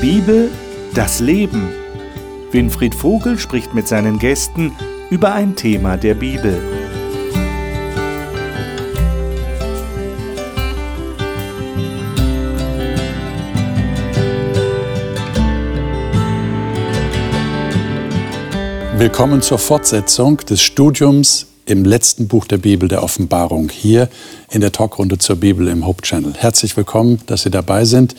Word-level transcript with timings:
Bibel, 0.00 0.48
das 0.94 1.18
Leben. 1.18 1.70
Winfried 2.52 2.94
Vogel 2.94 3.36
spricht 3.36 3.74
mit 3.74 3.88
seinen 3.88 4.20
Gästen 4.20 4.70
über 5.10 5.32
ein 5.32 5.56
Thema 5.56 5.96
der 5.96 6.14
Bibel. 6.14 6.56
Willkommen 18.96 19.42
zur 19.42 19.58
Fortsetzung 19.58 20.36
des 20.36 20.62
Studiums 20.62 21.48
im 21.68 21.84
letzten 21.84 22.28
Buch 22.28 22.46
der 22.46 22.56
Bibel, 22.56 22.88
der 22.88 23.02
Offenbarung, 23.02 23.68
hier 23.68 24.08
in 24.50 24.62
der 24.62 24.72
Talkrunde 24.72 25.18
zur 25.18 25.36
Bibel 25.36 25.68
im 25.68 25.86
Hope 25.86 26.02
Channel. 26.02 26.32
Herzlich 26.36 26.76
willkommen, 26.76 27.20
dass 27.26 27.42
Sie 27.42 27.50
dabei 27.50 27.84
sind. 27.84 28.14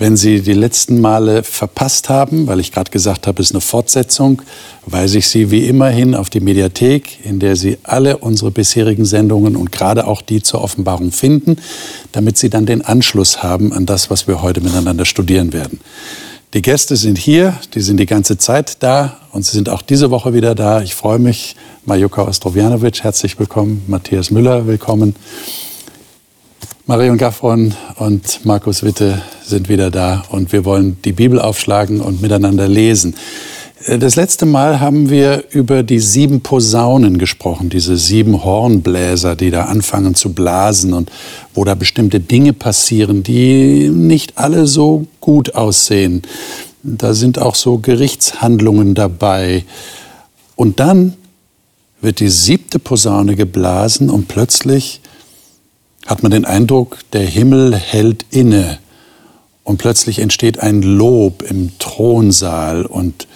Wenn 0.00 0.16
Sie 0.16 0.40
die 0.40 0.54
letzten 0.54 1.00
Male 1.00 1.42
verpasst 1.42 2.08
haben, 2.08 2.46
weil 2.46 2.58
ich 2.58 2.72
gerade 2.72 2.90
gesagt 2.90 3.26
habe, 3.26 3.42
es 3.42 3.50
ist 3.50 3.54
eine 3.54 3.60
Fortsetzung, 3.60 4.42
weise 4.86 5.18
ich 5.18 5.28
Sie 5.28 5.50
wie 5.50 5.68
immer 5.68 5.88
hin 5.88 6.14
auf 6.14 6.30
die 6.30 6.40
Mediathek, 6.40 7.24
in 7.24 7.38
der 7.38 7.54
Sie 7.54 7.78
alle 7.84 8.16
unsere 8.18 8.50
bisherigen 8.50 9.04
Sendungen 9.04 9.56
und 9.56 9.70
gerade 9.70 10.06
auch 10.06 10.22
die 10.22 10.42
zur 10.42 10.62
Offenbarung 10.62 11.12
finden, 11.12 11.58
damit 12.12 12.38
Sie 12.38 12.50
dann 12.50 12.66
den 12.66 12.82
Anschluss 12.82 13.42
haben 13.42 13.72
an 13.72 13.86
das, 13.86 14.10
was 14.10 14.26
wir 14.26 14.42
heute 14.42 14.62
miteinander 14.62 15.04
studieren 15.04 15.52
werden. 15.52 15.80
Die 16.52 16.62
Gäste 16.62 16.96
sind 16.96 17.16
hier, 17.16 17.54
die 17.74 17.80
sind 17.80 17.98
die 17.98 18.06
ganze 18.06 18.36
Zeit 18.36 18.82
da 18.82 19.18
und 19.30 19.44
sie 19.44 19.52
sind 19.52 19.68
auch 19.68 19.82
diese 19.82 20.10
Woche 20.10 20.34
wieder 20.34 20.56
da. 20.56 20.82
Ich 20.82 20.96
freue 20.96 21.20
mich. 21.20 21.54
Majuka 21.84 22.22
Ostrovjanovic, 22.22 23.04
herzlich 23.04 23.38
willkommen. 23.38 23.84
Matthias 23.86 24.32
Müller, 24.32 24.66
willkommen. 24.66 25.14
Marion 26.86 27.18
Gaffron 27.18 27.72
und 27.98 28.44
Markus 28.44 28.82
Witte 28.82 29.22
sind 29.44 29.68
wieder 29.68 29.92
da 29.92 30.24
und 30.30 30.52
wir 30.52 30.64
wollen 30.64 31.00
die 31.04 31.12
Bibel 31.12 31.38
aufschlagen 31.38 32.00
und 32.00 32.20
miteinander 32.20 32.66
lesen. 32.66 33.14
Äh, 33.90 33.98
das 33.98 34.16
letzte 34.16 34.46
Mal 34.46 34.80
haben 34.80 35.10
wir 35.10 35.44
über 35.50 35.82
die 35.82 35.98
sieben 35.98 36.40
Posaunen 36.40 37.18
gesprochen, 37.18 37.68
diese 37.68 37.96
sieben 37.96 38.44
Hornbläser, 38.44 39.36
die 39.36 39.50
da 39.50 39.64
anfangen 39.64 40.14
zu 40.14 40.32
blasen 40.32 40.92
und 40.94 41.10
wo 41.54 41.64
da 41.64 41.74
bestimmte 41.74 42.20
Dinge 42.20 42.52
passieren, 42.52 43.22
die 43.22 43.90
nicht 43.90 44.38
alle 44.38 44.66
so 44.66 45.06
gut 45.20 45.54
aussehen. 45.54 46.22
Da 46.82 47.12
sind 47.12 47.38
auch 47.38 47.56
so 47.56 47.78
Gerichtshandlungen 47.78 48.94
dabei. 48.94 49.64
Und 50.56 50.80
dann 50.80 51.14
wird 52.00 52.20
die 52.20 52.30
siebte 52.30 52.78
Posaune 52.78 53.34
geblasen 53.34 54.08
und 54.08 54.28
plötzlich 54.28 55.00
hat 56.06 56.22
man 56.22 56.32
den 56.32 56.46
Eindruck, 56.46 56.98
der 57.12 57.26
Himmel 57.26 57.76
hält 57.76 58.24
inne 58.30 58.78
und 59.64 59.76
plötzlich 59.76 60.18
entsteht 60.20 60.60
ein 60.60 60.80
Lob 60.80 61.42
im 61.42 61.72
Thronsaal 61.78 62.86
und 62.86 63.26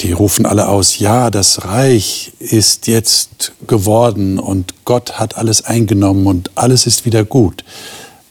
die 0.00 0.12
rufen 0.12 0.46
alle 0.46 0.68
aus, 0.68 0.98
ja, 0.98 1.30
das 1.30 1.64
Reich 1.64 2.32
ist 2.38 2.86
jetzt 2.86 3.52
geworden 3.66 4.38
und 4.38 4.84
Gott 4.84 5.18
hat 5.18 5.36
alles 5.36 5.64
eingenommen 5.64 6.26
und 6.26 6.50
alles 6.54 6.86
ist 6.86 7.04
wieder 7.04 7.24
gut. 7.24 7.64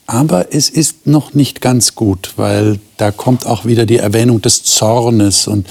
Aber 0.08 0.54
es 0.54 0.70
ist 0.70 1.06
noch 1.06 1.36
nicht 1.36 1.62
ganz 1.62 1.94
gut, 1.94 2.34
weil 2.36 2.80
da 2.98 3.12
kommt 3.12 3.46
auch 3.46 3.66
wieder 3.66 3.86
die 3.86 3.98
Erwähnung 3.98 4.42
des 4.42 4.64
Zornes 4.64 5.48
und 5.48 5.68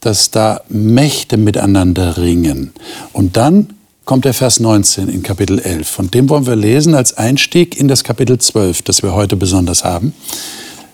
dass 0.00 0.30
da 0.30 0.60
Mächte 0.68 1.36
miteinander 1.36 2.16
ringen. 2.18 2.72
Und 3.12 3.36
dann 3.36 3.72
kommt 4.04 4.26
der 4.26 4.34
Vers 4.34 4.60
19 4.60 5.08
in 5.08 5.22
Kapitel 5.22 5.58
11. 5.58 5.88
Von 5.88 6.10
dem 6.10 6.28
wollen 6.28 6.46
wir 6.46 6.54
lesen 6.54 6.94
als 6.94 7.16
Einstieg 7.16 7.76
in 7.76 7.88
das 7.88 8.04
Kapitel 8.04 8.38
12, 8.38 8.82
das 8.82 9.02
wir 9.02 9.14
heute 9.14 9.34
besonders 9.34 9.82
haben, 9.82 10.14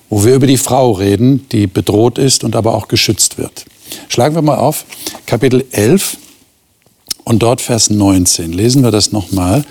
wo 0.09 0.25
wir 0.25 0.35
über 0.35 0.47
die 0.47 0.57
Frau 0.57 0.93
reden, 0.93 1.47
die 1.51 1.67
bedroht 1.67 2.19
ist 2.19 2.45
und 2.45 2.57
aber 2.57 2.75
auch 2.75 2.89
geschützt 2.89 3.37
wird. 3.37 3.67
Schlagen 4.09 4.35
wir 4.35 4.43
mal 4.43 4.57
auf, 4.57 4.85
Kapitel 5.27 5.65
11 5.71 6.19
und 7.25 7.43
dort 7.43 7.61
Vers 7.61 7.91
19. 7.91 8.53
Lesen 8.53 8.83
wir 8.83 8.91
das 8.91 9.13
nochmal. 9.13 9.65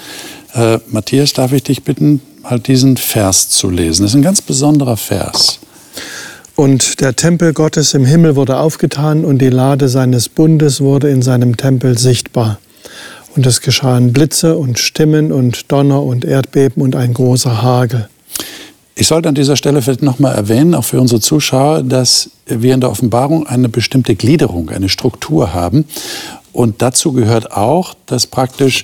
Äh, 0.53 0.79
Matthias, 0.89 1.33
darf 1.33 1.51
ich 1.53 1.63
dich 1.63 1.83
bitten, 1.83 2.21
mal 2.41 2.59
diesen 2.59 2.97
Vers 2.97 3.49
zu 3.49 3.69
lesen? 3.69 4.03
Das 4.03 4.11
ist 4.11 4.15
ein 4.15 4.21
ganz 4.21 4.41
besonderer 4.41 4.97
Vers. 4.97 5.59
Und 6.55 6.99
der 6.99 7.15
Tempel 7.15 7.53
Gottes 7.53 7.93
im 7.93 8.03
Himmel 8.03 8.35
wurde 8.35 8.57
aufgetan 8.57 9.23
und 9.23 9.39
die 9.39 9.49
Lade 9.49 9.87
seines 9.87 10.27
Bundes 10.27 10.81
wurde 10.81 11.09
in 11.09 11.21
seinem 11.21 11.55
Tempel 11.55 11.97
sichtbar. 11.97 12.59
Und 13.35 13.45
es 13.45 13.61
geschahen 13.61 14.11
Blitze 14.11 14.57
und 14.57 14.79
Stimmen 14.79 15.31
und 15.31 15.71
Donner 15.71 16.03
und 16.03 16.25
Erdbeben 16.25 16.81
und 16.81 16.95
ein 16.95 17.13
großer 17.13 17.61
Hagel. 17.61 18.09
Ich 18.99 19.07
sollte 19.07 19.29
an 19.29 19.35
dieser 19.35 19.55
Stelle 19.55 19.81
vielleicht 19.81 20.01
noch 20.01 20.19
mal 20.19 20.33
erwähnen, 20.33 20.75
auch 20.75 20.83
für 20.83 20.99
unsere 20.99 21.21
Zuschauer, 21.21 21.83
dass 21.83 22.31
wir 22.45 22.73
in 22.73 22.81
der 22.81 22.91
Offenbarung 22.91 23.47
eine 23.47 23.69
bestimmte 23.69 24.13
Gliederung, 24.13 24.69
eine 24.71 24.89
Struktur 24.89 25.53
haben. 25.53 25.85
Und 26.51 26.81
dazu 26.81 27.13
gehört 27.13 27.53
auch, 27.53 27.93
dass 28.07 28.27
praktisch 28.27 28.83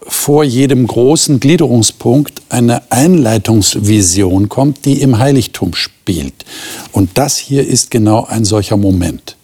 vor 0.00 0.42
jedem 0.42 0.86
großen 0.86 1.38
Gliederungspunkt 1.38 2.40
eine 2.48 2.90
Einleitungsvision 2.90 4.48
kommt, 4.48 4.86
die 4.86 5.02
im 5.02 5.18
Heiligtum 5.18 5.74
spielt. 5.74 6.46
Und 6.92 7.10
das 7.18 7.36
hier 7.36 7.66
ist 7.68 7.90
genau 7.90 8.24
ein 8.24 8.46
solcher 8.46 8.78
Moment. 8.78 9.36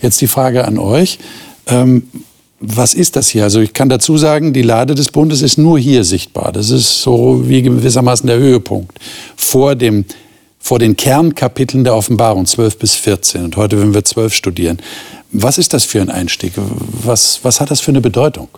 Jetzt 0.00 0.20
die 0.20 0.28
Frage 0.28 0.64
an 0.64 0.78
euch. 0.78 1.18
Ähm, 1.66 2.04
was 2.60 2.94
ist 2.94 3.16
das 3.16 3.28
hier? 3.28 3.44
Also 3.44 3.60
ich 3.60 3.72
kann 3.72 3.88
dazu 3.88 4.16
sagen, 4.16 4.52
die 4.52 4.62
Lade 4.62 4.94
des 4.94 5.10
Bundes 5.10 5.42
ist 5.42 5.58
nur 5.58 5.78
hier 5.78 6.04
sichtbar. 6.04 6.52
Das 6.52 6.70
ist 6.70 7.02
so 7.02 7.48
wie 7.48 7.62
gewissermaßen 7.62 8.26
der 8.26 8.38
Höhepunkt 8.38 8.98
vor, 9.36 9.74
dem, 9.74 10.06
vor 10.58 10.78
den 10.78 10.96
Kernkapiteln 10.96 11.84
der 11.84 11.94
Offenbarung 11.94 12.46
12 12.46 12.78
bis 12.78 12.94
14. 12.94 13.44
Und 13.44 13.56
heute 13.56 13.78
werden 13.78 13.92
wir 13.92 14.04
12 14.04 14.32
studieren. 14.32 14.78
Was 15.32 15.58
ist 15.58 15.74
das 15.74 15.84
für 15.84 16.00
ein 16.00 16.08
Einstieg? 16.08 16.54
Was, 16.56 17.40
was 17.42 17.60
hat 17.60 17.70
das 17.70 17.80
für 17.80 17.90
eine 17.90 18.00
Bedeutung? 18.00 18.48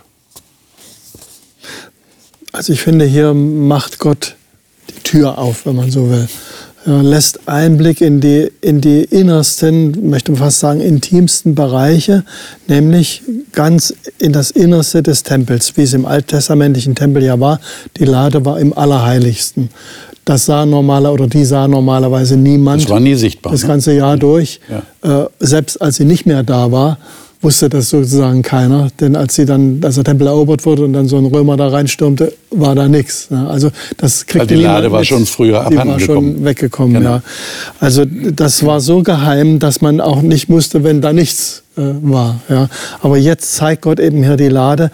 Also 2.51 2.73
ich 2.73 2.81
finde, 2.81 3.05
hier 3.05 3.33
macht 3.33 3.99
Gott 3.99 4.35
die 4.89 5.03
Tür 5.03 5.37
auf, 5.37 5.65
wenn 5.65 5.75
man 5.75 5.91
so 5.91 6.09
will 6.09 6.27
lässt 6.85 7.47
Einblick 7.47 8.01
in 8.01 8.21
die, 8.21 8.51
in 8.61 8.81
die 8.81 9.03
innersten, 9.03 10.09
möchte 10.09 10.31
man 10.31 10.39
fast 10.39 10.59
sagen, 10.59 10.79
intimsten 10.79 11.55
Bereiche, 11.55 12.23
nämlich 12.67 13.21
ganz 13.51 13.93
in 14.17 14.31
das 14.31 14.51
Innerste 14.51 15.03
des 15.03 15.23
Tempels, 15.23 15.75
wie 15.75 15.83
es 15.83 15.93
im 15.93 16.05
alttestamentlichen 16.05 16.95
Tempel 16.95 17.23
ja 17.23 17.39
war. 17.39 17.59
Die 17.97 18.05
Lade 18.05 18.45
war 18.45 18.59
im 18.59 18.77
Allerheiligsten. 18.77 19.69
Das 20.25 20.45
sah 20.45 20.65
normaler 20.65 21.11
oder 21.11 21.27
die 21.27 21.43
sah 21.43 21.67
normalerweise 21.67 22.37
niemand. 22.37 22.83
Das 22.83 22.89
war 22.89 22.99
nie 22.99 23.15
sichtbar. 23.15 23.51
Das 23.51 23.63
ne? 23.63 23.67
ganze 23.67 23.93
Jahr 23.93 24.15
durch. 24.17 24.59
Ja. 24.69 25.23
Äh, 25.23 25.29
selbst 25.39 25.81
als 25.81 25.97
sie 25.97 26.05
nicht 26.05 26.25
mehr 26.25 26.43
da 26.43 26.71
war, 26.71 26.97
wusste 27.41 27.69
das 27.69 27.89
sozusagen 27.89 28.41
keiner. 28.41 28.89
Denn 28.99 29.15
als 29.15 29.35
sie 29.35 29.45
dann, 29.45 29.79
als 29.83 29.95
der 29.95 30.03
Tempel 30.03 30.27
erobert 30.27 30.65
wurde 30.65 30.83
und 30.83 30.93
dann 30.93 31.07
so 31.07 31.17
ein 31.17 31.25
Römer 31.25 31.55
da 31.55 31.69
reinstürmte, 31.69 32.33
war 32.51 32.75
da 32.75 32.87
nichts. 32.87 33.29
Ne? 33.29 33.47
Also 33.49 33.71
das 33.97 34.25
kriegte 34.25 34.49
Weil 34.49 34.57
die 34.57 34.63
Lade 34.63 34.91
war 34.91 34.99
mit. 34.99 35.07
schon 35.07 35.25
früher 35.25 35.61
abhanden 35.61 35.81
Die 35.83 35.87
war 35.87 35.99
schon 35.99 36.43
weggekommen, 36.43 36.95
genau. 36.95 37.15
ja. 37.15 37.23
Also 37.79 38.03
das 38.05 38.65
war 38.65 38.81
so 38.81 39.03
geheim, 39.03 39.59
dass 39.59 39.81
man 39.81 40.01
auch 40.01 40.21
nicht 40.21 40.49
musste, 40.49 40.83
wenn 40.83 40.99
da 40.99 41.13
nichts 41.13 41.63
äh, 41.77 41.81
war. 42.01 42.41
Ja. 42.49 42.67
Aber 43.01 43.17
jetzt 43.17 43.55
zeigt 43.55 43.83
Gott 43.83 44.01
eben 44.01 44.21
hier 44.21 44.35
die 44.35 44.49
Lade, 44.49 44.91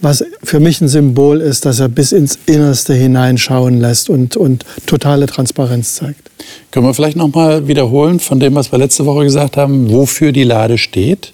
was 0.00 0.24
für 0.44 0.60
mich 0.60 0.80
ein 0.80 0.86
Symbol 0.88 1.40
ist, 1.40 1.64
dass 1.66 1.80
er 1.80 1.88
bis 1.88 2.12
ins 2.12 2.38
Innerste 2.46 2.94
hineinschauen 2.94 3.80
lässt 3.80 4.08
und, 4.08 4.36
und 4.36 4.64
totale 4.86 5.26
Transparenz 5.26 5.96
zeigt. 5.96 6.30
Können 6.70 6.86
wir 6.86 6.94
vielleicht 6.94 7.16
noch 7.16 7.34
mal 7.34 7.66
wiederholen 7.66 8.20
von 8.20 8.38
dem, 8.38 8.54
was 8.54 8.70
wir 8.70 8.78
letzte 8.78 9.04
Woche 9.04 9.24
gesagt 9.24 9.56
haben, 9.56 9.90
wofür 9.90 10.30
die 10.30 10.44
Lade 10.44 10.78
steht? 10.78 11.32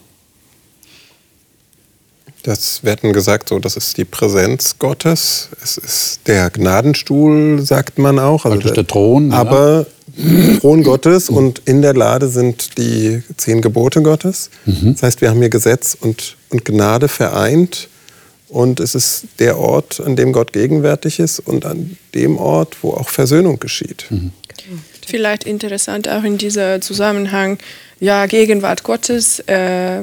Das 2.45 2.85
wird 2.85 3.01
gesagt, 3.01 3.49
so, 3.49 3.59
das 3.59 3.75
ist 3.79 3.97
die 3.97 4.05
Präsenz 4.05 4.77
Gottes. 4.79 5.49
Es 5.63 5.79
ist 5.79 6.21
der 6.27 6.51
Gnadenstuhl, 6.51 7.63
sagt 7.63 7.99
man 7.99 8.19
auch. 8.19 8.45
Also 8.45 8.59
der, 8.59 8.73
der 8.73 8.87
Thron. 8.87 9.33
Aber 9.33 9.87
ja. 10.15 10.59
Thron 10.61 10.83
Gottes 10.83 11.31
und 11.31 11.63
in 11.65 11.81
der 11.81 11.95
Lade 11.95 12.29
sind 12.29 12.77
die 12.77 13.23
zehn 13.39 13.63
Gebote 13.63 14.03
Gottes. 14.03 14.51
Mhm. 14.67 14.93
Das 14.93 15.03
heißt, 15.03 15.21
wir 15.23 15.31
haben 15.31 15.41
hier 15.41 15.49
Gesetz 15.49 15.97
und, 15.99 16.37
und 16.51 16.67
Gnade 16.67 17.09
vereint. 17.09 17.89
Und 18.51 18.79
es 18.79 18.95
ist 18.95 19.25
der 19.39 19.59
Ort, 19.59 20.01
an 20.01 20.15
dem 20.15 20.35
Gott 20.35 20.53
gegenwärtig 20.53 21.21
ist 21.21 21.41
und 21.41 21.65
an 21.65 21.97
dem 22.15 22.37
Ort, 22.37 22.77
wo 22.83 22.91
auch 22.93 23.09
Versöhnung 23.09 23.59
geschieht. 23.59 24.05
Mhm. 24.11 24.33
Vielleicht 25.09 25.45
interessant 25.45 26.09
auch 26.09 26.25
in 26.25 26.39
diesem 26.39 26.81
Zusammenhang, 26.83 27.59
ja, 28.01 28.27
Gegenwart 28.27 28.83
Gottes 28.83 29.43
äh, 29.47 30.03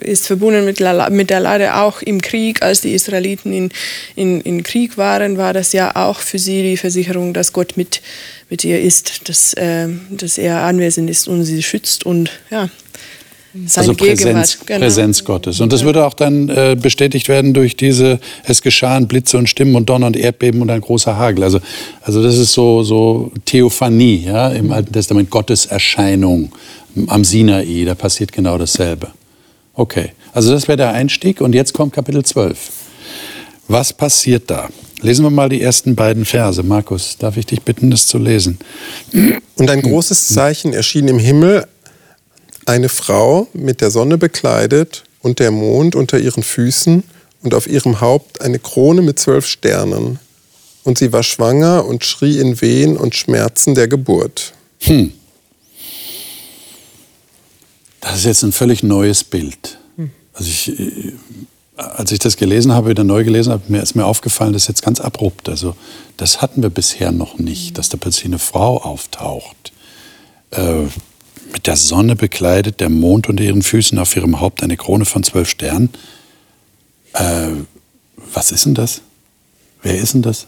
ist 0.00 0.26
verbunden 0.26 0.64
mit, 0.64 0.80
mit 1.10 1.30
der 1.30 1.40
Lade 1.40 1.74
auch 1.74 2.00
im 2.00 2.22
Krieg. 2.22 2.62
Als 2.62 2.80
die 2.80 2.94
Israeliten 2.94 3.52
in, 3.52 3.70
in, 4.14 4.40
in 4.40 4.62
Krieg 4.62 4.96
waren, 4.96 5.36
war 5.36 5.52
das 5.52 5.72
ja 5.72 5.94
auch 5.96 6.20
für 6.20 6.38
sie 6.38 6.62
die 6.62 6.76
Versicherung, 6.76 7.34
dass 7.34 7.52
Gott 7.52 7.76
mit, 7.76 8.00
mit 8.48 8.64
ihr 8.64 8.80
ist, 8.80 9.28
dass, 9.28 9.52
äh, 9.54 9.88
dass 10.10 10.38
er 10.38 10.62
anwesend 10.62 11.10
ist 11.10 11.28
und 11.28 11.44
sie 11.44 11.62
schützt. 11.62 12.06
Und 12.06 12.30
ja, 12.50 12.70
Seine 13.54 13.88
also 13.88 13.94
Präsenz, 13.94 14.58
genau. 14.64 14.80
Präsenz 14.80 15.24
Gottes. 15.24 15.60
Und 15.60 15.72
das 15.72 15.84
würde 15.84 16.06
auch 16.06 16.14
dann 16.14 16.48
äh, 16.48 16.74
bestätigt 16.80 17.28
werden 17.28 17.52
durch 17.52 17.76
diese, 17.76 18.18
es 18.44 18.62
geschahen 18.62 19.08
Blitze 19.08 19.36
und 19.36 19.46
Stimmen 19.46 19.74
und 19.74 19.90
Donner 19.90 20.06
und 20.06 20.16
Erdbeben 20.16 20.62
und 20.62 20.70
ein 20.70 20.80
großer 20.80 21.18
Hagel. 21.18 21.44
Also, 21.44 21.60
also 22.00 22.22
das 22.22 22.38
ist 22.38 22.54
so, 22.54 22.82
so 22.82 23.30
Theophanie 23.44 24.24
ja, 24.24 24.48
im 24.48 24.72
Alten 24.72 24.92
Testament, 24.92 25.28
Gottes 25.28 25.66
Erscheinung 25.66 26.50
am 27.08 27.24
Sinai, 27.24 27.84
da 27.84 27.94
passiert 27.94 28.32
genau 28.32 28.56
dasselbe. 28.56 29.08
Okay, 29.74 30.10
also 30.32 30.52
das 30.52 30.68
wäre 30.68 30.76
der 30.76 30.92
Einstieg 30.92 31.40
und 31.40 31.54
jetzt 31.54 31.74
kommt 31.74 31.92
Kapitel 31.92 32.24
12. 32.24 32.70
Was 33.68 33.92
passiert 33.92 34.50
da? 34.50 34.68
Lesen 35.02 35.24
wir 35.24 35.30
mal 35.30 35.48
die 35.48 35.60
ersten 35.60 35.94
beiden 35.94 36.24
Verse. 36.24 36.62
Markus, 36.62 37.16
darf 37.18 37.36
ich 37.36 37.46
dich 37.46 37.62
bitten, 37.62 37.90
das 37.90 38.06
zu 38.06 38.18
lesen? 38.18 38.58
Und 39.56 39.70
ein 39.70 39.82
großes 39.82 40.28
Zeichen 40.28 40.72
erschien 40.72 41.08
im 41.08 41.18
Himmel, 41.18 41.66
eine 42.66 42.88
Frau 42.88 43.48
mit 43.52 43.80
der 43.80 43.90
Sonne 43.90 44.18
bekleidet 44.18 45.04
und 45.20 45.38
der 45.38 45.50
Mond 45.50 45.94
unter 45.94 46.18
ihren 46.18 46.42
Füßen 46.42 47.02
und 47.42 47.54
auf 47.54 47.66
ihrem 47.66 48.00
Haupt 48.00 48.40
eine 48.40 48.58
Krone 48.58 49.02
mit 49.02 49.18
zwölf 49.18 49.46
Sternen. 49.46 50.18
Und 50.84 50.98
sie 50.98 51.12
war 51.12 51.22
schwanger 51.22 51.84
und 51.84 52.04
schrie 52.04 52.38
in 52.38 52.60
Wehen 52.60 52.96
und 52.96 53.14
Schmerzen 53.14 53.74
der 53.74 53.88
Geburt. 53.88 54.52
Hm. 54.80 55.12
Das 58.00 58.16
ist 58.16 58.24
jetzt 58.24 58.42
ein 58.42 58.52
völlig 58.52 58.82
neues 58.82 59.22
Bild. 59.22 59.78
Also 60.34 60.48
ich, 60.48 60.78
äh, 60.78 61.12
als 61.76 62.12
ich 62.12 62.18
das 62.18 62.36
gelesen 62.36 62.72
habe, 62.72 62.90
wieder 62.90 63.04
neu 63.04 63.24
gelesen 63.24 63.52
habe, 63.52 63.76
ist 63.78 63.94
mir 63.94 64.04
aufgefallen, 64.04 64.52
das 64.52 64.62
ist 64.62 64.68
jetzt 64.68 64.82
ganz 64.82 65.00
abrupt. 65.00 65.48
Also 65.48 65.76
das 66.16 66.42
hatten 66.42 66.62
wir 66.62 66.70
bisher 66.70 67.12
noch 67.12 67.38
nicht, 67.38 67.78
dass 67.78 67.88
da 67.88 67.96
plötzlich 67.96 68.26
eine 68.26 68.38
Frau 68.38 68.78
auftaucht. 68.78 69.72
Äh, 70.50 70.86
mit 71.52 71.66
der 71.66 71.76
Sonne 71.76 72.16
bekleidet, 72.16 72.80
der 72.80 72.88
Mond 72.88 73.28
unter 73.28 73.44
ihren 73.44 73.62
Füßen, 73.62 73.98
auf 73.98 74.16
ihrem 74.16 74.40
Haupt 74.40 74.62
eine 74.62 74.76
Krone 74.76 75.04
von 75.04 75.22
zwölf 75.22 75.48
Sternen. 75.48 75.90
Äh, 77.12 77.48
was 78.32 78.52
ist 78.52 78.66
denn 78.66 78.74
das? 78.74 79.02
Wer 79.82 79.98
ist 79.98 80.14
denn 80.14 80.22
das? 80.22 80.46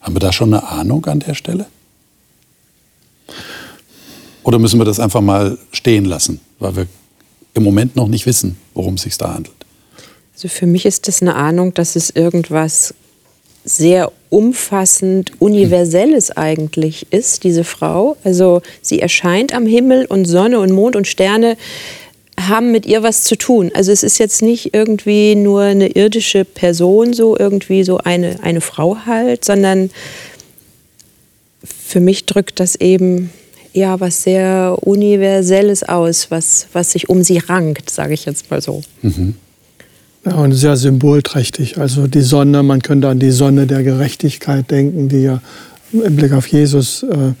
Haben 0.00 0.14
wir 0.14 0.20
da 0.20 0.32
schon 0.32 0.54
eine 0.54 0.66
Ahnung 0.66 1.04
an 1.06 1.20
der 1.20 1.34
Stelle? 1.34 1.66
Oder 4.42 4.58
müssen 4.58 4.80
wir 4.80 4.84
das 4.84 5.00
einfach 5.00 5.20
mal 5.20 5.58
stehen 5.72 6.04
lassen, 6.04 6.40
weil 6.58 6.76
wir 6.76 6.86
im 7.54 7.62
Moment 7.62 7.96
noch 7.96 8.08
nicht 8.08 8.26
wissen, 8.26 8.56
worum 8.74 8.94
es 8.94 9.02
sich 9.02 9.18
da 9.18 9.34
handelt? 9.34 9.54
Also 10.34 10.48
für 10.48 10.66
mich 10.66 10.86
ist 10.86 11.06
das 11.06 11.20
eine 11.20 11.34
Ahnung, 11.34 11.74
dass 11.74 11.96
es 11.96 12.10
irgendwas 12.10 12.94
sehr 13.64 14.10
umfassend 14.30 15.32
universelles 15.40 16.30
eigentlich 16.30 17.06
ist, 17.10 17.44
diese 17.44 17.64
Frau. 17.64 18.16
Also 18.24 18.62
sie 18.80 19.00
erscheint 19.00 19.52
am 19.54 19.66
Himmel 19.66 20.06
und 20.06 20.24
Sonne 20.24 20.60
und 20.60 20.72
Mond 20.72 20.96
und 20.96 21.06
Sterne 21.06 21.56
haben 22.38 22.72
mit 22.72 22.86
ihr 22.86 23.02
was 23.02 23.24
zu 23.24 23.36
tun. 23.36 23.70
Also 23.74 23.92
es 23.92 24.02
ist 24.02 24.18
jetzt 24.18 24.40
nicht 24.40 24.72
irgendwie 24.72 25.34
nur 25.34 25.62
eine 25.62 25.88
irdische 25.88 26.44
Person, 26.44 27.12
so 27.12 27.36
irgendwie 27.36 27.84
so 27.84 27.98
eine, 27.98 28.42
eine 28.42 28.60
Frau 28.60 28.98
halt, 29.04 29.44
sondern 29.44 29.90
für 31.62 32.00
mich 32.00 32.24
drückt 32.24 32.60
das 32.60 32.76
eben 32.76 33.30
ja 33.72 34.00
was 34.00 34.22
sehr 34.22 34.78
Universelles 34.82 35.82
aus, 35.82 36.30
was, 36.30 36.68
was 36.72 36.92
sich 36.92 37.08
um 37.08 37.22
sie 37.22 37.38
rankt, 37.38 37.90
sage 37.90 38.14
ich 38.14 38.24
jetzt 38.24 38.50
mal 38.50 38.62
so. 38.62 38.82
Mhm. 39.02 39.34
Ja, 40.24 40.34
und 40.34 40.52
sehr 40.52 40.76
symbolträchtig. 40.76 41.78
Also 41.78 42.06
die 42.06 42.20
Sonne, 42.20 42.62
man 42.62 42.82
könnte 42.82 43.08
an 43.08 43.18
die 43.18 43.30
Sonne 43.30 43.66
der 43.66 43.82
Gerechtigkeit 43.82 44.70
denken, 44.70 45.08
die 45.08 45.22
ja 45.22 45.40
im 45.92 46.16
Blick 46.16 46.32
auf 46.32 46.46
Jesus 46.46 47.02
äh, 47.02 47.32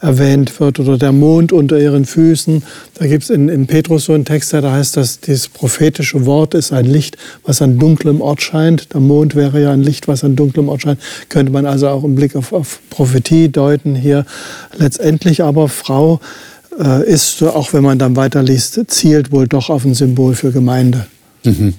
erwähnt 0.00 0.60
wird, 0.60 0.78
oder 0.78 0.98
der 0.98 1.12
Mond 1.12 1.52
unter 1.52 1.78
ihren 1.78 2.04
Füßen. 2.04 2.62
Da 2.94 3.06
gibt 3.06 3.24
es 3.24 3.30
in, 3.30 3.48
in 3.48 3.66
Petrus 3.66 4.06
so 4.06 4.12
einen 4.12 4.24
Text, 4.24 4.52
da 4.52 4.70
heißt 4.70 4.96
das, 4.96 5.20
dieses 5.20 5.48
prophetische 5.48 6.26
Wort 6.26 6.54
ist 6.54 6.72
ein 6.72 6.84
Licht, 6.84 7.16
was 7.44 7.62
an 7.62 7.78
dunklem 7.78 8.20
Ort 8.20 8.42
scheint. 8.42 8.92
Der 8.92 9.00
Mond 9.00 9.34
wäre 9.34 9.62
ja 9.62 9.72
ein 9.72 9.82
Licht, 9.82 10.08
was 10.08 10.22
an 10.24 10.36
dunklem 10.36 10.68
Ort 10.68 10.82
scheint. 10.82 11.00
Könnte 11.28 11.52
man 11.52 11.64
also 11.64 11.88
auch 11.88 12.04
im 12.04 12.14
Blick 12.14 12.36
auf, 12.36 12.52
auf 12.52 12.80
Prophetie 12.90 13.48
deuten 13.48 13.94
hier. 13.94 14.26
Letztendlich 14.76 15.42
aber 15.42 15.68
Frau 15.68 16.20
äh, 16.78 17.08
ist, 17.08 17.42
auch 17.42 17.72
wenn 17.72 17.82
man 17.82 17.98
dann 17.98 18.16
weiterliest, 18.16 18.80
zielt 18.88 19.32
wohl 19.32 19.46
doch 19.46 19.70
auf 19.70 19.84
ein 19.84 19.94
Symbol 19.94 20.34
für 20.34 20.52
Gemeinde. 20.52 21.06
Mhm. 21.44 21.74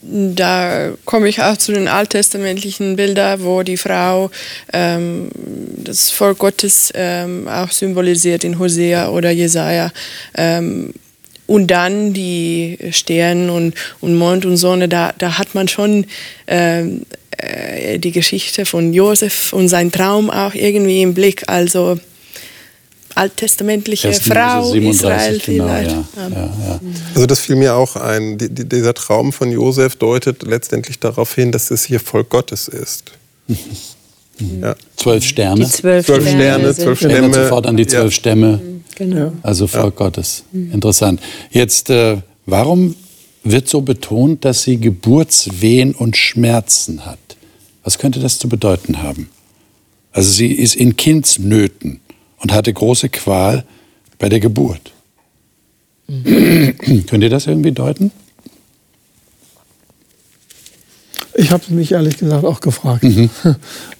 Da 0.00 0.92
komme 1.04 1.28
ich 1.28 1.42
auch 1.42 1.56
zu 1.56 1.72
den 1.72 1.88
alttestamentlichen 1.88 2.94
Bildern, 2.94 3.42
wo 3.42 3.62
die 3.64 3.76
Frau 3.76 4.30
ähm, 4.72 5.30
das 5.78 6.10
Volk 6.10 6.38
Gottes 6.38 6.92
ähm, 6.94 7.48
auch 7.48 7.72
symbolisiert 7.72 8.44
in 8.44 8.58
Hosea 8.58 9.08
oder 9.10 9.30
Jesaja. 9.30 9.90
Ähm, 10.36 10.94
und 11.48 11.68
dann 11.68 12.12
die 12.12 12.78
Sterne 12.90 13.50
und, 13.52 13.74
und 14.00 14.14
Mond 14.14 14.44
und 14.44 14.58
Sonne, 14.58 14.88
da, 14.88 15.12
da 15.16 15.38
hat 15.38 15.54
man 15.54 15.66
schon 15.66 16.06
ähm, 16.46 17.06
äh, 17.38 17.98
die 17.98 18.12
Geschichte 18.12 18.66
von 18.66 18.92
Josef 18.92 19.52
und 19.52 19.68
sein 19.68 19.90
Traum 19.90 20.30
auch 20.30 20.54
irgendwie 20.54 21.02
im 21.02 21.14
Blick. 21.14 21.48
Also 21.48 21.98
alttestamentliche 23.18 24.12
Frau 24.12 24.70
37, 24.70 24.88
Israel 24.90 25.38
genau, 25.44 25.66
vielleicht. 25.66 25.90
Ja, 25.90 26.28
ja, 26.28 26.36
ja. 26.68 26.80
Also 27.14 27.26
das 27.26 27.40
fiel 27.40 27.56
mir 27.56 27.74
auch 27.74 27.96
ein. 27.96 28.38
Die, 28.38 28.48
die, 28.48 28.68
dieser 28.68 28.94
Traum 28.94 29.32
von 29.32 29.50
Josef 29.50 29.96
deutet 29.96 30.42
letztendlich 30.42 30.98
darauf 31.00 31.34
hin, 31.34 31.52
dass 31.52 31.70
es 31.70 31.84
hier 31.84 32.00
Volk 32.00 32.28
Gottes 32.30 32.68
ist. 32.68 33.12
Ja. 34.60 34.76
Zwölf 34.96 35.24
Sterne. 35.24 35.64
Die 35.64 35.70
zwölf, 35.70 36.06
Zwölf 36.06 36.28
Sterne, 36.28 36.74
zwölf 36.74 36.98
Stämme. 36.98 37.34
sofort 37.34 37.66
an 37.66 37.76
die 37.76 37.86
zwölf 37.86 38.04
Ja. 38.04 38.10
Stämme, 38.12 38.60
Genau. 38.94 39.32
also 39.42 39.66
Volk 39.66 39.96
Gottes. 39.96 40.44
Interessant. 40.52 41.20
Jetzt, 41.50 41.90
äh, 41.90 42.18
warum 42.46 42.94
wird 43.42 43.68
so 43.68 43.80
betont, 43.80 44.44
dass 44.44 44.62
sie 44.62 44.78
Geburtswehen 44.78 45.94
und 45.94 46.16
Schmerzen 46.16 47.04
hat? 47.04 47.18
Was 47.82 47.98
könnte 47.98 48.20
das 48.20 48.38
zu 48.38 48.48
bedeuten 48.48 49.02
haben? 49.02 49.28
Also 50.12 50.30
sie 50.30 50.52
ist 50.52 50.76
in 50.76 50.96
Kindsnöten 50.96 52.00
und 52.40 52.52
hatte 52.52 52.72
große 52.72 53.08
Qual 53.08 53.64
bei 54.18 54.28
der 54.28 54.40
Geburt. 54.40 54.92
Könnt 56.06 57.22
ihr 57.22 57.30
das 57.30 57.46
irgendwie 57.46 57.72
deuten? 57.72 58.10
Ich 61.34 61.52
habe 61.52 61.62
mich 61.68 61.92
ehrlich 61.92 62.16
gesagt 62.16 62.44
auch 62.44 62.60
gefragt 62.60 63.04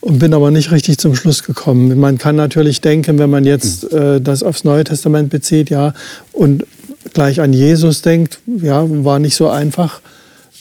und 0.01 0.19
bin 0.19 0.35
aber 0.35 0.51
nicht 0.51 0.73
richtig 0.73 0.99
zum 0.99 1.15
Schluss 1.15 1.45
gekommen. 1.45 2.01
Man 2.01 2.19
kann 2.19 2.35
natürlich 2.35 2.81
denken, 2.81 3.19
wenn 3.19 3.31
man 3.31 3.45
jetzt 3.45 3.93
äh, 3.93 4.21
das 4.21 4.43
aufs 4.43 4.65
Neue 4.65 4.83
Testament 4.83 5.31
bezieht, 5.31 5.71
ja, 5.71 5.95
und 6.33 6.65
gleich 7.13 7.41
an 7.41 7.53
Jesus 7.53 8.03
denkt, 8.03 8.41
ja, 8.47 8.85
war 9.05 9.21
nicht 9.21 9.37
so 9.37 9.49
einfach, 9.49 10.01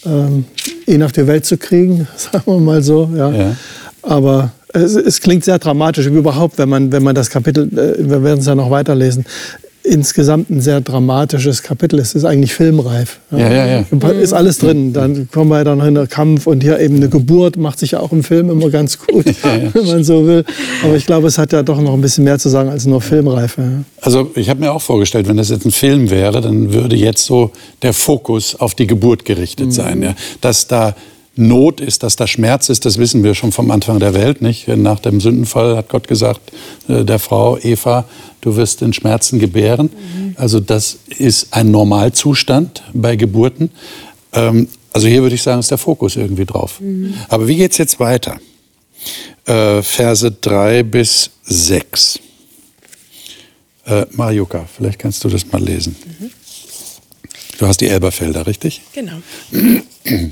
ähm, 0.05 0.45
ihn 0.85 1.01
auf 1.01 1.13
die 1.13 1.25
Welt 1.25 1.45
zu 1.45 1.57
kriegen, 1.57 2.07
sagen 2.15 2.43
wir 2.45 2.59
mal 2.59 2.83
so. 2.83 3.09
Ja. 3.15 3.31
Ja. 3.31 3.55
Aber 4.03 4.51
es, 4.81 4.95
es 4.95 5.21
klingt 5.21 5.43
sehr 5.43 5.59
dramatisch, 5.59 6.07
überhaupt, 6.07 6.57
wenn 6.57 6.69
man, 6.69 6.91
wenn 6.91 7.03
man 7.03 7.15
das 7.15 7.29
Kapitel, 7.29 7.67
äh, 7.77 8.09
wir 8.09 8.23
werden 8.23 8.39
es 8.39 8.45
ja 8.45 8.55
noch 8.55 8.71
weiterlesen, 8.71 9.25
insgesamt 9.87 10.49
ein 10.49 10.61
sehr 10.61 10.81
dramatisches 10.81 11.63
Kapitel. 11.63 11.99
Es 11.99 12.13
ist 12.13 12.25
eigentlich 12.25 12.53
filmreif. 12.53 13.19
Ja, 13.31 13.51
ja, 13.51 13.65
ja. 13.67 14.09
Ist 14.11 14.33
alles 14.33 14.59
drin. 14.59 14.93
Dann 14.93 15.29
kommen 15.31 15.49
wir 15.49 15.63
dann 15.63 15.79
in 15.79 15.95
den 15.95 16.07
Kampf 16.07 16.45
und 16.45 16.61
hier 16.61 16.79
eben 16.79 16.97
eine 16.97 17.09
Geburt 17.09 17.57
macht 17.57 17.79
sich 17.79 17.91
ja 17.91 18.01
auch 18.01 18.11
im 18.11 18.23
Film 18.23 18.49
immer 18.49 18.69
ganz 18.69 18.99
gut, 18.99 19.25
wenn 19.73 19.85
man 19.85 20.03
so 20.03 20.27
will. 20.27 20.43
Aber 20.83 20.95
ich 20.95 21.05
glaube, 21.05 21.27
es 21.27 21.37
hat 21.37 21.53
ja 21.53 21.63
doch 21.63 21.81
noch 21.81 21.93
ein 21.93 22.01
bisschen 22.01 22.25
mehr 22.25 22.37
zu 22.37 22.49
sagen 22.49 22.69
als 22.69 22.85
nur 22.85 23.01
Filmreife. 23.01 23.85
Also 24.01 24.31
ich 24.35 24.49
habe 24.49 24.59
mir 24.59 24.71
auch 24.71 24.81
vorgestellt, 24.81 25.27
wenn 25.27 25.37
das 25.37 25.49
jetzt 25.49 25.65
ein 25.65 25.71
Film 25.71 26.09
wäre, 26.09 26.41
dann 26.41 26.73
würde 26.73 26.95
jetzt 26.95 27.25
so 27.25 27.51
der 27.81 27.93
Fokus 27.93 28.55
auf 28.55 28.75
die 28.75 28.87
Geburt 28.87 29.25
gerichtet 29.25 29.73
sein. 29.73 30.03
Ja. 30.03 30.15
Dass 30.41 30.67
da 30.67 30.95
Not 31.37 31.79
ist, 31.81 32.03
dass 32.03 32.15
da 32.15 32.27
Schmerz 32.27 32.69
ist, 32.69 32.85
das 32.85 32.97
wissen 32.97 33.23
wir 33.23 33.35
schon 33.35 33.51
vom 33.51 33.71
Anfang 33.71 33.99
der 33.99 34.13
Welt. 34.13 34.41
Nicht? 34.41 34.67
Nach 34.67 34.99
dem 34.99 35.21
Sündenfall 35.21 35.77
hat 35.77 35.89
Gott 35.89 36.07
gesagt 36.07 36.51
äh, 36.87 37.03
der 37.03 37.19
Frau 37.19 37.57
Eva, 37.57 38.05
du 38.41 38.55
wirst 38.55 38.81
in 38.81 38.93
Schmerzen 38.93 39.39
gebären. 39.39 39.89
Also 40.35 40.59
das 40.59 40.97
ist 41.17 41.53
ein 41.53 41.71
Normalzustand 41.71 42.83
bei 42.93 43.15
Geburten. 43.15 43.71
Ähm, 44.33 44.67
also 44.93 45.07
hier 45.07 45.21
würde 45.21 45.35
ich 45.35 45.43
sagen, 45.43 45.59
ist 45.59 45.71
der 45.71 45.77
Fokus 45.77 46.15
irgendwie 46.15 46.45
drauf. 46.45 46.81
Aber 47.29 47.47
wie 47.47 47.55
geht 47.55 47.71
es 47.71 47.77
jetzt 47.77 47.99
weiter? 47.99 48.39
Äh, 49.45 49.81
Verse 49.83 50.31
3 50.31 50.83
bis 50.83 51.29
6. 51.43 52.19
Äh, 53.85 54.05
Marjuka, 54.11 54.65
vielleicht 54.75 54.99
kannst 54.99 55.23
du 55.23 55.29
das 55.29 55.45
mal 55.51 55.63
lesen. 55.63 55.95
Du 57.57 57.67
hast 57.67 57.79
die 57.81 57.87
Elberfelder, 57.87 58.45
richtig? 58.45 58.81
Genau. 58.93 59.21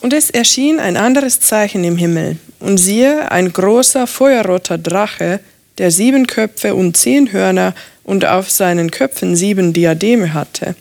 Und 0.00 0.12
es 0.12 0.30
erschien 0.30 0.78
ein 0.78 0.96
anderes 0.96 1.40
Zeichen 1.40 1.84
im 1.84 1.96
Himmel. 1.96 2.36
Und 2.60 2.78
siehe, 2.78 3.30
ein 3.30 3.52
großer 3.52 4.06
feuerroter 4.06 4.78
Drache, 4.78 5.40
der 5.78 5.90
sieben 5.90 6.26
Köpfe 6.26 6.74
und 6.74 6.96
zehn 6.96 7.32
Hörner 7.32 7.74
und 8.04 8.24
auf 8.24 8.50
seinen 8.50 8.90
Köpfen 8.90 9.36
sieben 9.36 9.72
Diademe 9.72 10.32
hatte. 10.32 10.74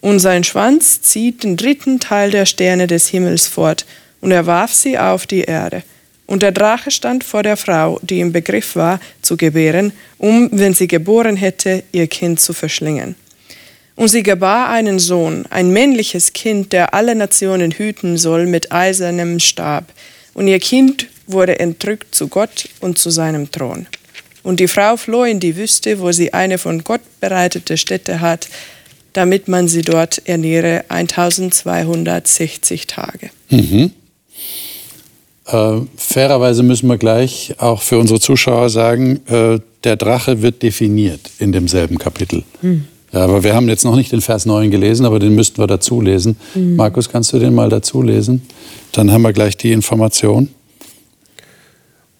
Und 0.00 0.20
sein 0.20 0.44
Schwanz 0.44 1.02
zieht 1.02 1.42
den 1.42 1.56
dritten 1.56 2.00
Teil 2.00 2.30
der 2.30 2.46
Sterne 2.46 2.86
des 2.86 3.08
Himmels 3.08 3.46
fort, 3.46 3.86
und 4.20 4.30
er 4.30 4.46
warf 4.46 4.72
sie 4.72 4.98
auf 4.98 5.26
die 5.26 5.42
Erde. 5.42 5.82
Und 6.26 6.42
der 6.42 6.52
Drache 6.52 6.90
stand 6.90 7.22
vor 7.22 7.42
der 7.42 7.56
Frau, 7.56 7.98
die 8.02 8.20
im 8.20 8.32
Begriff 8.32 8.76
war, 8.76 9.00
zu 9.22 9.36
gebären, 9.36 9.92
um, 10.18 10.48
wenn 10.52 10.74
sie 10.74 10.88
geboren 10.88 11.36
hätte, 11.36 11.84
ihr 11.92 12.08
Kind 12.08 12.40
zu 12.40 12.52
verschlingen. 12.52 13.14
Und 13.96 14.08
sie 14.08 14.22
gebar 14.22 14.68
einen 14.68 14.98
Sohn, 14.98 15.46
ein 15.48 15.70
männliches 15.70 16.34
Kind, 16.34 16.72
der 16.72 16.92
alle 16.94 17.14
Nationen 17.14 17.72
hüten 17.72 18.18
soll 18.18 18.46
mit 18.46 18.70
eisernem 18.70 19.40
Stab. 19.40 19.92
Und 20.34 20.48
ihr 20.48 20.58
Kind 20.58 21.08
wurde 21.26 21.58
entrückt 21.58 22.14
zu 22.14 22.28
Gott 22.28 22.68
und 22.80 22.98
zu 22.98 23.10
seinem 23.10 23.50
Thron. 23.50 23.86
Und 24.42 24.60
die 24.60 24.68
Frau 24.68 24.96
floh 24.96 25.24
in 25.24 25.40
die 25.40 25.56
Wüste, 25.56 25.98
wo 25.98 26.12
sie 26.12 26.32
eine 26.34 26.58
von 26.58 26.84
Gott 26.84 27.00
bereitete 27.20 27.76
Stätte 27.78 28.20
hat, 28.20 28.48
damit 29.14 29.48
man 29.48 29.66
sie 29.66 29.82
dort 29.82 30.22
ernähre 30.28 30.84
1260 30.88 32.86
Tage. 32.86 33.30
Mhm. 33.48 33.92
Äh, 35.46 35.80
fairerweise 35.96 36.62
müssen 36.62 36.88
wir 36.88 36.98
gleich 36.98 37.54
auch 37.58 37.80
für 37.80 37.98
unsere 37.98 38.20
Zuschauer 38.20 38.68
sagen, 38.68 39.20
äh, 39.26 39.58
der 39.84 39.96
Drache 39.96 40.42
wird 40.42 40.62
definiert 40.62 41.30
in 41.38 41.52
demselben 41.52 41.98
Kapitel. 41.98 42.44
Mhm. 42.60 42.86
Ja, 43.16 43.24
aber 43.24 43.42
wir 43.42 43.54
haben 43.54 43.66
jetzt 43.66 43.82
noch 43.82 43.96
nicht 43.96 44.12
den 44.12 44.20
Vers 44.20 44.44
9 44.44 44.70
gelesen, 44.70 45.06
aber 45.06 45.18
den 45.18 45.34
müssten 45.34 45.56
wir 45.56 45.66
dazu 45.66 46.02
lesen. 46.02 46.36
Mhm. 46.54 46.76
Markus, 46.76 47.08
kannst 47.08 47.32
du 47.32 47.38
den 47.38 47.54
mal 47.54 47.70
dazu 47.70 48.02
lesen? 48.02 48.46
Dann 48.92 49.10
haben 49.10 49.22
wir 49.22 49.32
gleich 49.32 49.56
die 49.56 49.72
Information. 49.72 50.50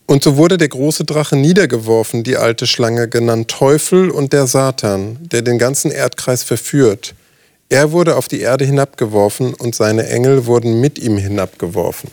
Und 0.06 0.22
so 0.22 0.38
wurde 0.38 0.56
der 0.56 0.68
große 0.68 1.04
Drache 1.04 1.36
niedergeworfen, 1.36 2.22
die 2.22 2.38
alte 2.38 2.66
Schlange, 2.66 3.08
genannt 3.08 3.48
Teufel 3.48 4.08
und 4.08 4.32
der 4.32 4.46
Satan, 4.46 5.18
der 5.20 5.42
den 5.42 5.58
ganzen 5.58 5.90
Erdkreis 5.90 6.42
verführt. 6.42 7.14
Er 7.68 7.92
wurde 7.92 8.16
auf 8.16 8.26
die 8.26 8.40
Erde 8.40 8.64
hinabgeworfen 8.64 9.52
und 9.52 9.74
seine 9.74 10.08
Engel 10.08 10.46
wurden 10.46 10.80
mit 10.80 10.98
ihm 10.98 11.18
hinabgeworfen. 11.18 12.10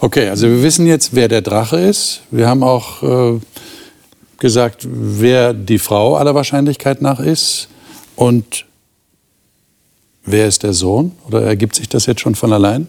Okay, 0.00 0.28
also 0.28 0.48
wir 0.48 0.64
wissen 0.64 0.88
jetzt, 0.88 1.14
wer 1.14 1.28
der 1.28 1.42
Drache 1.42 1.78
ist. 1.78 2.22
Wir 2.32 2.48
haben 2.48 2.64
auch 2.64 3.36
äh, 3.36 3.40
gesagt, 4.38 4.88
wer 4.90 5.54
die 5.54 5.78
Frau 5.78 6.16
aller 6.16 6.34
Wahrscheinlichkeit 6.34 7.00
nach 7.00 7.20
ist. 7.20 7.68
Und 8.18 8.64
wer 10.24 10.48
ist 10.48 10.64
der 10.64 10.72
Sohn? 10.72 11.12
Oder 11.28 11.42
ergibt 11.42 11.76
sich 11.76 11.88
das 11.88 12.06
jetzt 12.06 12.20
schon 12.20 12.34
von 12.34 12.52
allein? 12.52 12.88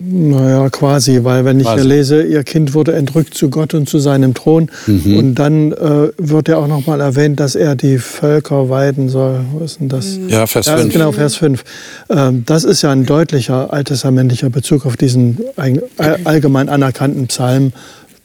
Naja, 0.00 0.70
quasi, 0.70 1.24
weil 1.24 1.44
wenn 1.44 1.58
ich 1.60 1.66
quasi. 1.66 1.82
hier 1.82 1.88
lese, 1.88 2.22
ihr 2.22 2.42
Kind 2.42 2.72
wurde 2.72 2.94
entrückt 2.94 3.34
zu 3.34 3.50
Gott 3.50 3.74
und 3.74 3.86
zu 3.86 3.98
seinem 3.98 4.32
Thron 4.32 4.70
mhm. 4.86 5.18
und 5.18 5.34
dann 5.34 5.72
äh, 5.72 6.08
wird 6.16 6.48
ja 6.48 6.56
auch 6.56 6.68
nochmal 6.68 7.02
erwähnt, 7.02 7.38
dass 7.38 7.54
er 7.54 7.76
die 7.76 7.98
Völker 7.98 8.70
weiden 8.70 9.10
soll. 9.10 9.40
Wo 9.52 9.62
ist 9.62 9.80
denn 9.80 9.90
das? 9.90 10.18
Ja, 10.28 10.46
Vers 10.46 10.68
5. 10.68 10.90
Genau, 10.90 11.12
Vers 11.12 11.34
5. 11.36 11.64
Ähm, 12.08 12.44
das 12.46 12.64
ist 12.64 12.80
ja 12.80 12.92
ein 12.92 13.04
deutlicher 13.04 13.72
alttestamentlicher 13.74 14.48
Bezug 14.48 14.86
auf 14.86 14.96
diesen 14.96 15.38
allgemein 16.24 16.70
anerkannten 16.70 17.26
Psalm 17.26 17.72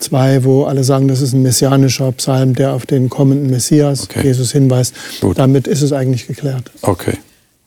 2, 0.04 0.44
wo 0.44 0.66
alle 0.66 0.84
sagen, 0.84 1.08
das 1.08 1.22
ist 1.22 1.34
ein 1.34 1.42
messianischer 1.42 2.12
Psalm, 2.14 2.56
der 2.56 2.74
auf 2.74 2.86
den 2.86 3.10
kommenden 3.10 3.50
Messias, 3.50 4.04
okay. 4.04 4.28
Jesus, 4.28 4.52
hinweist. 4.52 4.94
Gut. 5.22 5.40
Damit 5.40 5.68
ist 5.68 5.82
es 5.82 5.94
eigentlich 5.94 6.28
geklärt. 6.28 6.72
Okay. 6.82 7.18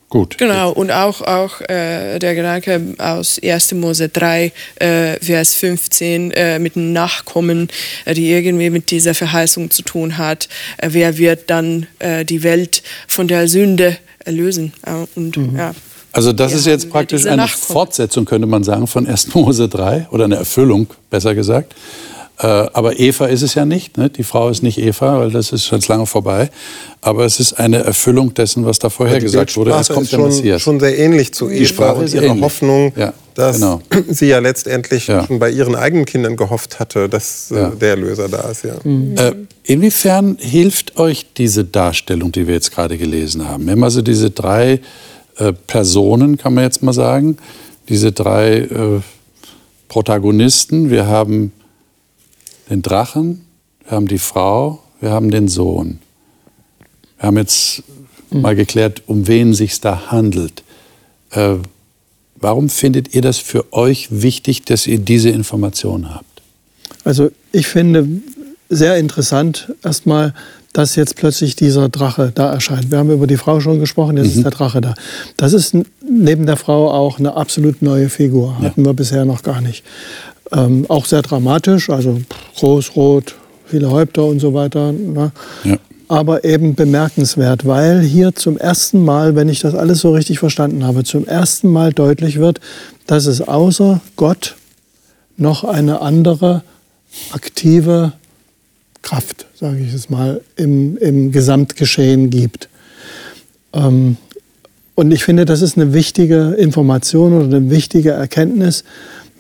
Gut. 0.09 0.39
Genau, 0.39 0.71
und 0.71 0.93
auch, 0.93 1.21
auch 1.23 1.61
äh, 1.63 2.21
der 2.21 2.37
Gedanke 2.37 2.95
aus 2.99 3.41
1. 3.43 3.73
Mose 3.75 4.09
3, 4.09 4.53
äh, 4.77 5.17
Vers 5.21 5.55
15, 5.55 6.31
äh, 6.31 6.59
mit 6.61 6.77
einem 6.77 6.93
Nachkommen, 6.93 7.69
äh, 8.05 8.15
die 8.15 8.31
irgendwie 8.31 8.71
mit 8.71 8.93
dieser 8.93 9.15
Verheißung 9.15 9.71
zu 9.71 9.83
tun 9.83 10.17
hat. 10.17 10.49
Äh, 10.79 10.91
wer 10.93 11.19
wird 11.19 11.51
dann 11.51 11.89
äh, 11.99 12.25
die 12.25 12.45
Welt 12.45 12.85
von 13.09 13.27
der 13.27 13.49
Sünde 13.49 13.97
erlösen? 14.25 14.73
und, 15.17 15.37
mhm. 15.37 15.57
ja. 15.57 15.75
Also 16.13 16.33
das 16.33 16.55
ist 16.55 16.67
jetzt 16.67 16.89
praktisch 16.89 17.27
eine 17.27 17.47
Fortsetzung, 17.47 18.25
könnte 18.25 18.47
man 18.47 18.65
sagen, 18.65 18.87
von 18.87 19.07
1. 19.07 19.35
Mose 19.35 19.69
3 19.69 20.07
oder 20.11 20.25
eine 20.25 20.37
Erfüllung, 20.37 20.87
besser 21.11 21.35
gesagt. 21.35 21.75
Äh, 22.39 22.47
aber 22.47 22.99
Eva 22.99 23.27
ist 23.27 23.43
es 23.43 23.55
ja 23.55 23.65
nicht. 23.65 23.97
Ne? 23.97 24.11
Die 24.11 24.23
Frau 24.23 24.51
ist 24.51 24.63
nicht 24.63 24.79
Eva, 24.79 25.21
weil 25.21 25.31
das 25.31 25.53
ist 25.53 25.65
schon 25.65 25.81
lange 25.89 26.07
vorbei. 26.07 26.51
Aber 27.01 27.25
es 27.25 27.41
ist 27.41 27.55
eine 27.55 27.79
Erfüllung 27.79 28.35
dessen, 28.35 28.67
was 28.67 28.79
da 28.79 28.91
vorher 28.91 29.21
gesagt 29.21 29.57
wurde. 29.57 29.71
Es 29.73 29.89
kommt 29.89 30.05
ist 30.05 30.11
schon, 30.11 30.59
schon 30.59 30.81
sehr 30.81 30.99
ähnlich 30.99 31.33
zu 31.33 31.49
die 31.49 31.63
Eva 31.63 31.93
und 31.93 32.13
ihrer 32.13 32.25
ähnlich. 32.25 32.43
Hoffnung, 32.43 32.93
ja, 32.95 33.15
dass 33.35 33.57
genau. 33.57 33.81
sie 34.09 34.27
ja 34.27 34.41
letztendlich 34.41 35.07
ja. 35.07 35.27
schon 35.27 35.39
bei 35.39 35.51
ihren 35.51 35.75
eigenen 35.75 36.05
Kindern 36.05 36.37
gehofft 36.37 36.79
hatte, 36.79 37.09
dass 37.09 37.51
äh, 37.51 37.57
ja. 37.57 37.69
der 37.71 37.91
Erlöser 37.91 38.29
da 38.29 38.51
ist. 38.51 38.65
Ja. 38.65 38.75
Mhm. 38.85 39.17
Äh, 39.17 39.33
inwiefern 39.63 40.37
hilft 40.39 40.99
euch 40.99 41.27
diese 41.39 41.65
Darstellung, 41.65 42.33
die 42.33 42.47
wir 42.47 42.55
jetzt 42.55 42.75
gerade 42.75 42.99
gelesen 42.99 43.49
haben? 43.49 43.65
Wir 43.65 43.73
haben 43.73 43.85
also 43.85 44.03
diese 44.03 44.31
drei 44.31 44.81
äh, 45.39 45.53
Personen, 45.67 46.37
kann 46.37 46.53
man 46.53 46.65
jetzt 46.65 46.83
mal 46.83 46.93
sagen, 46.93 47.39
diese 47.89 48.13
drei 48.13 48.59
äh, 48.59 49.01
Protagonisten. 49.89 50.91
Wir 50.91 51.07
haben 51.07 51.53
den 52.69 52.83
Drachen, 52.83 53.45
wir 53.85 53.93
haben 53.93 54.09
die 54.09 54.19
Frau, 54.19 54.83
wir 55.01 55.11
haben 55.11 55.31
den 55.31 55.49
Sohn. 55.49 56.01
Wir 57.19 57.27
haben 57.29 57.37
jetzt 57.37 57.83
mhm. 58.31 58.41
mal 58.41 58.57
geklärt, 58.57 59.03
um 59.07 59.27
wen 59.27 59.55
sich 59.55 59.81
da 59.81 60.11
handelt. 60.11 60.63
Äh, 61.31 61.57
warum 62.37 62.69
findet 62.69 63.15
ihr 63.15 63.23
das 63.23 63.39
für 63.39 63.73
euch 63.73 64.09
wichtig, 64.11 64.65
dass 64.65 64.87
ihr 64.87 64.99
diese 64.99 65.31
Information 65.31 66.15
habt? 66.15 66.43
Also 67.05 67.31
ich 67.53 67.67
finde 67.67 68.07
sehr 68.69 68.97
interessant 68.97 69.73
erstmal, 69.83 70.35
dass 70.73 70.95
jetzt 70.95 71.17
plötzlich 71.17 71.57
dieser 71.57 71.89
Drache 71.89 72.33
da 72.35 72.53
erscheint. 72.53 72.91
Wir 72.91 72.99
haben 72.99 73.11
über 73.11 73.27
die 73.27 73.39
Frau 73.39 73.61
schon 73.61 73.81
gesprochen, 73.81 74.19
jetzt 74.19 74.33
mhm. 74.33 74.39
ist 74.39 74.45
der 74.45 74.51
Drache 74.51 74.81
da. 74.81 74.95
Das 75.37 75.53
ist 75.53 75.75
neben 76.07 76.45
der 76.45 76.57
Frau 76.57 76.91
auch 76.91 77.19
eine 77.19 77.35
absolut 77.35 77.81
neue 77.81 78.11
Figur. 78.11 78.59
Hatten 78.61 78.83
ja. 78.83 78.87
wir 78.87 78.93
bisher 78.93 79.25
noch 79.25 79.43
gar 79.43 79.61
nicht. 79.61 79.85
Ähm, 80.53 80.85
auch 80.89 81.07
sehr 81.07 81.23
dramatisch, 81.23 81.89
also 81.89 82.21
groß, 82.57 82.97
rot, 82.97 83.35
viele 83.67 83.91
Häupter 83.91 84.25
und 84.25 84.41
so 84.41 84.55
weiter. 84.55 84.93
Ne? 84.93 85.33
Ja. 85.65 85.77
Aber 86.09 86.45
eben 86.45 86.75
bemerkenswert, 86.75 87.67
weil 87.67 88.01
hier 88.01 88.35
zum 88.35 88.57
ersten 88.57 89.05
Mal, 89.05 89.35
wenn 89.35 89.49
ich 89.49 89.61
das 89.61 89.75
alles 89.75 90.01
so 90.01 90.13
richtig 90.13 90.39
verstanden 90.39 90.85
habe, 90.85 91.03
zum 91.03 91.27
ersten 91.27 91.69
Mal 91.69 91.93
deutlich 91.93 92.39
wird, 92.39 92.61
dass 93.07 93.27
es 93.27 93.41
außer 93.41 94.01
Gott 94.15 94.57
noch 95.37 95.65
eine 95.65 96.01
andere 96.01 96.63
aktive 97.33 98.13
Kraft, 99.03 99.47
sage 99.59 99.79
ich 99.79 99.93
es 99.93 100.11
mal, 100.11 100.41
im, 100.57 100.97
im 100.99 101.33
Gesamtgeschehen 101.33 102.31
gibt. 102.31 102.69
Ähm, 103.73 104.17
und 104.95 105.13
ich 105.13 105.25
finde, 105.25 105.45
das 105.45 105.61
ist 105.61 105.77
eine 105.77 105.93
wichtige 105.93 106.55
Information 106.59 107.35
oder 107.35 107.57
eine 107.57 107.71
wichtige 107.71 108.13
Erkenntnis, 108.13 108.83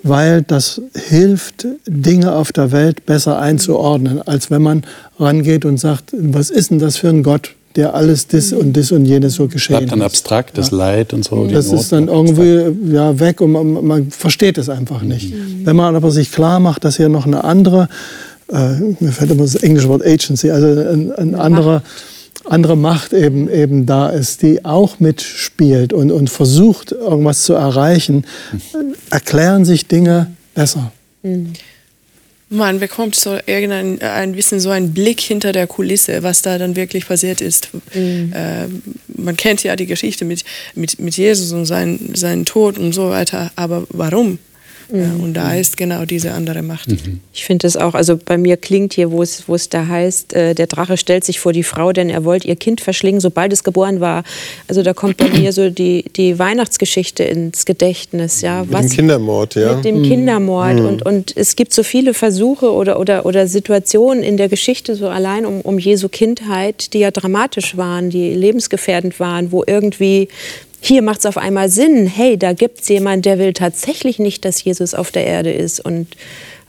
weil 0.02 0.42
das 0.42 0.80
hilft, 0.94 1.66
Dinge 1.86 2.32
auf 2.32 2.52
der 2.52 2.72
Welt 2.72 3.06
besser 3.06 3.38
einzuordnen, 3.38 4.22
als 4.22 4.50
wenn 4.50 4.62
man 4.62 4.84
rangeht 5.18 5.64
und 5.64 5.78
sagt, 5.78 6.12
was 6.12 6.50
ist 6.50 6.70
denn 6.70 6.78
das 6.78 6.96
für 6.96 7.08
ein 7.08 7.22
Gott, 7.22 7.54
der 7.76 7.94
alles 7.94 8.26
das 8.26 8.52
und 8.52 8.76
das 8.76 8.90
und 8.90 9.04
jenes 9.04 9.34
so 9.34 9.48
geschehen 9.48 9.76
Bleibt 9.76 9.92
dann 9.92 10.02
abstrakt, 10.02 10.56
das 10.56 10.70
ja. 10.70 10.78
Leid 10.78 11.12
und 11.12 11.24
so. 11.24 11.46
Das 11.46 11.72
ist 11.72 11.92
dann 11.92 12.08
irgendwie 12.08 12.92
ja, 12.92 13.18
weg 13.20 13.40
und 13.40 13.52
man, 13.52 13.84
man 13.84 14.10
versteht 14.10 14.58
es 14.58 14.68
einfach 14.68 15.02
nicht. 15.02 15.34
Mhm. 15.34 15.66
Wenn 15.66 15.76
man 15.76 15.94
aber 15.94 16.10
sich 16.10 16.32
klar 16.32 16.58
macht, 16.58 16.84
dass 16.84 16.96
hier 16.96 17.08
noch 17.08 17.26
eine 17.26 17.44
andere, 17.44 17.88
äh, 18.50 18.80
mir 19.00 19.12
fällt 19.12 19.30
immer 19.30 19.42
das 19.42 19.56
englische 19.56 19.88
Wort 19.88 20.04
Agency, 20.04 20.50
also 20.50 20.66
ein, 20.66 21.12
ein 21.12 21.34
anderer 21.34 21.82
andere 22.48 22.76
Macht 22.76 23.12
eben, 23.12 23.50
eben 23.50 23.86
da 23.86 24.08
ist, 24.08 24.42
die 24.42 24.64
auch 24.64 25.00
mitspielt 25.00 25.92
und, 25.92 26.10
und 26.10 26.30
versucht, 26.30 26.92
irgendwas 26.92 27.42
zu 27.42 27.54
erreichen, 27.54 28.24
erklären 29.10 29.64
sich 29.64 29.86
Dinge 29.86 30.32
besser. 30.54 30.92
Mhm. 31.22 31.52
Man 32.48 32.78
bekommt 32.78 33.16
so 33.16 33.36
irgendein 33.46 34.00
ein 34.00 34.32
bisschen 34.32 34.60
so 34.60 34.70
einen 34.70 34.94
Blick 34.94 35.20
hinter 35.20 35.50
der 35.50 35.66
Kulisse, 35.66 36.22
was 36.22 36.42
da 36.42 36.58
dann 36.58 36.76
wirklich 36.76 37.08
passiert 37.08 37.40
ist. 37.40 37.70
Mhm. 37.92 38.32
Äh, 38.32 38.66
man 39.08 39.36
kennt 39.36 39.64
ja 39.64 39.74
die 39.74 39.86
Geschichte 39.86 40.24
mit, 40.24 40.44
mit, 40.76 41.00
mit 41.00 41.16
Jesus 41.16 41.50
und 41.50 41.66
sein, 41.66 42.12
seinen 42.14 42.44
Tod 42.44 42.78
und 42.78 42.92
so 42.92 43.10
weiter, 43.10 43.50
aber 43.56 43.84
warum? 43.90 44.38
Mhm. 44.88 45.20
und 45.20 45.34
da 45.34 45.54
ist 45.54 45.76
genau 45.76 46.04
diese 46.04 46.32
andere 46.32 46.62
Macht. 46.62 46.88
Mhm. 46.88 47.20
Ich 47.32 47.44
finde 47.44 47.66
es 47.66 47.76
auch, 47.76 47.94
also 47.94 48.16
bei 48.16 48.38
mir 48.38 48.56
klingt 48.56 48.94
hier, 48.94 49.10
wo 49.10 49.22
es, 49.22 49.48
wo 49.48 49.54
es 49.54 49.68
da 49.68 49.86
heißt, 49.86 50.34
äh, 50.34 50.54
der 50.54 50.66
Drache 50.66 50.96
stellt 50.96 51.24
sich 51.24 51.40
vor 51.40 51.52
die 51.52 51.62
Frau, 51.62 51.92
denn 51.92 52.10
er 52.10 52.24
wollte 52.24 52.48
ihr 52.48 52.56
Kind 52.56 52.80
verschlingen, 52.80 53.20
sobald 53.20 53.52
es 53.52 53.64
geboren 53.64 54.00
war. 54.00 54.24
Also 54.68 54.82
da 54.82 54.94
kommt 54.94 55.16
bei 55.16 55.28
mir 55.28 55.52
so 55.52 55.70
die, 55.70 56.04
die 56.16 56.38
Weihnachtsgeschichte 56.38 57.24
ins 57.24 57.64
Gedächtnis. 57.64 58.40
Ja, 58.42 58.62
mit 58.62 58.72
was, 58.72 58.86
dem 58.86 58.96
Kindermord, 58.96 59.54
ja. 59.54 59.76
Mit 59.76 59.84
dem 59.84 59.98
mhm. 59.98 60.04
Kindermord. 60.04 60.80
Mhm. 60.80 60.86
Und, 60.86 61.02
und 61.06 61.36
es 61.36 61.56
gibt 61.56 61.72
so 61.72 61.82
viele 61.82 62.14
Versuche 62.14 62.72
oder, 62.72 63.00
oder, 63.00 63.26
oder 63.26 63.46
Situationen 63.46 64.22
in 64.22 64.36
der 64.36 64.48
Geschichte, 64.48 64.94
so 64.94 65.08
allein 65.08 65.46
um, 65.46 65.60
um 65.60 65.78
Jesu 65.78 66.08
Kindheit, 66.08 66.92
die 66.92 67.00
ja 67.00 67.10
dramatisch 67.10 67.76
waren, 67.76 68.10
die 68.10 68.34
lebensgefährdend 68.34 69.18
waren, 69.20 69.52
wo 69.52 69.64
irgendwie 69.66 70.28
hier 70.86 71.02
macht 71.02 71.20
es 71.20 71.26
auf 71.26 71.36
einmal 71.36 71.68
Sinn, 71.68 72.06
hey, 72.06 72.36
da 72.36 72.52
gibt 72.52 72.80
es 72.82 72.88
jemanden, 72.88 73.22
der 73.22 73.38
will 73.38 73.52
tatsächlich 73.52 74.18
nicht, 74.18 74.44
dass 74.44 74.62
Jesus 74.62 74.94
auf 74.94 75.10
der 75.10 75.26
Erde 75.26 75.52
ist 75.52 75.80
und 75.80 76.06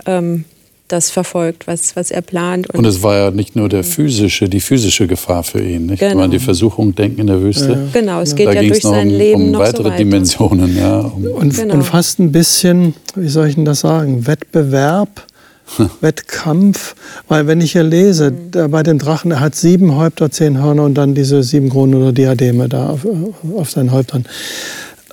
ähm, 0.06 0.46
das 0.88 1.10
verfolgt, 1.10 1.68
was, 1.68 1.96
was 1.96 2.12
er 2.12 2.22
plant. 2.22 2.70
Und, 2.70 2.80
und, 2.80 2.86
es 2.86 3.04
war 3.04 3.18
ja 3.18 3.32
nicht 3.32 3.56
nur 3.56 3.68
der 3.68 3.84
physische, 3.84 4.48
die 4.48 4.62
physische 4.62 5.06
Gefahr 5.06 5.44
für 5.44 5.62
ihn. 5.62 5.88
Nicht? 5.88 6.00
Genau. 6.00 6.12
Wenn 6.12 6.18
man 6.18 6.32
die 6.32 6.40
Versuchung 6.40 6.96
denkt 6.96 7.20
in 7.20 7.28
der 7.28 7.42
Wüste. 7.42 7.72
Ja. 7.72 8.00
Genau, 8.00 8.22
es 8.22 8.36
geht 8.36 8.48
da 8.48 8.54
ja 8.54 8.62
durch 8.62 8.82
sein 8.82 9.10
um, 9.10 9.18
Leben 9.18 9.44
um 9.44 9.52
noch 9.52 9.60
weitere 9.60 9.90
so 9.90 9.98
Dimensionen. 9.98 10.78
Ja, 10.78 11.00
um 11.00 11.26
und, 11.26 11.56
genau. 11.56 11.74
und 11.74 11.84
fast 11.84 12.20
ein 12.20 12.32
bisschen, 12.32 12.94
wie 13.16 13.28
soll 13.28 13.50
ich 13.50 13.56
denn 13.56 13.66
das 13.66 13.82
sagen, 13.82 14.26
Wettbewerb 14.28 15.27
Wettkampf, 16.02 16.96
weil 17.28 17.48
wenn 17.48 17.62
ich 17.62 17.74
hier 17.74 17.84
lese, 17.84 18.32
der, 18.32 18.70
bei 18.70 18.84
dem 18.84 19.00
Drachen, 19.00 19.32
er 19.32 19.40
hat 19.40 19.56
sieben 19.56 19.96
Häupter, 19.96 20.32
zehn 20.32 20.62
Hörner 20.62 20.84
und 20.84 20.96
dann 20.96 21.16
diese 21.16 21.44
sieben 21.44 21.70
Kronen 21.70 21.96
oder 21.96 22.12
Diademe 22.12 22.70
da 22.70 22.90
auf, 22.90 23.06
auf 23.56 23.70
seinen 23.70 23.92
Häuptern. 23.92 24.26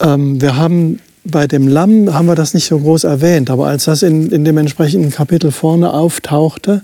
Ähm, 0.00 0.40
wir 0.40 0.56
haben 0.56 1.00
bei 1.24 1.46
dem 1.46 1.68
Lamm 1.68 2.12
haben 2.12 2.26
wir 2.26 2.34
das 2.34 2.52
nicht 2.52 2.66
so 2.66 2.78
groß 2.78 3.04
erwähnt, 3.04 3.50
aber 3.50 3.66
als 3.66 3.84
das 3.84 4.02
in, 4.02 4.30
in 4.30 4.44
dem 4.44 4.58
entsprechenden 4.58 5.10
Kapitel 5.10 5.52
vorne 5.52 5.92
auftauchte, 5.92 6.82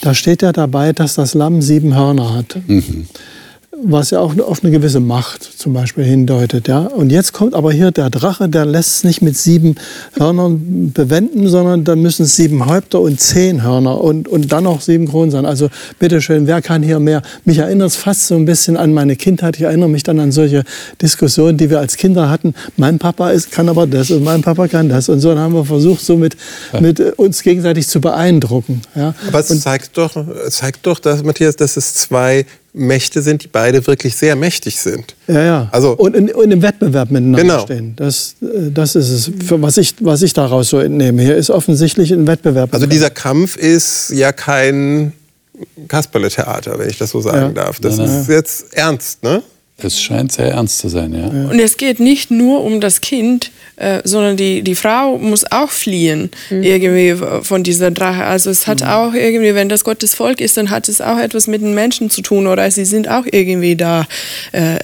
da 0.00 0.14
steht 0.14 0.42
ja 0.42 0.52
dabei, 0.52 0.92
dass 0.92 1.14
das 1.14 1.34
Lamm 1.34 1.60
sieben 1.60 1.96
Hörner 1.96 2.34
hat. 2.34 2.56
Mhm 2.66 3.06
was 3.82 4.10
ja 4.10 4.20
auch 4.20 4.38
auf 4.38 4.62
eine 4.62 4.72
gewisse 4.72 5.00
Macht 5.00 5.42
zum 5.42 5.72
Beispiel 5.72 6.04
hindeutet. 6.04 6.68
Ja? 6.68 6.80
Und 6.80 7.10
jetzt 7.10 7.32
kommt 7.32 7.54
aber 7.54 7.72
hier 7.72 7.90
der 7.90 8.10
Drache, 8.10 8.48
der 8.48 8.64
lässt 8.66 8.96
es 8.96 9.04
nicht 9.04 9.22
mit 9.22 9.36
sieben 9.36 9.76
Hörnern 10.16 10.92
bewenden, 10.92 11.48
sondern 11.48 11.84
da 11.84 11.96
müssen 11.96 12.24
es 12.24 12.36
sieben 12.36 12.66
Häupter 12.66 13.00
und 13.00 13.20
zehn 13.20 13.62
Hörner 13.62 14.00
und, 14.00 14.28
und 14.28 14.52
dann 14.52 14.64
noch 14.64 14.80
sieben 14.80 15.08
Kronen 15.08 15.30
sein. 15.30 15.46
Also 15.46 15.68
bitteschön, 15.98 16.46
wer 16.46 16.62
kann 16.62 16.82
hier 16.82 17.00
mehr? 17.00 17.22
Mich 17.44 17.58
erinnert 17.58 17.88
es 17.88 17.96
fast 17.96 18.26
so 18.26 18.34
ein 18.36 18.44
bisschen 18.44 18.76
an 18.76 18.92
meine 18.92 19.16
Kindheit. 19.16 19.56
Ich 19.56 19.62
erinnere 19.62 19.88
mich 19.88 20.02
dann 20.02 20.20
an 20.20 20.32
solche 20.32 20.64
Diskussionen, 21.00 21.56
die 21.58 21.70
wir 21.70 21.80
als 21.80 21.96
Kinder 21.96 22.30
hatten. 22.30 22.54
Mein 22.76 22.98
Papa 22.98 23.30
ist, 23.30 23.50
kann 23.50 23.68
aber 23.68 23.86
das 23.86 24.10
und 24.10 24.22
mein 24.24 24.42
Papa 24.42 24.68
kann 24.68 24.88
das. 24.88 25.08
Und 25.08 25.20
so 25.20 25.30
dann 25.30 25.38
haben 25.38 25.54
wir 25.54 25.64
versucht, 25.64 26.04
so 26.04 26.16
mit, 26.16 26.36
mit 26.80 27.00
uns 27.18 27.42
gegenseitig 27.42 27.88
zu 27.88 28.00
beeindrucken. 28.00 28.82
Ja? 28.94 29.14
Aber 29.28 29.40
es 29.40 29.60
zeigt 29.60 29.96
doch, 29.96 30.16
zeigt 30.48 30.86
doch 30.86 30.98
dass, 30.98 31.22
Matthias, 31.22 31.56
dass 31.56 31.76
es 31.76 31.94
zwei 31.94 32.46
Mächte 32.76 33.22
sind, 33.22 33.44
die 33.44 33.48
beide 33.48 33.86
wirklich 33.86 34.16
sehr 34.16 34.34
mächtig 34.34 34.80
sind. 34.80 35.14
Ja, 35.28 35.42
ja. 35.42 35.68
Also, 35.70 35.92
und, 35.92 36.16
in, 36.16 36.30
und 36.30 36.50
im 36.50 36.60
Wettbewerb 36.60 37.10
miteinander 37.10 37.42
genau. 37.42 37.60
stehen. 37.60 37.94
Das, 37.94 38.34
äh, 38.42 38.70
das 38.72 38.96
ist 38.96 39.10
es, 39.10 39.30
für 39.46 39.62
was 39.62 39.76
ich, 39.76 39.94
was 40.00 40.22
ich 40.22 40.32
daraus 40.32 40.70
so 40.70 40.80
entnehme. 40.80 41.22
Hier 41.22 41.36
ist 41.36 41.50
offensichtlich 41.50 42.12
ein 42.12 42.26
Wettbewerb. 42.26 42.74
Also 42.74 42.86
dieser 42.86 43.10
Kampf 43.10 43.56
ist 43.56 44.10
ja 44.10 44.32
kein 44.32 45.12
Kasperle-Theater, 45.86 46.76
wenn 46.78 46.90
ich 46.90 46.98
das 46.98 47.10
so 47.10 47.20
sagen 47.20 47.54
ja. 47.54 47.64
darf. 47.64 47.78
Das 47.78 47.98
ja, 47.98 48.04
ist 48.04 48.28
jetzt 48.28 48.74
ernst, 48.74 49.22
ne? 49.22 49.42
Es 49.84 50.00
scheint 50.00 50.32
sehr 50.32 50.52
ernst 50.52 50.78
zu 50.78 50.88
sein, 50.88 51.14
ja. 51.14 51.26
Und 51.50 51.58
es 51.58 51.76
geht 51.76 52.00
nicht 52.00 52.30
nur 52.30 52.64
um 52.64 52.80
das 52.80 53.00
Kind, 53.00 53.50
äh, 53.76 54.02
sondern 54.04 54.36
die, 54.36 54.62
die 54.62 54.74
Frau 54.74 55.18
muss 55.18 55.44
auch 55.50 55.70
fliehen 55.70 56.30
mhm. 56.50 56.62
irgendwie 56.62 57.16
von 57.42 57.62
dieser 57.64 57.90
Drache. 57.90 58.24
Also 58.24 58.50
es 58.50 58.66
hat 58.66 58.80
mhm. 58.80 58.86
auch 58.86 59.14
irgendwie, 59.14 59.54
wenn 59.54 59.68
das 59.68 59.84
Gottes 59.84 60.14
Volk 60.14 60.40
ist, 60.40 60.56
dann 60.56 60.70
hat 60.70 60.88
es 60.88 61.00
auch 61.00 61.18
etwas 61.18 61.46
mit 61.46 61.62
den 61.62 61.74
Menschen 61.74 62.08
zu 62.08 62.22
tun 62.22 62.46
oder 62.46 62.70
sie 62.70 62.84
sind 62.84 63.08
auch 63.08 63.24
irgendwie 63.30 63.74
da 63.76 64.06
äh, 64.52 64.78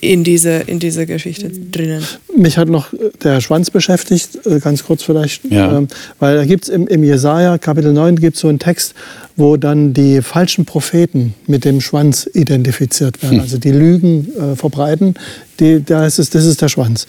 in 0.00 0.24
dieser 0.24 0.68
in 0.68 0.78
diese 0.78 1.06
Geschichte 1.06 1.48
mhm. 1.48 1.70
drinnen. 1.70 2.06
Mich 2.36 2.58
hat 2.58 2.68
noch 2.68 2.88
der 3.22 3.40
Schwanz 3.40 3.70
beschäftigt, 3.70 4.44
äh, 4.44 4.58
ganz 4.58 4.84
kurz 4.84 5.02
vielleicht, 5.02 5.44
ja. 5.50 5.78
ähm, 5.78 5.88
weil 6.18 6.36
da 6.36 6.44
gibt 6.44 6.64
es 6.64 6.68
im, 6.68 6.86
im 6.86 7.02
Jesaja 7.02 7.56
Kapitel 7.58 7.92
9 7.92 8.16
gibt 8.16 8.36
so 8.36 8.48
einen 8.48 8.58
Text, 8.58 8.94
wo 9.36 9.56
dann 9.56 9.94
die 9.94 10.22
falschen 10.22 10.64
Propheten 10.64 11.34
mit 11.46 11.64
dem 11.64 11.80
Schwanz 11.80 12.28
identifiziert 12.32 13.22
werden, 13.22 13.36
hm. 13.36 13.40
also 13.40 13.58
die 13.58 13.72
Lügen 13.72 14.28
äh, 14.36 14.56
verbreiten, 14.56 15.14
die, 15.60 15.82
da 15.82 16.06
ist 16.06 16.18
es, 16.18 16.30
das 16.30 16.44
ist 16.44 16.62
der 16.62 16.68
Schwanz. 16.68 17.06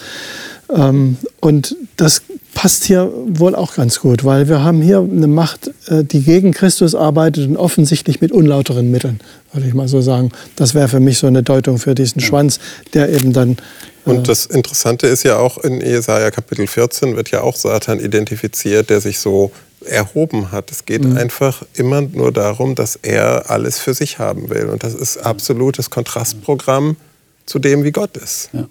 Ähm, 0.74 1.17
und 1.41 1.75
das 1.98 2.24
passt 2.55 2.86
hier 2.86 3.12
wohl 3.27 3.53
auch 3.53 3.75
ganz 3.75 4.00
gut, 4.00 4.24
weil 4.24 4.48
wir 4.48 4.63
haben 4.63 4.82
hier 4.82 5.00
eine 5.00 5.27
Macht, 5.27 5.70
äh, 5.88 6.03
die 6.03 6.22
gegen 6.22 6.51
Christus 6.53 6.96
arbeitet 6.96 7.48
und 7.48 7.58
offensichtlich 7.58 8.22
mit 8.22 8.32
unlauteren 8.32 8.89
Mitteln, 8.89 9.20
würde 9.53 9.67
ich 9.67 9.74
mal 9.74 9.88
so 9.88 10.01
sagen. 10.01 10.32
Das 10.55 10.74
wäre 10.74 10.88
für 10.88 11.00
mich 11.00 11.20
so 11.20 11.27
eine 11.27 11.44
Deutung 11.44 11.77
für 11.77 11.94
diesen 11.94 12.22
Schwanz, 12.22 12.60
der 12.94 13.10
eben 13.10 13.34
dann 13.34 13.58
äh, 14.05 14.10
und 14.10 14.27
das 14.27 14.46
Interessante 14.46 15.08
ist 15.08 15.24
ja 15.24 15.38
auch 15.38 15.58
in 15.60 15.82
Jesaja 15.82 16.32
Kapitel 16.32 16.65
14 16.65 17.15
wird 17.15 17.32
ja 17.32 17.41
auch 17.41 17.55
Satan 17.55 18.00
identifiziert, 18.00 18.89
der 18.89 19.01
sich 19.01 19.20
so 19.20 19.51
erhoben 19.85 20.51
hat. 20.51 20.71
Es 20.71 20.85
geht 20.85 21.03
mhm. 21.03 21.17
einfach 21.17 21.63
immer 21.73 22.01
nur 22.01 22.31
darum, 22.31 22.75
dass 22.75 22.95
er 22.97 23.49
alles 23.49 23.79
für 23.79 23.93
sich 23.93 24.19
haben 24.19 24.49
will. 24.49 24.65
Und 24.65 24.83
das 24.83 24.93
ist 24.93 25.17
absolutes 25.17 25.89
Kontrastprogramm 25.89 26.97
zu 27.45 27.59
dem, 27.59 27.83
wie 27.83 27.91
Gott 27.91 28.17
ist. 28.17 28.49
Ja. 28.53 28.67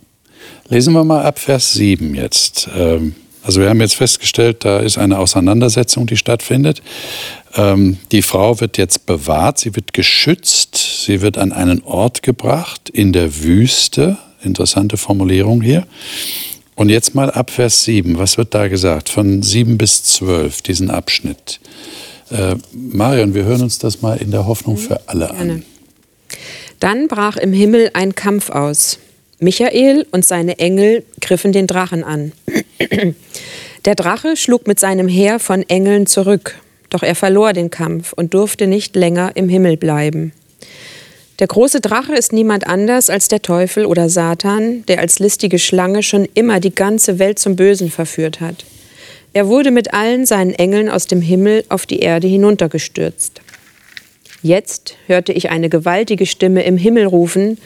Lesen 0.68 0.92
wir 0.94 1.04
mal 1.04 1.22
ab 1.22 1.38
Vers 1.38 1.72
7 1.74 2.14
jetzt. 2.14 2.68
Ähm, 2.76 3.14
also 3.42 3.60
wir 3.60 3.68
haben 3.68 3.80
jetzt 3.80 3.96
festgestellt, 3.96 4.64
da 4.64 4.78
ist 4.78 4.96
eine 4.96 5.18
Auseinandersetzung, 5.18 6.06
die 6.06 6.16
stattfindet. 6.16 6.82
Ähm, 7.54 7.98
die 8.10 8.22
Frau 8.22 8.60
wird 8.60 8.78
jetzt 8.78 9.04
bewahrt, 9.04 9.58
sie 9.58 9.76
wird 9.76 9.92
geschützt, 9.92 11.04
sie 11.04 11.20
wird 11.20 11.36
an 11.36 11.52
einen 11.52 11.82
Ort 11.82 12.22
gebracht 12.22 12.88
in 12.88 13.12
der 13.12 13.42
Wüste. 13.42 14.16
Interessante 14.42 14.96
Formulierung 14.96 15.60
hier. 15.60 15.86
Und 16.74 16.88
jetzt 16.88 17.14
mal 17.14 17.30
ab 17.30 17.50
Vers 17.50 17.84
7. 17.84 18.18
Was 18.18 18.36
wird 18.36 18.54
da 18.54 18.68
gesagt? 18.68 19.08
Von 19.08 19.42
7 19.42 19.78
bis 19.78 20.02
12, 20.04 20.62
diesen 20.62 20.90
Abschnitt. 20.90 21.60
Äh, 22.30 22.56
Marion, 22.72 23.34
wir 23.34 23.44
hören 23.44 23.62
uns 23.62 23.78
das 23.78 24.02
mal 24.02 24.16
in 24.16 24.30
der 24.30 24.46
Hoffnung 24.46 24.76
für 24.76 25.08
alle 25.08 25.30
an. 25.30 25.64
Dann 26.80 27.08
brach 27.08 27.36
im 27.36 27.52
Himmel 27.52 27.90
ein 27.94 28.14
Kampf 28.14 28.50
aus. 28.50 28.98
Michael 29.38 30.06
und 30.10 30.24
seine 30.24 30.58
Engel 30.58 31.04
griffen 31.20 31.52
den 31.52 31.66
Drachen 31.66 32.02
an. 32.02 32.32
Der 33.84 33.94
Drache 33.94 34.36
schlug 34.36 34.66
mit 34.66 34.80
seinem 34.80 35.08
Heer 35.08 35.38
von 35.38 35.62
Engeln 35.68 36.06
zurück, 36.06 36.58
doch 36.88 37.02
er 37.02 37.14
verlor 37.14 37.52
den 37.52 37.70
Kampf 37.70 38.14
und 38.14 38.32
durfte 38.32 38.66
nicht 38.66 38.96
länger 38.96 39.32
im 39.34 39.48
Himmel 39.48 39.76
bleiben. 39.76 40.32
Der 41.40 41.48
große 41.48 41.80
Drache 41.80 42.14
ist 42.14 42.32
niemand 42.32 42.66
anders 42.66 43.10
als 43.10 43.26
der 43.26 43.42
Teufel 43.42 43.86
oder 43.86 44.08
Satan, 44.08 44.84
der 44.86 45.00
als 45.00 45.18
listige 45.18 45.58
Schlange 45.58 46.02
schon 46.02 46.28
immer 46.34 46.60
die 46.60 46.74
ganze 46.74 47.18
Welt 47.18 47.40
zum 47.40 47.56
Bösen 47.56 47.90
verführt 47.90 48.40
hat. 48.40 48.64
Er 49.32 49.48
wurde 49.48 49.72
mit 49.72 49.92
allen 49.92 50.26
seinen 50.26 50.54
Engeln 50.54 50.88
aus 50.88 51.06
dem 51.06 51.20
Himmel 51.20 51.64
auf 51.68 51.86
die 51.86 51.98
Erde 51.98 52.28
hinuntergestürzt. 52.28 53.40
Jetzt 54.42 54.94
hörte 55.06 55.32
ich 55.32 55.50
eine 55.50 55.68
gewaltige 55.68 56.26
Stimme 56.26 56.62
im 56.62 56.76
Himmel 56.76 57.06
rufen, 57.06 57.58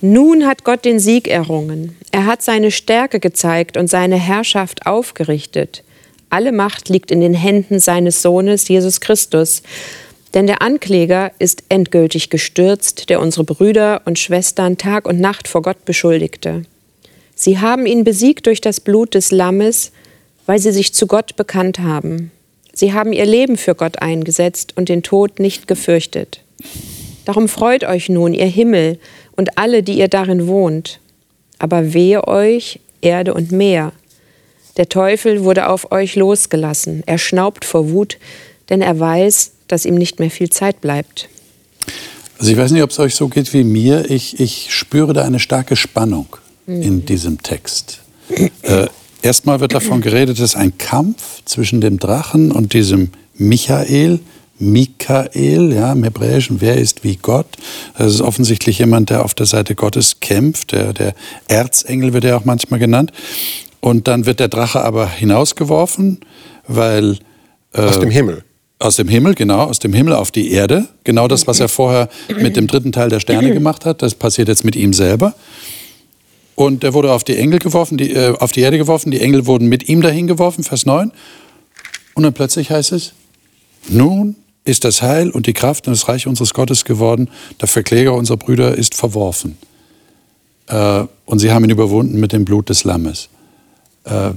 nun 0.00 0.46
hat 0.46 0.64
Gott 0.64 0.86
den 0.86 0.98
Sieg 0.98 1.28
errungen. 1.28 1.94
Er 2.10 2.24
hat 2.24 2.40
seine 2.40 2.70
Stärke 2.70 3.20
gezeigt 3.20 3.76
und 3.76 3.88
seine 3.88 4.16
Herrschaft 4.16 4.86
aufgerichtet. 4.86 5.84
Alle 6.30 6.52
Macht 6.52 6.88
liegt 6.88 7.10
in 7.10 7.20
den 7.20 7.34
Händen 7.34 7.80
seines 7.80 8.22
Sohnes 8.22 8.66
Jesus 8.66 9.00
Christus. 9.00 9.62
Denn 10.34 10.46
der 10.46 10.62
Ankläger 10.62 11.32
ist 11.38 11.64
endgültig 11.68 12.30
gestürzt, 12.30 13.10
der 13.10 13.20
unsere 13.20 13.44
Brüder 13.44 14.02
und 14.04 14.18
Schwestern 14.18 14.78
Tag 14.78 15.06
und 15.06 15.20
Nacht 15.20 15.48
vor 15.48 15.62
Gott 15.62 15.84
beschuldigte. 15.84 16.64
Sie 17.34 17.58
haben 17.58 17.86
ihn 17.86 18.04
besiegt 18.04 18.46
durch 18.46 18.60
das 18.60 18.80
Blut 18.80 19.14
des 19.14 19.32
Lammes, 19.32 19.92
weil 20.46 20.58
sie 20.58 20.72
sich 20.72 20.92
zu 20.92 21.06
Gott 21.06 21.36
bekannt 21.36 21.80
haben. 21.80 22.30
Sie 22.72 22.92
haben 22.92 23.12
ihr 23.12 23.26
Leben 23.26 23.56
für 23.56 23.74
Gott 23.74 24.00
eingesetzt 24.00 24.74
und 24.76 24.88
den 24.88 25.02
Tod 25.02 25.40
nicht 25.40 25.66
gefürchtet. 25.66 26.42
Darum 27.24 27.48
freut 27.48 27.84
euch 27.84 28.08
nun, 28.08 28.34
ihr 28.34 28.46
Himmel, 28.46 28.98
und 29.36 29.58
alle, 29.58 29.82
die 29.82 29.98
ihr 29.98 30.08
darin 30.08 30.46
wohnt. 30.46 31.00
Aber 31.58 31.92
wehe 31.92 32.26
euch, 32.26 32.80
Erde 33.00 33.34
und 33.34 33.52
Meer. 33.52 33.92
Der 34.76 34.88
Teufel 34.88 35.44
wurde 35.44 35.68
auf 35.68 35.92
euch 35.92 36.16
losgelassen. 36.16 37.02
Er 37.06 37.18
schnaubt 37.18 37.64
vor 37.64 37.90
Wut, 37.90 38.18
denn 38.68 38.82
er 38.82 38.98
weiß, 38.98 39.52
dass 39.72 39.84
ihm 39.84 39.94
nicht 39.94 40.18
mehr 40.18 40.30
viel 40.30 40.50
Zeit 40.50 40.80
bleibt. 40.80 41.28
Also 42.38 42.52
ich 42.52 42.58
weiß 42.58 42.70
nicht, 42.70 42.82
ob 42.82 42.90
es 42.90 42.98
euch 42.98 43.14
so 43.14 43.28
geht 43.28 43.52
wie 43.52 43.64
mir. 43.64 44.10
Ich, 44.10 44.40
ich 44.40 44.74
spüre 44.74 45.12
da 45.12 45.24
eine 45.24 45.38
starke 45.38 45.76
Spannung 45.76 46.26
mhm. 46.66 46.82
in 46.82 47.06
diesem 47.06 47.42
Text. 47.42 48.00
Äh, 48.62 48.86
erstmal 49.22 49.60
wird 49.60 49.74
davon 49.74 50.00
geredet, 50.02 50.38
es 50.38 50.44
ist 50.44 50.56
ein 50.56 50.78
Kampf 50.78 51.42
zwischen 51.44 51.80
dem 51.80 51.98
Drachen 51.98 52.50
und 52.50 52.72
diesem 52.72 53.10
Michael, 53.34 54.20
Mikael, 54.58 55.72
ja, 55.72 55.92
im 55.92 56.04
Hebräischen, 56.04 56.60
wer 56.60 56.76
ist 56.76 57.02
wie 57.02 57.16
Gott? 57.16 57.46
Das 57.96 58.12
ist 58.12 58.20
offensichtlich 58.20 58.78
jemand, 58.78 59.10
der 59.10 59.24
auf 59.24 59.34
der 59.34 59.46
Seite 59.46 59.74
Gottes 59.74 60.20
kämpft. 60.20 60.72
Der, 60.72 60.92
der 60.92 61.14
Erzengel 61.48 62.12
wird 62.12 62.24
er 62.24 62.36
auch 62.36 62.44
manchmal 62.44 62.78
genannt. 62.78 63.12
Und 63.80 64.06
dann 64.06 64.26
wird 64.26 64.40
der 64.40 64.48
Drache 64.48 64.82
aber 64.82 65.08
hinausgeworfen, 65.08 66.20
weil. 66.66 67.18
Äh, 67.72 67.82
aus 67.82 67.98
dem 67.98 68.10
Himmel. 68.10 68.44
Aus 68.80 68.96
dem 68.96 69.08
Himmel, 69.08 69.34
genau, 69.34 69.64
aus 69.64 69.78
dem 69.78 69.92
Himmel 69.92 70.14
auf 70.14 70.30
die 70.30 70.50
Erde. 70.52 70.88
Genau 71.04 71.28
das, 71.28 71.46
was 71.46 71.60
er 71.60 71.68
vorher 71.68 72.08
mit 72.40 72.56
dem 72.56 72.66
dritten 72.66 72.92
Teil 72.92 73.10
der 73.10 73.20
Sterne 73.20 73.52
gemacht 73.52 73.84
hat, 73.84 74.00
das 74.00 74.14
passiert 74.14 74.48
jetzt 74.48 74.64
mit 74.64 74.74
ihm 74.74 74.94
selber. 74.94 75.34
Und 76.54 76.82
er 76.82 76.94
wurde 76.94 77.12
auf 77.12 77.22
die 77.22 77.36
Engel 77.36 77.58
geworfen, 77.58 77.98
die, 77.98 78.10
äh, 78.10 78.34
auf 78.38 78.52
die 78.52 78.62
Erde 78.62 78.78
geworfen, 78.78 79.10
die 79.10 79.20
Engel 79.20 79.46
wurden 79.46 79.68
mit 79.68 79.88
ihm 79.88 80.00
dahin 80.00 80.26
geworfen, 80.26 80.64
Vers 80.64 80.86
9. 80.86 81.12
Und 82.14 82.22
dann 82.22 82.32
plötzlich 82.32 82.70
heißt 82.70 82.92
es, 82.92 83.12
nun 83.88 84.36
ist 84.64 84.84
das 84.84 85.02
Heil 85.02 85.30
und 85.30 85.46
die 85.46 85.52
Kraft 85.52 85.86
und 85.86 85.92
das 85.92 86.08
Reich 86.08 86.26
unseres 86.26 86.54
Gottes 86.54 86.84
geworden. 86.84 87.28
Der 87.60 87.68
Verkläger 87.68 88.14
unserer 88.14 88.38
Brüder 88.38 88.74
ist 88.74 88.94
verworfen. 88.94 89.58
Äh, 90.68 91.04
und 91.26 91.38
sie 91.38 91.50
haben 91.50 91.64
ihn 91.64 91.70
überwunden 91.70 92.18
mit 92.18 92.32
dem 92.32 92.46
Blut 92.46 92.70
des 92.70 92.84
Lammes. 92.84 93.28
Äh, 94.04 94.30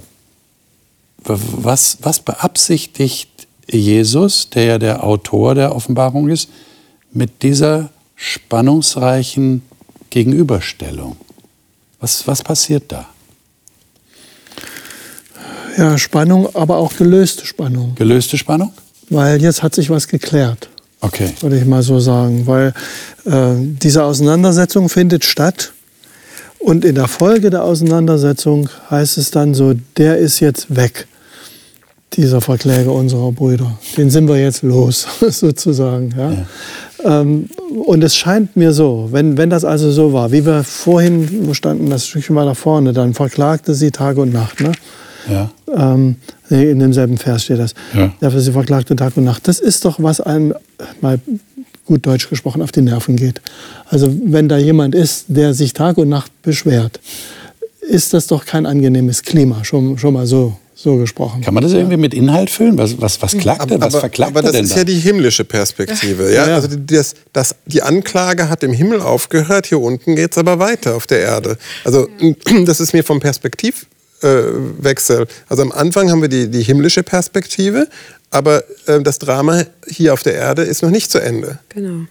was, 1.26 2.00
was 2.02 2.20
beabsichtigt 2.20 3.30
Jesus, 3.70 4.50
der 4.50 4.64
ja 4.64 4.78
der 4.78 5.04
Autor 5.04 5.56
der 5.56 5.76
Offenbarung 5.76 6.30
ist, 6.30 6.50
mit 7.12 7.44
dieser 7.44 7.90
spannungsreichen 8.16 9.62
Gegenüberstellung? 10.10 11.18
Was, 12.00 12.28
was 12.28 12.44
passiert 12.44 12.92
da? 12.92 13.08
Ja, 15.78 15.98
Spannung, 15.98 16.56
aber 16.56 16.78
auch 16.78 16.96
gelöste 16.96 17.46
Spannung. 17.46 17.96
Gelöste 17.96 18.38
Spannung? 18.38 18.74
weil 19.14 19.42
jetzt 19.42 19.64
hat 19.64 19.76
sich 19.76 19.90
was 19.90 20.08
geklärt. 20.08 20.70
Okay. 21.02 21.34
Würde 21.42 21.58
ich 21.58 21.66
mal 21.66 21.84
so 21.84 22.00
sagen. 22.00 22.48
Weil 22.48 22.74
äh, 23.26 23.56
diese 23.58 24.04
Auseinandersetzung 24.04 24.90
findet 24.90 25.26
statt. 25.26 25.74
Und 26.60 26.86
in 26.86 26.96
der 26.96 27.08
Folge 27.08 27.50
der 27.50 27.64
Auseinandersetzung 27.64 28.70
heißt 28.90 29.18
es 29.18 29.32
dann 29.32 29.54
so, 29.54 29.74
der 29.98 30.18
ist 30.18 30.40
jetzt 30.40 30.74
weg, 30.74 31.08
dieser 32.16 32.42
Verkläger 32.42 32.92
unserer 32.92 33.32
Brüder. 33.32 33.78
Den 33.98 34.10
sind 34.10 34.28
wir 34.28 34.40
jetzt 34.40 34.64
los, 34.64 35.08
sozusagen. 35.30 36.14
Ja? 36.18 36.32
ja. 36.32 37.22
Ähm, 37.22 37.50
und 37.86 38.04
es 38.04 38.16
scheint 38.16 38.56
mir 38.56 38.72
so, 38.72 39.10
wenn, 39.12 39.38
wenn 39.38 39.50
das 39.50 39.66
also 39.66 39.92
so 39.92 40.14
war, 40.14 40.32
wie 40.32 40.46
wir 40.46 40.64
vorhin, 40.64 41.48
wo 41.48 41.54
standen 41.54 41.90
das 41.90 42.08
Stückchen 42.08 42.36
weiter 42.36 42.56
vorne, 42.56 42.94
dann 42.94 43.14
verklagte 43.14 43.74
sie 43.74 43.92
Tag 43.92 44.18
und 44.18 44.32
Nacht. 44.32 44.62
Ne? 44.62 44.72
Ja. 45.30 45.52
Ähm, 45.76 46.16
in 46.50 46.80
demselben 46.80 47.18
Vers 47.18 47.44
steht 47.44 47.60
das. 47.60 47.74
Ja. 47.94 48.12
Dafür 48.20 48.40
sie 48.40 48.52
verklagte 48.52 48.96
Tag 48.96 49.18
und 49.18 49.24
Nacht. 49.24 49.48
Das 49.48 49.60
ist 49.60 49.86
doch, 49.86 50.02
was 50.02 50.22
einem 50.22 50.54
mal 51.02 51.20
gut 51.86 52.06
Deutsch 52.06 52.30
gesprochen 52.30 52.62
auf 52.62 52.72
die 52.72 52.82
Nerven 52.82 53.16
geht. 53.16 53.42
Also 53.90 54.14
wenn 54.26 54.48
da 54.48 54.58
jemand 54.58 54.96
ist, 54.96 55.26
der 55.28 55.54
sich 55.54 55.74
Tag 55.74 55.98
und 55.98 56.10
Nacht 56.10 56.32
beschwert, 56.42 57.00
ist 57.82 58.14
das 58.14 58.28
doch 58.28 58.46
kein 58.46 58.66
angenehmes 58.66 59.24
Klima, 59.24 59.64
schon, 59.64 59.98
schon 59.98 60.14
mal 60.14 60.26
so, 60.26 60.58
so 60.84 60.98
gesprochen. 60.98 61.42
Kann 61.42 61.54
man 61.54 61.64
das 61.64 61.72
irgendwie 61.72 61.96
mit 61.96 62.14
Inhalt 62.14 62.50
füllen? 62.50 62.78
Was, 62.78 63.00
was, 63.00 63.22
was 63.22 63.38
klagt 63.38 63.72
er? 63.72 63.80
Was 63.80 63.94
aber, 63.94 64.02
verklagt 64.02 64.32
aber 64.32 64.42
er 64.42 64.44
das 64.44 64.52
denn 64.52 64.66
ist 64.66 64.74
da? 64.74 64.80
ja 64.80 64.84
die 64.84 65.00
himmlische 65.00 65.46
Perspektive. 65.46 66.34
Ja? 66.34 66.48
Ja. 66.48 66.56
Also 66.56 66.68
das, 66.76 67.16
das, 67.32 67.56
die 67.66 67.82
Anklage 67.82 68.50
hat 68.50 68.64
im 68.64 68.74
Himmel 68.74 69.00
aufgehört, 69.00 69.68
hier 69.68 69.80
unten 69.80 70.18
geht 70.18 70.34
es 70.34 70.38
aber 70.38 70.60
weiter 70.60 70.96
auf 70.96 71.08
der 71.08 71.22
Erde. 71.22 71.58
Also 71.86 72.10
das 72.66 72.82
ist 72.82 72.92
mir 72.92 73.04
vom 73.04 73.22
Perspektivwechsel. 73.22 75.28
Also 75.48 75.64
am 75.64 75.72
Anfang 75.72 76.12
haben 76.12 76.22
wir 76.22 76.30
die, 76.30 76.50
die 76.50 76.64
himmlische 76.64 77.02
Perspektive, 77.02 77.88
aber 78.30 78.64
äh, 78.86 79.02
das 79.02 79.20
Drama 79.20 79.64
hier 79.88 80.14
auf 80.14 80.22
der 80.22 80.34
Erde 80.34 80.64
ist 80.64 80.84
noch 80.84 80.92
nicht 80.92 81.10
zu 81.10 81.20
Ende. 81.20 81.60
Genau. 81.70 82.08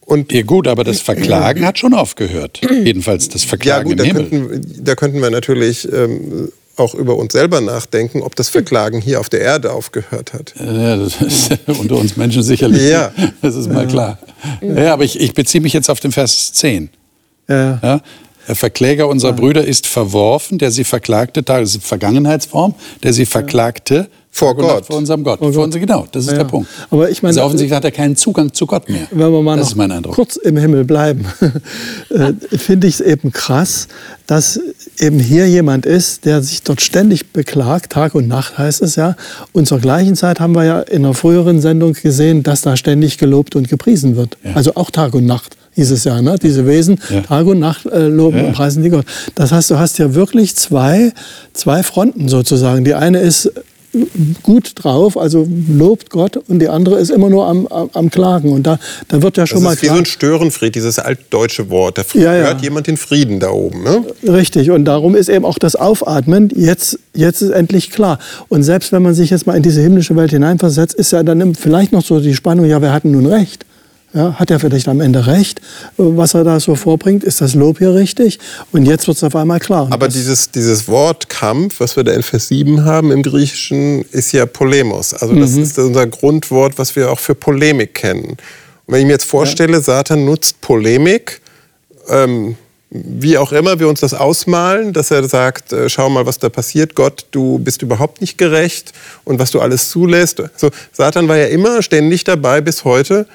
Und 0.00 0.32
Ja 0.32 0.42
gut, 0.42 0.66
aber 0.66 0.84
das 0.84 1.00
Verklagen 1.00 1.66
hat 1.66 1.78
schon 1.78 1.92
aufgehört. 1.92 2.60
Jedenfalls 2.84 3.28
das 3.28 3.42
ja 3.42 3.48
Verklagen 3.50 3.90
gut, 3.90 4.00
da 4.00 4.04
im 4.04 4.16
Himmel. 4.16 4.30
könnten, 4.30 4.84
da 4.84 4.94
könnten 4.94 5.20
wir 5.20 5.30
natürlich 5.30 5.86
ähm, 5.92 6.50
auch 6.78 6.94
über 6.94 7.16
uns 7.16 7.32
selber 7.32 7.60
nachdenken, 7.60 8.22
ob 8.22 8.36
das 8.36 8.48
Verklagen 8.48 9.00
hier 9.00 9.20
auf 9.20 9.28
der 9.28 9.40
Erde 9.40 9.72
aufgehört 9.72 10.32
hat. 10.32 10.54
Ja, 10.58 10.96
das 10.96 11.20
ist 11.20 11.58
unter 11.66 11.96
uns 11.96 12.16
Menschen 12.16 12.42
sicherlich. 12.42 12.90
Ja. 12.90 13.12
Das 13.42 13.54
ist 13.54 13.70
mal 13.70 13.86
klar. 13.86 14.18
Ja, 14.60 14.92
aber 14.92 15.04
ich, 15.04 15.20
ich 15.20 15.34
beziehe 15.34 15.60
mich 15.60 15.72
jetzt 15.72 15.90
auf 15.90 16.00
den 16.00 16.12
Vers 16.12 16.52
10. 16.52 16.90
Ja. 17.48 17.78
Ja? 17.82 18.00
Der 18.48 18.54
Verkläger 18.54 19.08
unserer 19.08 19.34
Brüder 19.34 19.64
ist 19.64 19.86
verworfen, 19.86 20.56
der 20.56 20.70
sie 20.70 20.84
verklagte, 20.84 21.42
das 21.42 21.74
ist 21.74 21.84
Vergangenheitsform, 21.84 22.74
der 23.02 23.12
sie 23.12 23.26
verklagte 23.26 24.08
Vor 24.38 24.54
Gott. 24.56 24.86
Vor 24.86 24.96
unserem 24.96 25.24
Gott. 25.24 25.38
Vor 25.38 25.64
uns, 25.64 25.74
genau, 25.74 26.06
das 26.12 26.24
ist 26.26 26.30
Ja. 26.32 26.38
der 26.38 26.44
Punkt. 26.44 26.68
Aber 26.90 27.10
ich 27.10 27.22
meine, 27.22 27.30
also 27.32 27.42
offensichtlich 27.42 27.76
hat 27.76 27.84
er 27.84 27.90
keinen 27.90 28.16
Zugang 28.16 28.52
zu 28.52 28.66
Gott 28.66 28.88
mehr. 28.88 29.06
wenn 29.10 29.32
wir 29.32 29.42
mal 29.42 29.56
das 29.56 29.66
noch 29.66 29.70
ist 29.72 29.76
mein 29.76 29.90
Eindruck. 29.90 30.14
kurz 30.14 30.36
im 30.36 30.56
Himmel 30.56 30.84
bleiben, 30.84 31.24
äh, 32.10 32.32
finde 32.56 32.86
ich 32.86 32.94
es 32.94 33.00
eben 33.00 33.32
krass, 33.32 33.88
dass 34.26 34.60
eben 34.98 35.18
hier 35.18 35.48
jemand 35.48 35.86
ist, 35.86 36.24
der 36.24 36.42
sich 36.42 36.62
dort 36.62 36.80
ständig 36.80 37.32
beklagt, 37.32 37.92
Tag 37.92 38.14
und 38.14 38.28
Nacht 38.28 38.58
heißt 38.58 38.82
es 38.82 38.96
ja. 38.96 39.16
Und 39.52 39.66
zur 39.66 39.78
gleichen 39.80 40.16
Zeit 40.16 40.40
haben 40.40 40.54
wir 40.54 40.64
ja 40.64 40.80
in 40.80 41.04
einer 41.04 41.14
früheren 41.14 41.60
Sendung 41.60 41.94
gesehen, 41.94 42.42
dass 42.42 42.62
da 42.62 42.76
ständig 42.76 43.18
gelobt 43.18 43.56
und 43.56 43.68
gepriesen 43.68 44.16
wird. 44.16 44.36
Ja. 44.44 44.54
Also 44.54 44.74
auch 44.74 44.90
Tag 44.90 45.14
und 45.14 45.26
Nacht 45.26 45.56
hieß 45.74 45.90
es 45.92 46.04
ja, 46.04 46.20
ne? 46.20 46.36
diese 46.42 46.66
Wesen, 46.66 47.00
Ja. 47.08 47.20
Tag 47.22 47.46
und 47.46 47.60
Nacht 47.60 47.86
äh, 47.86 48.06
loben 48.08 48.38
Ja. 48.38 48.44
und 48.46 48.52
preisen 48.52 48.82
die 48.82 48.90
Gott. 48.90 49.06
Das 49.36 49.52
heißt, 49.52 49.70
du 49.70 49.78
hast 49.78 49.98
ja 49.98 50.12
wirklich 50.14 50.56
zwei, 50.56 51.12
zwei 51.52 51.82
Fronten 51.82 52.28
sozusagen. 52.28 52.84
Die 52.84 52.94
eine 52.94 53.20
ist 53.20 53.50
gut 54.42 54.72
drauf, 54.74 55.16
also 55.16 55.46
lobt 55.68 56.10
Gott, 56.10 56.36
und 56.36 56.58
die 56.60 56.68
andere 56.68 56.98
ist 56.98 57.10
immer 57.10 57.30
nur 57.30 57.46
am, 57.46 57.66
am, 57.66 57.90
am 57.92 58.10
Klagen. 58.10 58.52
Und 58.52 58.66
da, 58.66 58.78
da 59.08 59.22
wird 59.22 59.36
ja 59.36 59.46
schon 59.46 59.56
Das 59.56 59.64
mal 59.64 59.74
ist 59.74 59.82
wie 59.82 59.88
so 59.88 59.94
ein 59.94 60.04
Störenfried, 60.04 60.74
dieses 60.74 60.98
altdeutsche 60.98 61.70
Wort. 61.70 61.98
Da 61.98 62.02
Ja, 62.14 62.34
ja. 62.34 62.46
hört 62.46 62.62
jemand 62.62 62.86
den 62.86 62.96
Frieden 62.96 63.40
da 63.40 63.50
oben. 63.50 63.82
Ne? 63.82 64.04
Richtig, 64.26 64.70
und 64.70 64.84
darum 64.84 65.14
ist 65.14 65.28
eben 65.28 65.44
auch 65.44 65.58
das 65.58 65.76
Aufatmen, 65.76 66.50
jetzt, 66.54 66.98
jetzt 67.14 67.42
ist 67.42 67.50
endlich 67.50 67.90
klar. 67.90 68.18
Und 68.48 68.62
selbst 68.62 68.92
wenn 68.92 69.02
man 69.02 69.14
sich 69.14 69.30
jetzt 69.30 69.46
mal 69.46 69.56
in 69.56 69.62
diese 69.62 69.80
himmlische 69.80 70.16
Welt 70.16 70.30
hineinversetzt, 70.30 70.94
ist 70.94 71.12
ja 71.12 71.22
dann 71.22 71.54
vielleicht 71.54 71.92
noch 71.92 72.04
so 72.04 72.20
die 72.20 72.34
Spannung, 72.34 72.66
ja, 72.66 72.82
wer 72.82 72.92
hat 72.92 73.04
denn 73.04 73.12
nun 73.12 73.26
recht? 73.26 73.64
Ja, 74.14 74.34
hat 74.38 74.50
er 74.50 74.58
vielleicht 74.58 74.88
am 74.88 75.00
Ende 75.02 75.26
recht, 75.26 75.60
was 75.98 76.32
er 76.32 76.42
da 76.42 76.58
so 76.60 76.74
vorbringt? 76.74 77.24
Ist 77.24 77.42
das 77.42 77.54
Lob 77.54 77.76
hier 77.78 77.94
richtig? 77.94 78.38
Und 78.72 78.86
jetzt 78.86 79.06
wird 79.06 79.18
es 79.18 79.22
auf 79.24 79.36
einmal 79.36 79.60
klar. 79.60 79.84
Und 79.84 79.92
Aber 79.92 80.08
dieses, 80.08 80.50
dieses 80.50 80.88
Wort 80.88 81.28
Kampf, 81.28 81.80
was 81.80 81.94
wir 81.94 82.04
da 82.04 82.12
in 82.12 82.22
Vers 82.22 82.48
7 82.48 82.86
haben 82.86 83.12
im 83.12 83.22
Griechischen, 83.22 84.02
ist 84.10 84.32
ja 84.32 84.46
Polemos. 84.46 85.12
Also 85.12 85.34
das 85.34 85.52
Mhm. 85.52 85.62
ist 85.62 85.78
unser 85.78 86.06
Grundwort, 86.06 86.78
was 86.78 86.96
wir 86.96 87.10
auch 87.10 87.18
für 87.18 87.34
Polemik 87.34 87.94
kennen. 87.94 88.24
Und 88.30 88.38
wenn 88.86 89.00
ich 89.00 89.06
mir 89.06 89.12
jetzt 89.12 89.28
vorstelle, 89.28 89.80
Satan 89.82 90.24
nutzt 90.24 90.62
Polemik, 90.62 91.42
ähm, 92.08 92.56
wie 92.90 93.36
auch 93.36 93.52
immer 93.52 93.78
wir 93.78 93.88
uns 93.90 94.00
das 94.00 94.14
ausmalen, 94.14 94.94
dass 94.94 95.10
er 95.10 95.22
sagt, 95.28 95.74
äh, 95.74 95.90
schau 95.90 96.08
mal, 96.08 96.24
was 96.24 96.38
da 96.38 96.48
passiert, 96.48 96.94
Gott, 96.94 97.26
du 97.32 97.58
bist 97.58 97.82
überhaupt 97.82 98.22
nicht 98.22 98.38
gerecht 98.38 98.92
und 99.24 99.38
was 99.38 99.50
du 99.50 99.60
alles 99.60 99.90
zulässt. 99.90 100.42
So, 100.56 100.70
Satan 100.92 101.28
war 101.28 101.36
ja 101.36 101.48
immer 101.48 101.82
ständig 101.82 102.24
dabei 102.24 102.62
bis 102.62 102.84
heute, 102.84 103.26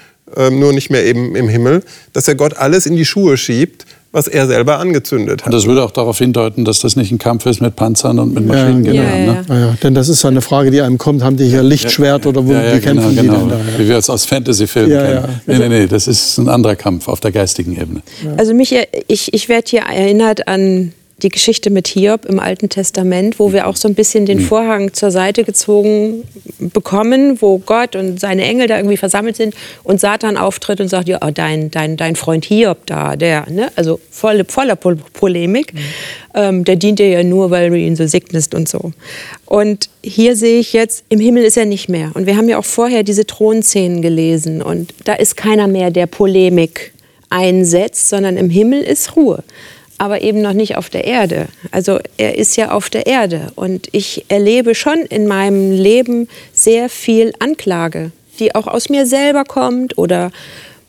nur 0.50 0.74
nicht 0.74 0.89
mehr 0.89 1.06
eben 1.06 1.36
im 1.36 1.48
Himmel, 1.48 1.84
dass 2.13 2.28
er 2.28 2.36
Gott 2.36 2.58
alles 2.58 2.86
in 2.86 2.96
die 2.96 3.06
Schuhe 3.06 3.38
schiebt, 3.38 3.86
was 4.12 4.28
er 4.28 4.46
selber 4.46 4.78
angezündet 4.78 5.41
hat. 5.41 5.48
Und 5.48 5.54
das 5.54 5.65
würde 5.65 5.84
auch 5.84 5.89
darauf 5.89 6.19
hindeuten, 6.19 6.65
dass 6.65 6.80
das 6.80 6.96
nicht 6.96 7.12
ein 7.12 7.17
Kampf 7.17 7.48
ist 7.48 7.62
mit 7.62 7.76
Panzern 7.76 8.19
und 8.19 8.34
mit 8.36 8.46
Ja, 8.46 8.54
Maschinengewehren. 8.54 9.26
ja, 9.26 9.34
ja. 9.34 9.34
Ne? 9.34 9.46
ja, 9.50 9.60
ja, 9.60 9.76
denn 9.82 9.96
das 9.96 10.08
ist 10.08 10.22
ja 10.22 10.30
eine 10.30 10.41
Frage, 10.41 10.69
die 10.69 10.82
einem 10.82 11.00
kommt, 11.00 11.24
haben 11.24 11.36
die 11.36 11.46
hier 11.46 11.63
Lichtschwert 11.63 12.28
oder 12.28 12.46
wo 12.46 12.52
ja, 12.54 12.78
kämpfen 12.78 12.96
genau, 12.98 13.10
die 13.10 13.15
genau. 13.15 13.39
denn 13.39 13.50
da? 13.50 13.56
Ja. 13.58 13.80
Wie 13.80 13.88
wir 13.89 13.98
es 13.98 14.12
aus 14.12 14.26
Fantasy-Filmen 14.26 14.91
Ja, 14.91 15.04
kennen. 15.04 15.15
ja. 15.48 15.58
Nee, 15.58 15.58
nee, 15.67 15.80
nee, 15.80 15.88
das 15.88 16.08
ist 16.08 16.38
ein 16.38 16.48
anderer 16.48 16.76
Kampf 16.76 17.08
auf 17.08 17.22
der 17.22 17.32
geistigen 17.32 17.76
Ebene. 17.76 18.04
Also 18.38 18.54
mich, 18.54 18.76
ich, 19.08 19.34
ich 19.34 19.50
werde 19.50 19.67
hier 19.67 19.82
erinnert 19.82 20.48
an 20.48 20.91
die 21.23 21.29
Geschichte 21.29 21.69
mit 21.69 21.88
Hiob 21.88 22.25
im 22.25 22.39
Alten 22.39 22.69
Testament, 22.69 23.39
wo 23.39 23.53
wir 23.53 23.67
auch 23.67 23.75
so 23.75 23.88
ein 23.88 23.95
bisschen 23.95 24.25
den 24.25 24.39
Vorhang 24.39 24.93
zur 24.93 25.09
Seite 25.09 25.43
gezogen 25.43 26.23
bekommen, 26.59 27.41
wo 27.41 27.59
Gott 27.59 27.95
und 27.95 28.19
seine 28.19 28.43
Engel 28.43 28.67
da 28.67 28.77
irgendwie 28.77 28.97
versammelt 28.97 29.38
sind 29.38 29.55
und 29.83 29.99
Satan 29.99 30.38
auftritt 30.38 30.81
und 30.81 30.89
sagt, 30.89 31.07
ja, 31.07 31.19
oh, 31.25 31.31
dein, 31.33 31.71
dein, 31.71 31.97
dein 31.97 32.15
Freund 32.15 32.45
Hiob 32.45 32.86
da, 32.86 33.15
der, 33.15 33.49
ne, 33.49 33.71
also 33.75 33.99
voll, 34.12 34.43
voller 34.47 34.75
Pol 34.75 34.97
Polemik, 35.13 35.73
ähm, 36.36 36.65
der 36.65 36.75
dient 36.75 36.99
dir 36.99 37.09
ja 37.09 37.23
nur, 37.23 37.49
weil 37.51 37.69
du 37.69 37.77
ihn 37.77 37.95
so 37.95 38.05
segnest 38.05 38.53
und 38.53 38.67
so. 38.67 38.91
Und 39.45 39.89
hier 40.03 40.36
sehe 40.36 40.59
ich 40.59 40.73
jetzt, 40.73 41.05
im 41.09 41.19
Himmel 41.19 41.43
ist 41.43 41.57
er 41.57 41.65
nicht 41.65 41.88
mehr. 41.88 42.12
Und 42.13 42.25
wir 42.25 42.36
haben 42.36 42.49
ja 42.49 42.57
auch 42.57 42.65
vorher 42.65 43.03
diese 43.03 43.25
Thronszenen 43.25 44.01
gelesen 44.01 44.62
und 44.62 44.93
da 45.05 45.13
ist 45.13 45.38
keiner 45.38 45.67
mehr, 45.67 45.91
der 45.91 46.07
Polemik 46.07 46.91
einsetzt, 47.29 48.09
sondern 48.09 48.38
im 48.38 48.49
Himmel 48.49 48.81
ist 48.81 49.15
Ruhe. 49.15 49.43
Aber 50.03 50.21
eben 50.21 50.41
noch 50.41 50.51
nicht 50.51 50.75
auf 50.75 50.89
der 50.89 51.05
Erde. 51.05 51.47
Also 51.71 51.97
er 52.17 52.37
ist 52.37 52.57
ja 52.57 52.71
auf 52.71 52.89
der 52.89 53.07
Erde. 53.07 53.53
Und 53.55 53.87
ich 53.93 54.25
erlebe 54.27 54.75
schon 54.75 54.99
in 54.99 55.27
meinem 55.27 55.71
Leben 55.71 56.27
sehr 56.51 56.89
viel 56.89 57.31
Anklage, 57.39 58.11
die 58.37 58.53
auch 58.53 58.67
aus 58.67 58.89
mir 58.89 59.05
selber 59.05 59.45
kommt 59.45 59.97
oder 59.97 60.31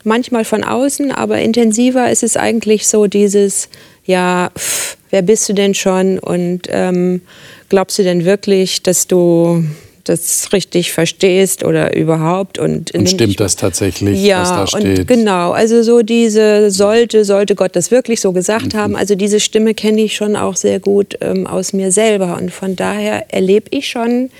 manchmal 0.03 0.44
von 0.44 0.64
außen. 0.64 1.12
Aber 1.12 1.38
intensiver 1.38 2.11
ist 2.11 2.24
es 2.24 2.37
eigentlich 2.37 2.88
so 2.88 3.07
dieses, 3.07 3.68
ja, 4.05 4.50
pff, 4.59 4.96
wer 5.11 5.22
bist 5.22 5.48
du 5.48 5.53
denn 5.53 5.74
schon? 5.74 6.18
Und 6.18 6.62
ähm, 6.70 7.22
glaubst 7.68 7.96
du 8.00 8.03
denn 8.03 8.24
wirklich, 8.24 8.83
dass 8.83 9.07
du 9.07 9.62
das 10.05 10.53
richtig 10.53 10.93
verstehst 10.93 11.64
oder 11.64 11.97
überhaupt? 11.97 12.59
Und, 12.59 12.93
Und 12.95 13.09
stimmt 13.09 13.40
das 13.40 13.57
tatsächlich, 13.57 14.23
ja, 14.23 14.40
was 14.43 14.51
da 14.73 14.79
steht? 14.79 14.99
Und 15.01 15.07
genau, 15.09 15.53
also 15.53 15.83
so 15.83 16.03
diese 16.03 16.71
sollte, 16.71 17.25
sollte 17.25 17.55
Gott 17.55 17.75
das 17.77 17.90
wirklich 17.90 18.21
so 18.21 18.33
gesagt 18.33 18.75
Mhm. 18.75 18.79
haben. 18.79 18.97
Also 18.97 19.14
diese 19.14 19.40
Stimme 19.40 19.75
kenne 19.75 20.03
ich 20.03 20.14
schon 20.17 20.37
auch 20.37 20.57
sehr 20.57 20.81
gut 20.81 21.17
ähm, 21.21 21.47
aus 21.47 21.73
mir 21.73 21.90
selber. 21.93 22.37
Und 22.37 22.51
von 22.53 22.77
daher 22.77 23.33
erlebe 23.33 23.67
ich 23.71 23.88
schon 23.88 24.31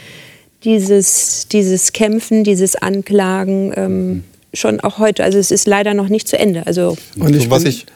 dieses, 0.65 1.47
dieses 1.51 1.93
Kämpfen, 1.93 2.45
dieses 2.45 2.77
Anklagen 2.77 3.73
ähm, 3.77 4.09
Mhm. 4.09 4.25
schon 4.55 4.81
auch 4.81 4.99
heute. 4.99 5.25
Also 5.25 5.39
es 5.39 5.51
ist 5.51 5.67
leider 5.67 5.95
noch 5.95 6.09
nicht 6.09 6.29
zu 6.29 6.39
Ende. 6.39 6.67
Also 6.67 6.97
Und 7.19 7.35
ich 7.37 7.45
So, 7.45 7.51
was 7.51 7.65
bin, 7.65 7.73
ich, 7.73 7.87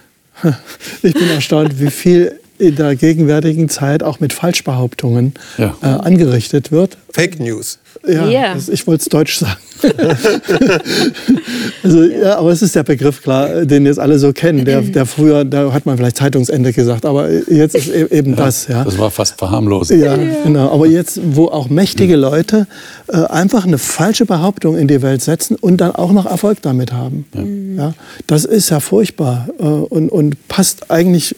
ich 1.02 1.14
bin 1.14 1.28
erstaunt, 1.30 1.80
wie 1.80 1.90
viel 1.90 2.38
in 2.58 2.76
der 2.76 2.96
gegenwärtigen 2.96 3.68
Zeit 3.68 4.02
auch 4.02 4.20
mit 4.20 4.32
Falschbehauptungen 4.32 5.34
Ja. 5.58 5.74
äh, 5.82 5.86
angerichtet 5.86 6.72
wird. 6.72 6.96
Fake 7.12 7.38
News. 7.40 7.78
Ja, 8.06 8.28
Ja. 8.28 8.54
das, 8.54 8.68
ich 8.68 8.86
wollte 8.86 9.02
es 9.02 9.08
deutsch 9.08 9.38
sagen. 9.38 9.56
also, 11.82 12.02
ja, 12.04 12.38
aber 12.38 12.50
es 12.50 12.62
ist 12.62 12.74
der 12.74 12.82
Begriff, 12.82 13.22
klar, 13.22 13.64
den 13.64 13.86
jetzt 13.86 13.98
alle 13.98 14.18
so 14.18 14.32
kennen. 14.32 14.64
Der, 14.64 14.80
der 14.82 15.06
früher, 15.06 15.44
da 15.44 15.72
hat 15.72 15.86
man 15.86 15.96
vielleicht 15.96 16.16
Zeitungsende 16.16 16.72
gesagt, 16.72 17.04
aber 17.06 17.30
jetzt 17.30 17.74
ist 17.74 17.88
e- 17.88 18.06
eben 18.10 18.36
das. 18.36 18.66
Ja. 18.68 18.84
Das 18.84 18.98
war 18.98 19.10
fast 19.10 19.38
verharmlost. 19.38 19.90
Ja, 19.90 20.16
genau. 20.16 20.70
Aber 20.72 20.86
jetzt, 20.86 21.20
wo 21.24 21.46
auch 21.46 21.68
mächtige 21.68 22.16
Leute 22.16 22.66
äh, 23.08 23.16
einfach 23.24 23.64
eine 23.66 23.78
falsche 23.78 24.26
Behauptung 24.26 24.76
in 24.76 24.88
die 24.88 25.02
Welt 25.02 25.22
setzen 25.22 25.56
und 25.56 25.78
dann 25.80 25.92
auch 25.94 26.12
noch 26.12 26.26
Erfolg 26.26 26.58
damit 26.62 26.92
haben. 26.92 27.24
Ja. 27.76 27.94
das 28.26 28.44
ist 28.44 28.70
ja 28.70 28.80
furchtbar 28.80 29.48
äh, 29.58 29.62
und, 29.62 30.08
und 30.10 30.48
passt 30.48 30.90
eigentlich 30.90 31.36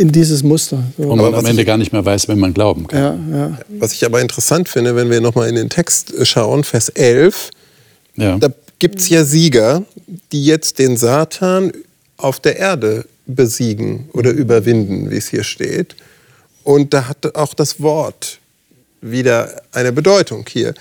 in 0.00 0.10
dieses 0.10 0.42
Muster. 0.42 0.82
So. 0.96 1.10
Und 1.10 1.18
man 1.20 1.34
am 1.34 1.44
Ende 1.44 1.64
gar 1.64 1.76
nicht 1.76 1.92
mehr 1.92 2.04
weiß, 2.04 2.26
wenn 2.28 2.38
man 2.38 2.54
glauben 2.54 2.86
kann. 2.86 3.30
Ja, 3.30 3.38
ja. 3.38 3.58
Was 3.78 3.92
ich 3.92 4.04
aber 4.04 4.20
interessant 4.20 4.68
finde, 4.68 4.96
wenn 4.96 5.10
wir 5.10 5.20
nochmal 5.20 5.48
in 5.48 5.54
den 5.56 5.68
Text 5.68 6.14
schauen, 6.26 6.64
Vers 6.64 6.88
11, 6.88 7.50
Ja. 8.16 8.38
da 8.38 8.48
gibt 8.78 8.98
es 9.00 9.10
ja 9.10 9.24
Sieger, 9.24 9.84
die 10.32 10.44
jetzt 10.46 10.78
den 10.78 10.96
Satan 10.96 11.70
auf 12.16 12.40
der 12.40 12.56
Erde 12.56 13.04
besiegen 13.26 14.08
oder 14.14 14.30
überwinden, 14.30 15.10
wie 15.10 15.16
es 15.18 15.28
hier 15.28 15.44
steht. 15.44 15.94
Und 16.64 16.94
da 16.94 17.06
hat 17.06 17.36
auch 17.36 17.52
das 17.52 17.80
Wort 17.80 18.38
wieder 19.02 19.62
eine 19.72 19.92
Bedeutung 19.92 20.46
hier. 20.48 20.74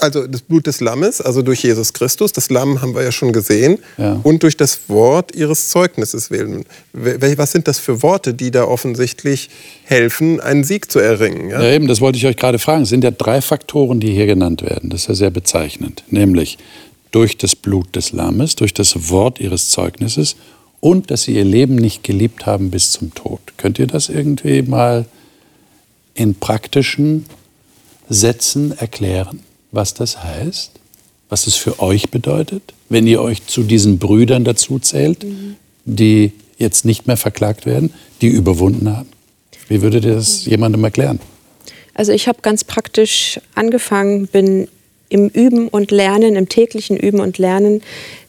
Also 0.00 0.26
das 0.26 0.42
Blut 0.42 0.66
des 0.66 0.80
Lammes, 0.80 1.20
also 1.20 1.42
durch 1.42 1.62
Jesus 1.62 1.92
Christus, 1.92 2.32
das 2.32 2.50
Lamm 2.50 2.80
haben 2.82 2.94
wir 2.94 3.02
ja 3.02 3.12
schon 3.12 3.32
gesehen, 3.32 3.78
Ja. 3.98 4.20
und 4.22 4.42
durch 4.42 4.56
das 4.56 4.80
Wort 4.88 5.34
ihres 5.34 5.68
Zeugnisses. 5.68 6.30
Wel- 6.30 6.64
Was 7.38 7.52
sind 7.52 7.68
das 7.68 7.78
für 7.78 8.02
Worte, 8.02 8.34
die 8.34 8.50
da 8.50 8.64
offensichtlich 8.64 9.50
helfen, 9.84 10.40
einen 10.40 10.64
Sieg 10.64 10.90
zu 10.90 10.98
erringen? 10.98 11.50
Ja? 11.50 11.62
Ja, 11.62 11.72
eben, 11.72 11.86
das 11.88 12.00
wollte 12.00 12.18
ich 12.18 12.26
euch 12.26 12.36
gerade 12.36 12.58
fragen. 12.58 12.82
Es 12.82 12.88
sind 12.88 13.04
ja 13.04 13.10
drei 13.10 13.40
Faktoren, 13.40 14.00
die 14.00 14.12
hier 14.12 14.26
genannt 14.26 14.62
werden. 14.62 14.90
Das 14.90 15.02
ist 15.02 15.08
ja 15.08 15.14
sehr 15.14 15.30
bezeichnend. 15.30 16.04
Nämlich 16.08 16.58
durch 17.10 17.36
das 17.36 17.56
Blut 17.56 17.96
des 17.96 18.12
Lammes, 18.12 18.56
durch 18.56 18.72
das 18.74 19.10
Wort 19.10 19.40
ihres 19.40 19.68
Zeugnisses 19.70 20.36
und 20.80 21.10
dass 21.10 21.24
sie 21.24 21.34
ihr 21.34 21.44
Leben 21.44 21.74
nicht 21.74 22.04
geliebt 22.04 22.46
haben 22.46 22.70
bis 22.70 22.92
zum 22.92 23.14
Tod. 23.14 23.40
Könnt 23.56 23.78
ihr 23.78 23.86
das 23.86 24.08
irgendwie 24.08 24.62
mal 24.62 25.06
in 26.14 26.34
praktischen 26.34 27.26
Sätzen 28.08 28.76
erklären, 28.76 29.40
was 29.72 29.94
das 29.94 30.22
heißt? 30.22 30.72
Was 31.28 31.46
es 31.46 31.54
für 31.54 31.80
euch 31.80 32.10
bedeutet, 32.10 32.74
wenn 32.88 33.06
ihr 33.06 33.22
euch 33.22 33.46
zu 33.46 33.62
diesen 33.62 33.98
Brüdern 33.98 34.44
dazu 34.44 34.78
zählt, 34.80 35.24
die 35.84 36.32
jetzt 36.58 36.84
nicht 36.84 37.06
mehr 37.06 37.16
verklagt 37.16 37.66
werden, 37.66 37.92
die 38.20 38.28
überwunden 38.28 38.96
haben? 38.96 39.08
Wie 39.68 39.80
würdet 39.82 40.04
ihr 40.04 40.14
das 40.14 40.44
jemandem 40.46 40.82
erklären? 40.82 41.20
Also 41.94 42.12
ich 42.12 42.26
habe 42.26 42.40
ganz 42.42 42.64
praktisch 42.64 43.40
angefangen, 43.54 44.26
bin 44.26 44.66
im 45.08 45.28
Üben 45.28 45.68
und 45.68 45.90
Lernen, 45.90 46.34
im 46.34 46.48
täglichen 46.48 46.96
Üben 46.96 47.20
und 47.20 47.38
Lernen, 47.38 47.82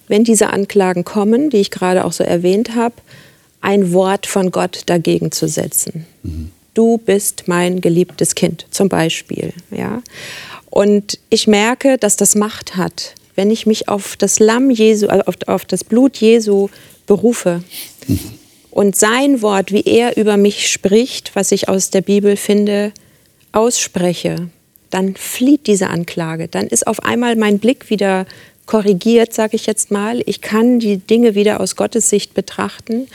wenn 0.08 0.24
diese 0.24 0.50
Anklagen 0.50 1.04
kommen, 1.04 1.50
die 1.50 1.58
ich 1.58 1.72
gerade 1.72 2.06
auch 2.06 2.12
so 2.12 2.24
erwähnt 2.24 2.76
habe, 2.76 2.96
ein 3.62 3.94
Wort 3.94 4.26
von 4.26 4.52
Gott 4.52 4.84
dagegen 4.88 5.32
zu 5.32 5.48
setzen. 5.48 6.06
Du 6.74 6.98
bist 6.98 7.44
mein 7.48 7.82
geliebtes 7.82 8.36
Kind, 8.36 8.66
zum 8.72 8.90
Beispiel. 8.90 9.54
Ja? 9.72 10.02
Und 10.72 11.20
ich 11.30 11.48
merke, 11.48 11.98
dass 11.98 12.16
das 12.16 12.34
Macht 12.34 12.78
hat, 12.78 13.14
wenn 13.36 13.52
ich 13.52 13.68
mich 13.68 13.90
auf 13.90 14.16
das 14.16 14.40
Lamm 14.40 14.72
Jesu, 14.72 15.08
also 15.08 15.26
auf, 15.26 15.36
auf 15.48 15.66
das 15.66 15.84
Blut 15.84 16.18
Jesu 16.18 16.70
berufe 17.06 17.62
und 18.72 18.96
sein 18.96 19.42
Wort, 19.42 19.74
wie 19.74 19.84
er 19.84 20.18
über 20.18 20.38
mich 20.38 20.72
spricht, 20.72 21.36
was 21.36 21.52
ich 21.52 21.68
aus 21.68 21.90
der 21.90 22.02
Bibel 22.02 22.38
finde, 22.38 22.94
ausspreche, 23.52 24.50
dann 24.90 25.16
flieht 25.16 25.68
diese 25.68 25.90
Anklage. 25.90 26.48
Dann 26.48 26.68
ist 26.68 26.88
auf 26.88 27.04
einmal 27.04 27.36
mein 27.36 27.60
Blick 27.60 27.90
wieder 27.90 28.26
korrigiert, 28.66 29.34
sage 29.34 29.58
ich 29.58 29.66
jetzt 29.66 29.92
mal. 29.92 30.22
Ich 30.26 30.40
kann 30.40 30.80
die 30.80 30.98
Dinge 30.98 31.36
wieder 31.36 31.60
aus 31.60 31.76
Gottes 31.76 32.10
Sicht 32.10 32.34
betrachten. 32.34 33.08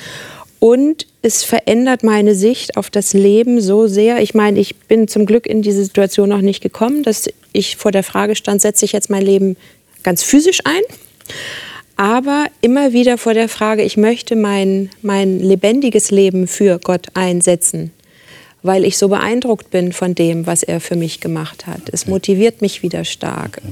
Und 0.59 1.07
es 1.23 1.45
verändert 1.45 2.03
meine 2.03 2.35
Sicht 2.35 2.77
auf 2.77 2.91
das 2.91 3.13
Leben 3.13 3.61
so 3.61 3.87
sehr. 3.87 4.21
Ich 4.23 4.35
meine, 4.35 4.59
ich 4.59 4.77
bin 4.77 5.09
zum 5.09 5.27
Glück 5.27 5.47
in 5.47 5.63
diese 5.63 5.85
Situation 5.85 6.29
noch 6.29 6.41
nicht 6.41 6.63
gekommen, 6.63 7.03
dass 7.03 7.29
ich 7.53 7.77
vor 7.77 7.93
der 7.93 8.03
Frage 8.03 8.37
stand, 8.37 8.63
setze 8.63 8.85
ich 8.85 8.93
jetzt 8.93 9.11
mein 9.11 9.23
Leben 9.23 9.57
ganz 10.03 10.23
physisch 10.23 10.61
ein? 10.65 10.83
aber 11.97 12.47
immer 12.61 12.93
wieder 12.93 13.17
vor 13.19 13.35
der 13.35 13.49
Frage, 13.49 13.83
ich 13.83 13.97
möchte 13.97 14.37
mein, 14.37 14.91
mein 15.03 15.41
lebendiges 15.41 16.11
Leben 16.11 16.47
für 16.47 16.79
Gott 16.79 17.07
einsetzen, 17.15 17.91
weil 18.63 18.85
ich 18.85 18.99
so 18.99 19.09
beeindruckt 19.09 19.71
bin 19.71 19.93
von 19.93 20.15
dem, 20.15 20.47
was 20.47 20.63
er 20.63 20.81
für 20.81 20.97
mich 20.97 21.21
gemacht 21.21 21.67
hat. 21.67 21.83
Es 21.93 22.07
motiviert 22.07 22.61
mich 22.61 22.83
wieder 22.83 23.05
stark. 23.05 23.63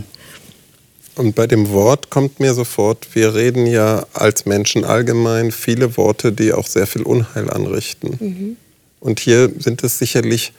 Und 1.16 1.34
bei 1.34 1.46
dem 1.46 1.70
Wort 1.70 2.10
kommt 2.10 2.40
mir 2.40 2.54
sofort, 2.54 3.08
wir 3.14 3.34
reden 3.34 3.66
ja 3.66 4.06
als 4.12 4.46
Menschen 4.46 4.84
allgemein 4.84 5.52
viele 5.52 5.96
Worte, 5.96 6.32
die 6.32 6.52
auch 6.52 6.66
sehr 6.66 6.86
viel 6.86 7.02
Unheil 7.02 7.50
anrichten. 7.50 8.56
Und 9.00 9.20
hier 9.20 9.52
sind 9.58 9.84
es 9.84 9.98
sicherlich 9.98 10.52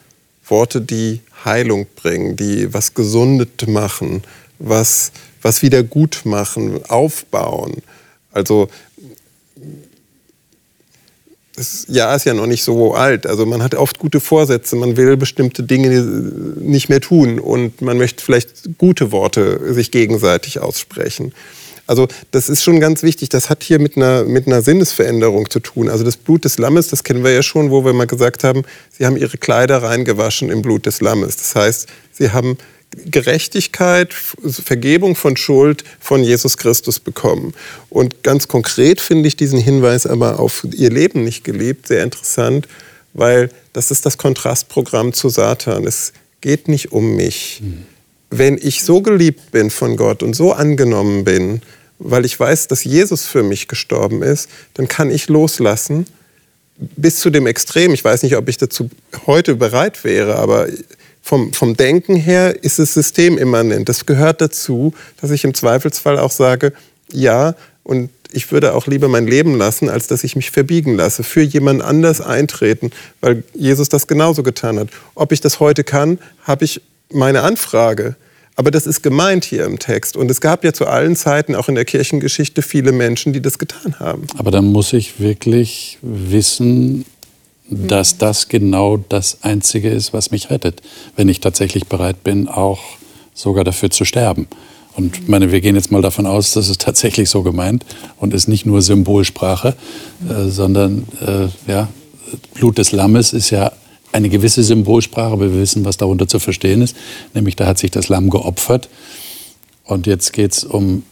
Worte, 0.47 0.79
die 0.81 1.21
Heilung 1.43 1.87
bringen, 1.95 2.35
die 2.35 2.73
was 2.73 2.93
gesundet 2.93 3.67
machen, 3.67 4.23
was, 4.59 5.11
was 5.41 5.61
wieder 5.61 5.83
gut 5.83 6.21
machen, 6.23 6.79
aufbauen. 6.85 7.81
Also 8.31 8.69
das 11.55 11.85
Jahr 11.87 12.15
ist 12.15 12.25
ja 12.25 12.33
noch 12.33 12.47
nicht 12.47 12.63
so 12.63 12.93
alt. 12.93 13.25
Also 13.25 13.45
man 13.45 13.63
hat 13.63 13.75
oft 13.75 13.99
gute 13.99 14.19
Vorsätze, 14.19 14.75
man 14.75 14.97
will 14.97 15.17
bestimmte 15.17 15.63
Dinge 15.63 15.89
nicht 16.59 16.89
mehr 16.89 17.01
tun 17.01 17.39
und 17.39 17.81
man 17.81 17.97
möchte 17.97 18.23
vielleicht 18.23 18.77
gute 18.77 19.11
Worte 19.11 19.73
sich 19.73 19.91
gegenseitig 19.91 20.59
aussprechen. 20.59 21.33
Also 21.87 22.07
das 22.31 22.49
ist 22.49 22.63
schon 22.63 22.79
ganz 22.79 23.03
wichtig. 23.03 23.29
Das 23.29 23.49
hat 23.49 23.63
hier 23.63 23.79
mit 23.79 23.95
einer, 23.95 24.23
mit 24.23 24.47
einer 24.47 24.61
Sinnesveränderung 24.61 25.49
zu 25.49 25.59
tun. 25.59 25.87
Also 25.87 26.03
das 26.03 26.17
Blut 26.17 26.43
des 26.43 26.57
Lammes, 26.57 26.87
das 26.87 27.03
kennen 27.03 27.23
wir 27.23 27.31
ja 27.31 27.43
schon, 27.43 27.69
wo 27.69 27.85
wir 27.85 27.93
mal 27.93 28.07
gesagt 28.07 28.43
haben, 28.43 28.63
sie 28.91 29.05
haben 29.05 29.17
ihre 29.17 29.37
Kleider 29.37 29.83
reingewaschen 29.83 30.49
im 30.49 30.61
Blut 30.61 30.85
des 30.87 31.01
Lammes. 31.01 31.37
Das 31.37 31.55
heißt, 31.55 31.87
sie 32.11 32.31
haben 32.31 32.57
Gerechtigkeit, 33.05 34.13
Vergebung 34.13 35.15
von 35.15 35.37
Schuld 35.37 35.83
von 35.99 36.23
Jesus 36.23 36.57
Christus 36.57 36.99
bekommen. 36.99 37.53
Und 37.89 38.23
ganz 38.23 38.47
konkret 38.47 39.01
finde 39.01 39.27
ich 39.27 39.35
diesen 39.35 39.59
Hinweis 39.59 40.05
aber 40.05 40.39
auf 40.39 40.65
ihr 40.71 40.89
Leben 40.89 41.23
nicht 41.23 41.43
geliebt 41.43 41.87
sehr 41.87 42.03
interessant, 42.03 42.67
weil 43.13 43.49
das 43.73 43.91
ist 43.91 44.05
das 44.05 44.17
Kontrastprogramm 44.17 45.13
zu 45.13 45.29
Satan. 45.29 45.85
Es 45.85 46.13
geht 46.41 46.67
nicht 46.67 46.91
um 46.91 47.15
mich. 47.15 47.61
Wenn 48.29 48.57
ich 48.57 48.83
so 48.83 49.01
geliebt 49.01 49.51
bin 49.51 49.69
von 49.69 49.97
Gott 49.97 50.23
und 50.23 50.35
so 50.35 50.53
angenommen 50.53 51.23
bin, 51.23 51.61
weil 51.99 52.25
ich 52.25 52.39
weiß, 52.39 52.67
dass 52.67 52.83
Jesus 52.83 53.25
für 53.25 53.43
mich 53.43 53.67
gestorben 53.67 54.21
ist, 54.21 54.49
dann 54.73 54.87
kann 54.87 55.09
ich 55.09 55.27
loslassen 55.29 56.05
bis 56.77 57.19
zu 57.19 57.29
dem 57.29 57.47
Extrem. 57.47 57.93
Ich 57.93 58.03
weiß 58.03 58.23
nicht, 58.23 58.35
ob 58.35 58.49
ich 58.49 58.57
dazu 58.57 58.89
heute 59.25 59.55
bereit 59.55 60.03
wäre, 60.03 60.35
aber 60.35 60.67
vom, 61.25 61.53
vom 61.53 61.75
Denken 61.75 62.15
her 62.15 62.63
ist 62.63 62.77
es 62.77 62.93
systemimmanent. 62.93 63.89
Das 63.89 64.05
gehört 64.05 64.41
dazu, 64.41 64.93
dass 65.19 65.31
ich 65.31 65.43
im 65.43 65.55
Zweifelsfall 65.55 66.19
auch 66.19 66.29
sage, 66.29 66.71
ja, 67.11 67.55
und 67.83 68.11
ich 68.31 68.51
würde 68.51 68.75
auch 68.75 68.85
lieber 68.85 69.07
mein 69.07 69.25
Leben 69.25 69.57
lassen, 69.57 69.89
als 69.89 70.05
dass 70.05 70.23
ich 70.23 70.35
mich 70.35 70.51
verbiegen 70.51 70.95
lasse, 70.95 71.23
für 71.23 71.41
jemand 71.41 71.81
anders 71.81 72.21
eintreten, 72.21 72.91
weil 73.21 73.43
Jesus 73.55 73.89
das 73.89 74.05
genauso 74.05 74.43
getan 74.43 74.77
hat. 74.77 74.89
Ob 75.15 75.31
ich 75.31 75.41
das 75.41 75.59
heute 75.59 75.83
kann, 75.83 76.19
habe 76.43 76.63
ich 76.63 76.81
meine 77.11 77.41
Anfrage. 77.41 78.15
Aber 78.55 78.69
das 78.69 78.85
ist 78.85 79.01
gemeint 79.01 79.45
hier 79.45 79.65
im 79.65 79.79
Text. 79.79 80.15
Und 80.17 80.29
es 80.29 80.41
gab 80.41 80.63
ja 80.63 80.73
zu 80.73 80.85
allen 80.85 81.15
Zeiten, 81.15 81.55
auch 81.55 81.69
in 81.69 81.75
der 81.75 81.85
Kirchengeschichte, 81.85 82.61
viele 82.61 82.91
Menschen, 82.91 83.33
die 83.33 83.41
das 83.41 83.57
getan 83.57 83.99
haben. 83.99 84.27
Aber 84.37 84.51
dann 84.51 84.65
muss 84.65 84.93
ich 84.93 85.19
wirklich 85.19 85.97
wissen, 86.03 87.03
dass 87.69 88.17
das 88.17 88.47
genau 88.47 88.97
das 88.97 89.39
Einzige 89.41 89.89
ist, 89.89 90.13
was 90.13 90.31
mich 90.31 90.49
rettet, 90.49 90.81
wenn 91.15 91.29
ich 91.29 91.39
tatsächlich 91.39 91.87
bereit 91.87 92.23
bin, 92.23 92.47
auch 92.47 92.79
sogar 93.33 93.63
dafür 93.63 93.89
zu 93.89 94.05
sterben. 94.05 94.47
Und 94.95 95.17
ich 95.17 95.27
meine, 95.27 95.51
wir 95.51 95.59
gehen 95.59 95.75
jetzt 95.75 95.91
mal 95.91 96.01
davon 96.01 96.25
aus, 96.25 96.53
dass 96.53 96.69
es 96.69 96.77
tatsächlich 96.77 97.29
so 97.29 97.43
gemeint 97.43 97.85
und 98.17 98.33
ist 98.33 98.47
nicht 98.47 98.65
nur 98.65 98.81
Symbolsprache, 98.81 99.75
äh, 100.29 100.49
sondern 100.49 101.05
äh, 101.25 101.47
ja, 101.69 101.89
Blut 102.53 102.77
des 102.77 102.91
Lammes 102.91 103.33
ist 103.33 103.49
ja 103.49 103.71
eine 104.13 104.29
gewisse 104.29 104.63
Symbolsprache, 104.63 105.33
aber 105.33 105.51
wir 105.51 105.59
wissen, 105.59 105.83
was 105.83 105.97
darunter 105.97 106.27
zu 106.27 106.39
verstehen 106.39 106.81
ist. 106.81 106.95
Nämlich, 107.33 107.57
da 107.57 107.65
hat 107.65 107.77
sich 107.77 107.91
das 107.91 108.07
Lamm 108.07 108.29
geopfert. 108.29 108.87
Und 109.83 110.07
jetzt 110.07 110.31
geht 110.31 110.53
es 110.53 110.63
um 110.63 111.03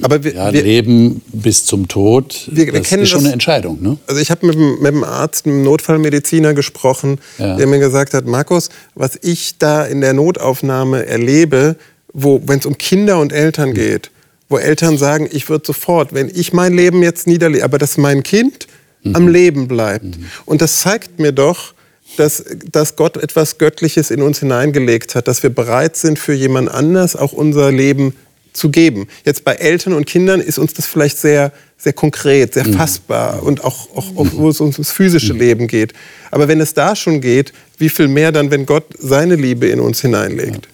Aber 0.00 0.24
wir, 0.24 0.34
ja, 0.34 0.52
wir, 0.52 0.62
Leben 0.62 1.20
bis 1.32 1.64
zum 1.66 1.88
Tod. 1.88 2.48
Wir- 2.50 2.66
wir 2.66 2.72
das 2.80 2.88
kennen 2.88 3.02
ist 3.02 3.10
schon 3.10 3.18
das- 3.20 3.24
eine 3.26 3.32
Entscheidung. 3.34 3.82
Ne? 3.82 3.98
Also 4.06 4.20
ich 4.20 4.30
habe 4.30 4.46
mit, 4.46 4.54
dem- 4.54 4.78
mit 4.80 4.92
dem 4.94 5.04
Arzt, 5.04 5.44
mit 5.46 5.54
dem 5.54 5.62
Notfallmediziner 5.64 6.54
gesprochen, 6.54 7.18
Ja. 7.38 7.56
der 7.56 7.66
mir 7.66 7.78
gesagt 7.78 8.14
hat, 8.14 8.26
Markus, 8.26 8.70
was 8.94 9.18
ich 9.22 9.58
da 9.58 9.84
in 9.84 10.00
der 10.00 10.12
Notaufnahme 10.14 11.06
erlebe, 11.06 11.76
wo 12.12 12.40
wenn 12.46 12.58
es 12.58 12.66
um 12.66 12.78
Kinder 12.78 13.18
und 13.20 13.32
Eltern 13.32 13.74
geht, 13.74 14.10
wo 14.48 14.58
Eltern 14.58 14.98
sagen, 14.98 15.28
ich 15.32 15.48
würde 15.48 15.64
sofort, 15.66 16.12
wenn 16.14 16.28
ich 16.34 16.52
mein 16.52 16.74
Leben 16.74 17.02
jetzt 17.02 17.26
niederlege, 17.26 17.64
aber 17.64 17.78
dass 17.78 17.96
mein 17.98 18.22
Kind 18.22 18.66
am 19.14 19.26
Leben 19.28 19.66
bleibt. 19.66 20.04
Und 20.44 20.62
das 20.62 20.76
zeigt 20.78 21.18
mir 21.18 21.32
doch, 21.32 21.74
dass, 22.18 22.44
dass 22.70 22.94
Gott 22.96 23.16
etwas 23.16 23.56
Göttliches 23.58 24.10
in 24.10 24.20
uns 24.22 24.38
hineingelegt 24.40 25.14
hat, 25.14 25.26
dass 25.26 25.42
wir 25.42 25.50
bereit 25.50 25.96
sind, 25.96 26.18
für 26.18 26.34
jemand 26.34 26.70
anders 26.70 27.16
auch 27.16 27.32
unser 27.32 27.72
Leben 27.72 28.14
zu 28.52 28.70
geben. 28.70 29.08
Jetzt 29.24 29.44
bei 29.44 29.54
Eltern 29.54 29.92
und 29.92 30.06
Kindern 30.06 30.40
ist 30.40 30.58
uns 30.58 30.74
das 30.74 30.86
vielleicht 30.86 31.18
sehr, 31.18 31.52
sehr 31.78 31.92
konkret, 31.92 32.54
sehr 32.54 32.64
fassbar 32.64 33.42
und 33.42 33.64
auch, 33.64 33.88
auch, 33.96 34.16
auch 34.16 34.26
wo 34.32 34.48
es 34.48 34.60
uns 34.60 34.76
ums 34.76 34.92
physische 34.92 35.32
Leben 35.32 35.66
geht. 35.66 35.92
Aber 36.30 36.48
wenn 36.48 36.60
es 36.60 36.74
da 36.74 36.94
schon 36.94 37.20
geht, 37.20 37.52
wie 37.78 37.88
viel 37.88 38.08
mehr 38.08 38.32
dann, 38.32 38.50
wenn 38.50 38.66
Gott 38.66 38.84
seine 38.98 39.36
Liebe 39.36 39.66
in 39.66 39.80
uns 39.80 40.00
hineinlegt? 40.00 40.68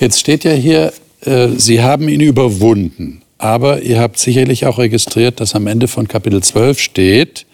Jetzt 0.00 0.18
steht 0.18 0.44
ja 0.44 0.52
hier, 0.52 0.92
äh, 1.24 1.48
Sie 1.56 1.82
haben 1.82 2.08
ihn 2.08 2.20
überwunden. 2.20 3.22
Aber 3.38 3.82
ihr 3.82 4.00
habt 4.00 4.18
sicherlich 4.18 4.66
auch 4.66 4.78
registriert, 4.78 5.40
dass 5.40 5.54
am 5.54 5.66
Ende 5.66 5.88
von 5.88 6.08
Kapitel 6.08 6.42
12 6.42 6.80
steht, 6.80 7.46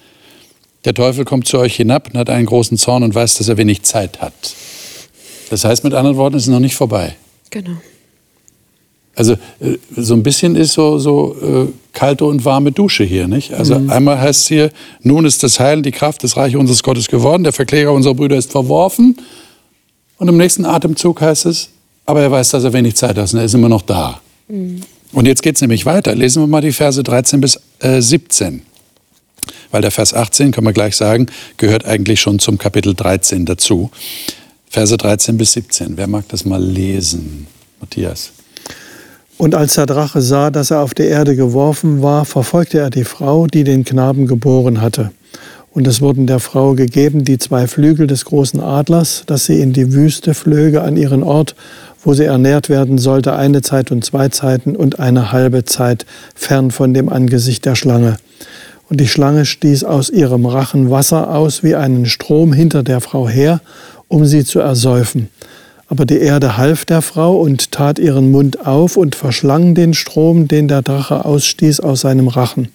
der 0.84 0.94
Teufel 0.94 1.24
kommt 1.24 1.46
zu 1.46 1.58
euch 1.58 1.76
hinab 1.76 2.08
und 2.08 2.18
hat 2.18 2.30
einen 2.30 2.46
großen 2.46 2.78
Zorn 2.78 3.02
und 3.02 3.14
weiß, 3.14 3.34
dass 3.34 3.48
er 3.48 3.56
wenig 3.56 3.82
Zeit 3.82 4.20
hat. 4.20 4.54
Das 5.50 5.64
heißt 5.64 5.84
mit 5.84 5.92
anderen 5.94 6.16
Worten, 6.16 6.36
es 6.36 6.44
ist 6.44 6.48
noch 6.48 6.60
nicht 6.60 6.76
vorbei. 6.76 7.16
Genau. 7.50 7.76
Also 9.20 9.34
äh, 9.60 9.76
so 9.96 10.14
ein 10.14 10.22
bisschen 10.22 10.56
ist 10.56 10.72
so, 10.72 10.98
so 10.98 11.36
äh, 11.42 11.72
kalte 11.92 12.24
und 12.24 12.42
warme 12.46 12.72
Dusche 12.72 13.04
hier, 13.04 13.28
nicht? 13.28 13.52
Also 13.52 13.78
Mhm. 13.78 13.90
einmal 13.90 14.18
heißt 14.18 14.40
es 14.40 14.48
hier, 14.48 14.70
nun 15.02 15.26
ist 15.26 15.42
das 15.42 15.60
Heil, 15.60 15.82
die 15.82 15.90
Kraft 15.90 16.22
des 16.22 16.38
Reiches 16.38 16.58
unseres 16.58 16.82
Gottes 16.82 17.06
geworden, 17.06 17.44
der 17.44 17.52
Verkläger 17.52 17.92
unserer 17.92 18.14
Brüder 18.14 18.36
ist 18.36 18.50
verworfen. 18.50 19.16
Und 20.16 20.28
im 20.28 20.38
nächsten 20.38 20.64
Atemzug 20.64 21.20
heißt 21.20 21.44
es, 21.44 21.68
aber 22.06 22.22
er 22.22 22.30
weiß, 22.30 22.48
dass 22.50 22.64
er 22.64 22.72
wenig 22.72 22.96
Zeit 22.96 23.18
hat 23.18 23.30
und 23.32 23.38
er 23.38 23.44
ist 23.44 23.52
immer 23.54 23.68
noch 23.68 23.82
da. 23.82 24.20
Und 24.48 25.26
jetzt 25.26 25.42
geht 25.42 25.56
es 25.56 25.60
nämlich 25.60 25.84
weiter. 25.84 26.14
Lesen 26.14 26.42
wir 26.42 26.46
mal 26.46 26.62
die 26.62 26.72
Verse 26.72 27.02
13 27.02 27.42
bis 27.42 27.60
äh, 27.80 28.00
17. 28.00 28.62
Weil 29.70 29.82
der 29.82 29.90
Vers 29.90 30.14
18, 30.14 30.50
kann 30.50 30.64
man 30.64 30.72
gleich 30.72 30.96
sagen, 30.96 31.26
gehört 31.58 31.84
eigentlich 31.84 32.20
schon 32.22 32.38
zum 32.38 32.56
Kapitel 32.56 32.94
13 32.94 33.44
dazu. 33.44 33.90
Verse 34.70 34.96
13 34.96 35.36
bis 35.36 35.52
17. 35.52 35.96
Wer 35.98 36.06
mag 36.06 36.26
das 36.28 36.44
mal 36.46 36.62
lesen? 36.62 37.46
Matthias. 37.80 38.32
Und 39.40 39.54
als 39.54 39.76
der 39.76 39.86
Drache 39.86 40.20
sah, 40.20 40.50
dass 40.50 40.70
er 40.70 40.80
auf 40.80 40.92
die 40.92 41.04
Erde 41.04 41.34
geworfen 41.34 42.02
war, 42.02 42.26
verfolgte 42.26 42.78
er 42.78 42.90
die 42.90 43.04
Frau, 43.04 43.46
die 43.46 43.64
den 43.64 43.86
Knaben 43.86 44.26
geboren 44.26 44.82
hatte. 44.82 45.12
Und 45.72 45.86
es 45.86 46.02
wurden 46.02 46.26
der 46.26 46.40
Frau 46.40 46.74
gegeben 46.74 47.24
die 47.24 47.38
zwei 47.38 47.66
Flügel 47.66 48.06
des 48.06 48.26
großen 48.26 48.60
Adlers, 48.60 49.22
dass 49.24 49.46
sie 49.46 49.62
in 49.62 49.72
die 49.72 49.94
Wüste 49.94 50.34
flöge 50.34 50.82
an 50.82 50.98
ihren 50.98 51.22
Ort, 51.22 51.54
wo 52.04 52.12
sie 52.12 52.24
ernährt 52.24 52.68
werden 52.68 52.98
sollte, 52.98 53.32
eine 53.34 53.62
Zeit 53.62 53.90
und 53.90 54.04
zwei 54.04 54.28
Zeiten 54.28 54.76
und 54.76 55.00
eine 55.00 55.32
halbe 55.32 55.64
Zeit 55.64 56.04
fern 56.34 56.70
von 56.70 56.92
dem 56.92 57.08
Angesicht 57.08 57.64
der 57.64 57.76
Schlange. 57.76 58.18
Und 58.90 59.00
die 59.00 59.08
Schlange 59.08 59.46
stieß 59.46 59.84
aus 59.84 60.10
ihrem 60.10 60.44
Rachen 60.44 60.90
Wasser 60.90 61.34
aus 61.34 61.62
wie 61.62 61.76
einen 61.76 62.04
Strom 62.04 62.52
hinter 62.52 62.82
der 62.82 63.00
Frau 63.00 63.26
her, 63.26 63.62
um 64.06 64.26
sie 64.26 64.44
zu 64.44 64.60
ersäufen. 64.60 65.30
Aber 65.90 66.06
die 66.06 66.18
Erde 66.18 66.56
half 66.56 66.84
der 66.84 67.02
Frau 67.02 67.36
und 67.40 67.72
tat 67.72 67.98
ihren 67.98 68.30
Mund 68.30 68.64
auf 68.64 68.96
und 68.96 69.16
verschlang 69.16 69.74
den 69.74 69.92
Strom, 69.92 70.46
den 70.46 70.68
der 70.68 70.82
Drache 70.82 71.24
ausstieß 71.24 71.80
aus 71.80 72.02
seinem 72.02 72.28
Rachen. 72.28 72.68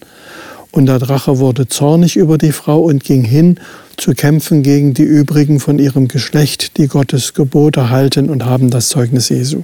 Und 0.71 0.87
der 0.87 0.99
Drache 0.99 1.39
wurde 1.39 1.69
zornig 1.69 2.17
über 2.17 2.37
die 2.37 2.51
Frau 2.51 2.81
und 2.81 3.05
ging 3.05 3.23
hin, 3.23 3.57
zu 3.95 4.11
kämpfen 4.11 4.63
gegen 4.63 4.93
die 4.93 5.03
übrigen 5.03 5.61
von 5.61 5.79
ihrem 5.79 6.09
Geschlecht, 6.09 6.75
die 6.75 6.87
Gottes 6.87 7.33
Gebote 7.33 7.89
halten 7.89 8.29
und 8.29 8.43
haben 8.43 8.69
das 8.69 8.89
Zeugnis 8.89 9.29
Jesu. 9.29 9.63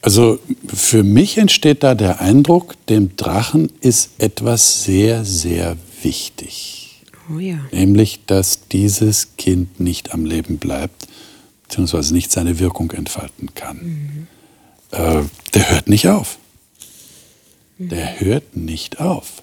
Also 0.00 0.38
für 0.72 1.02
mich 1.02 1.38
entsteht 1.38 1.82
da 1.82 1.96
der 1.96 2.20
Eindruck, 2.20 2.74
dem 2.86 3.16
Drachen 3.16 3.72
ist 3.80 4.10
etwas 4.18 4.84
sehr, 4.84 5.24
sehr 5.24 5.76
wichtig. 6.02 6.81
Oh 7.30 7.38
ja. 7.38 7.58
Nämlich, 7.70 8.20
dass 8.26 8.68
dieses 8.68 9.36
Kind 9.36 9.80
nicht 9.80 10.12
am 10.12 10.24
Leben 10.24 10.58
bleibt, 10.58 11.08
beziehungsweise 11.64 12.14
nicht 12.14 12.32
seine 12.32 12.58
Wirkung 12.58 12.90
entfalten 12.90 13.54
kann. 13.54 14.28
Äh, 14.90 15.22
der 15.54 15.70
hört 15.70 15.88
nicht 15.88 16.08
auf. 16.08 16.38
Der 17.78 18.20
hört 18.20 18.56
nicht 18.56 19.00
auf. 19.00 19.42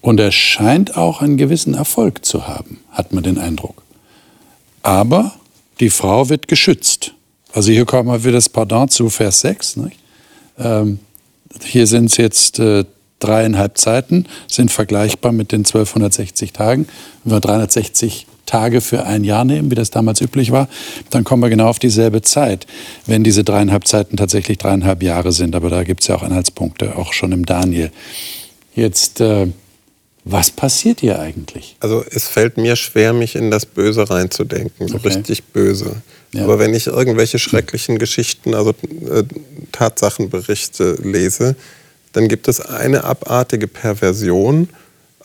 Und 0.00 0.18
er 0.18 0.32
scheint 0.32 0.96
auch 0.96 1.20
einen 1.20 1.36
gewissen 1.36 1.74
Erfolg 1.74 2.24
zu 2.24 2.48
haben, 2.48 2.80
hat 2.90 3.12
man 3.12 3.22
den 3.22 3.38
Eindruck. 3.38 3.82
Aber 4.82 5.34
die 5.78 5.90
Frau 5.90 6.28
wird 6.28 6.48
geschützt. 6.48 7.14
Also 7.52 7.70
hier 7.70 7.84
kommen 7.84 8.08
wir 8.08 8.22
wieder 8.22 8.32
das 8.32 8.48
Pardon 8.48 8.88
zu 8.88 9.10
Vers 9.10 9.40
6. 9.40 9.76
Nicht? 9.76 9.98
Ähm, 10.58 11.00
hier 11.62 11.86
sind 11.86 12.06
es 12.06 12.16
jetzt 12.16 12.58
äh, 12.58 12.84
dreieinhalb 13.20 13.78
Zeiten, 13.78 14.26
sind 14.48 14.70
vergleichbar 14.70 15.32
mit 15.32 15.52
den 15.52 15.60
1260 15.60 16.52
Tagen. 16.52 16.88
Wenn 17.24 17.32
wir 17.34 17.40
360 17.40 18.26
Tage 18.46 18.80
für 18.80 19.04
ein 19.06 19.22
Jahr 19.22 19.44
nehmen, 19.44 19.70
wie 19.70 19.76
das 19.76 19.90
damals 19.90 20.20
üblich 20.20 20.50
war, 20.50 20.68
dann 21.10 21.22
kommen 21.22 21.40
wir 21.42 21.50
genau 21.50 21.68
auf 21.68 21.78
dieselbe 21.78 22.20
Zeit, 22.22 22.66
wenn 23.06 23.22
diese 23.22 23.44
dreieinhalb 23.44 23.86
Zeiten 23.86 24.16
tatsächlich 24.16 24.58
dreieinhalb 24.58 25.02
Jahre 25.04 25.30
sind. 25.30 25.54
Aber 25.54 25.70
da 25.70 25.84
gibt 25.84 26.00
es 26.00 26.08
ja 26.08 26.16
auch 26.16 26.22
Anhaltspunkte, 26.24 26.96
auch 26.96 27.12
schon 27.12 27.30
im 27.30 27.46
Daniel. 27.46 27.92
Jetzt, 28.74 29.20
äh, 29.20 29.46
was 30.24 30.50
passiert 30.50 31.00
hier 31.00 31.20
eigentlich? 31.20 31.76
Also 31.80 32.04
es 32.10 32.26
fällt 32.26 32.56
mir 32.56 32.74
schwer, 32.76 33.12
mich 33.12 33.36
in 33.36 33.50
das 33.50 33.66
Böse 33.66 34.10
reinzudenken, 34.10 34.88
so 34.88 34.96
Okay. 34.96 35.08
richtig 35.08 35.44
böse. 35.44 36.02
Ja. 36.32 36.44
Aber 36.44 36.58
wenn 36.58 36.74
ich 36.74 36.88
irgendwelche 36.88 37.38
schrecklichen 37.38 37.98
Geschichten, 37.98 38.54
also 38.54 38.70
äh, 38.70 39.22
Tatsachenberichte 39.72 40.96
lese, 41.02 41.56
dann 42.12 42.28
gibt 42.28 42.48
es 42.48 42.60
eine 42.60 43.04
abartige 43.04 43.68
Perversion, 43.68 44.68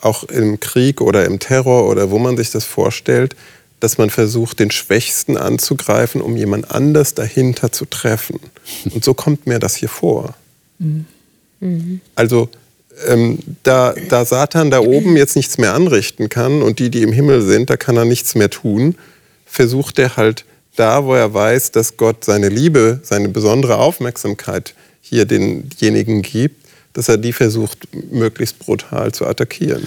auch 0.00 0.24
im 0.24 0.60
Krieg 0.60 1.00
oder 1.00 1.24
im 1.24 1.38
Terror 1.38 1.88
oder 1.88 2.10
wo 2.10 2.18
man 2.18 2.36
sich 2.36 2.50
das 2.50 2.64
vorstellt, 2.64 3.34
dass 3.80 3.98
man 3.98 4.10
versucht, 4.10 4.58
den 4.60 4.70
Schwächsten 4.70 5.36
anzugreifen, 5.36 6.20
um 6.20 6.36
jemand 6.36 6.70
anders 6.70 7.14
dahinter 7.14 7.72
zu 7.72 7.84
treffen. 7.84 8.40
Und 8.90 9.04
so 9.04 9.14
kommt 9.14 9.46
mir 9.46 9.58
das 9.58 9.74
hier 9.74 9.88
vor. 9.88 10.34
Also 12.14 12.48
ähm, 13.06 13.38
da, 13.62 13.94
da 14.08 14.24
Satan 14.24 14.70
da 14.70 14.80
oben 14.80 15.16
jetzt 15.16 15.36
nichts 15.36 15.58
mehr 15.58 15.74
anrichten 15.74 16.28
kann 16.28 16.62
und 16.62 16.78
die, 16.78 16.90
die 16.90 17.02
im 17.02 17.12
Himmel 17.12 17.42
sind, 17.42 17.68
da 17.68 17.76
kann 17.76 17.96
er 17.96 18.04
nichts 18.04 18.34
mehr 18.34 18.50
tun, 18.50 18.96
versucht 19.44 19.98
er 19.98 20.16
halt 20.16 20.44
da, 20.76 21.04
wo 21.04 21.14
er 21.14 21.32
weiß, 21.32 21.72
dass 21.72 21.96
Gott 21.96 22.24
seine 22.24 22.48
Liebe, 22.48 23.00
seine 23.02 23.28
besondere 23.28 23.78
Aufmerksamkeit 23.78 24.74
hier 25.00 25.24
denjenigen 25.24 26.22
gibt, 26.22 26.65
dass 26.96 27.10
er 27.10 27.18
die 27.18 27.34
versucht, 27.34 27.86
möglichst 28.10 28.58
brutal 28.58 29.12
zu 29.12 29.26
attackieren. 29.26 29.82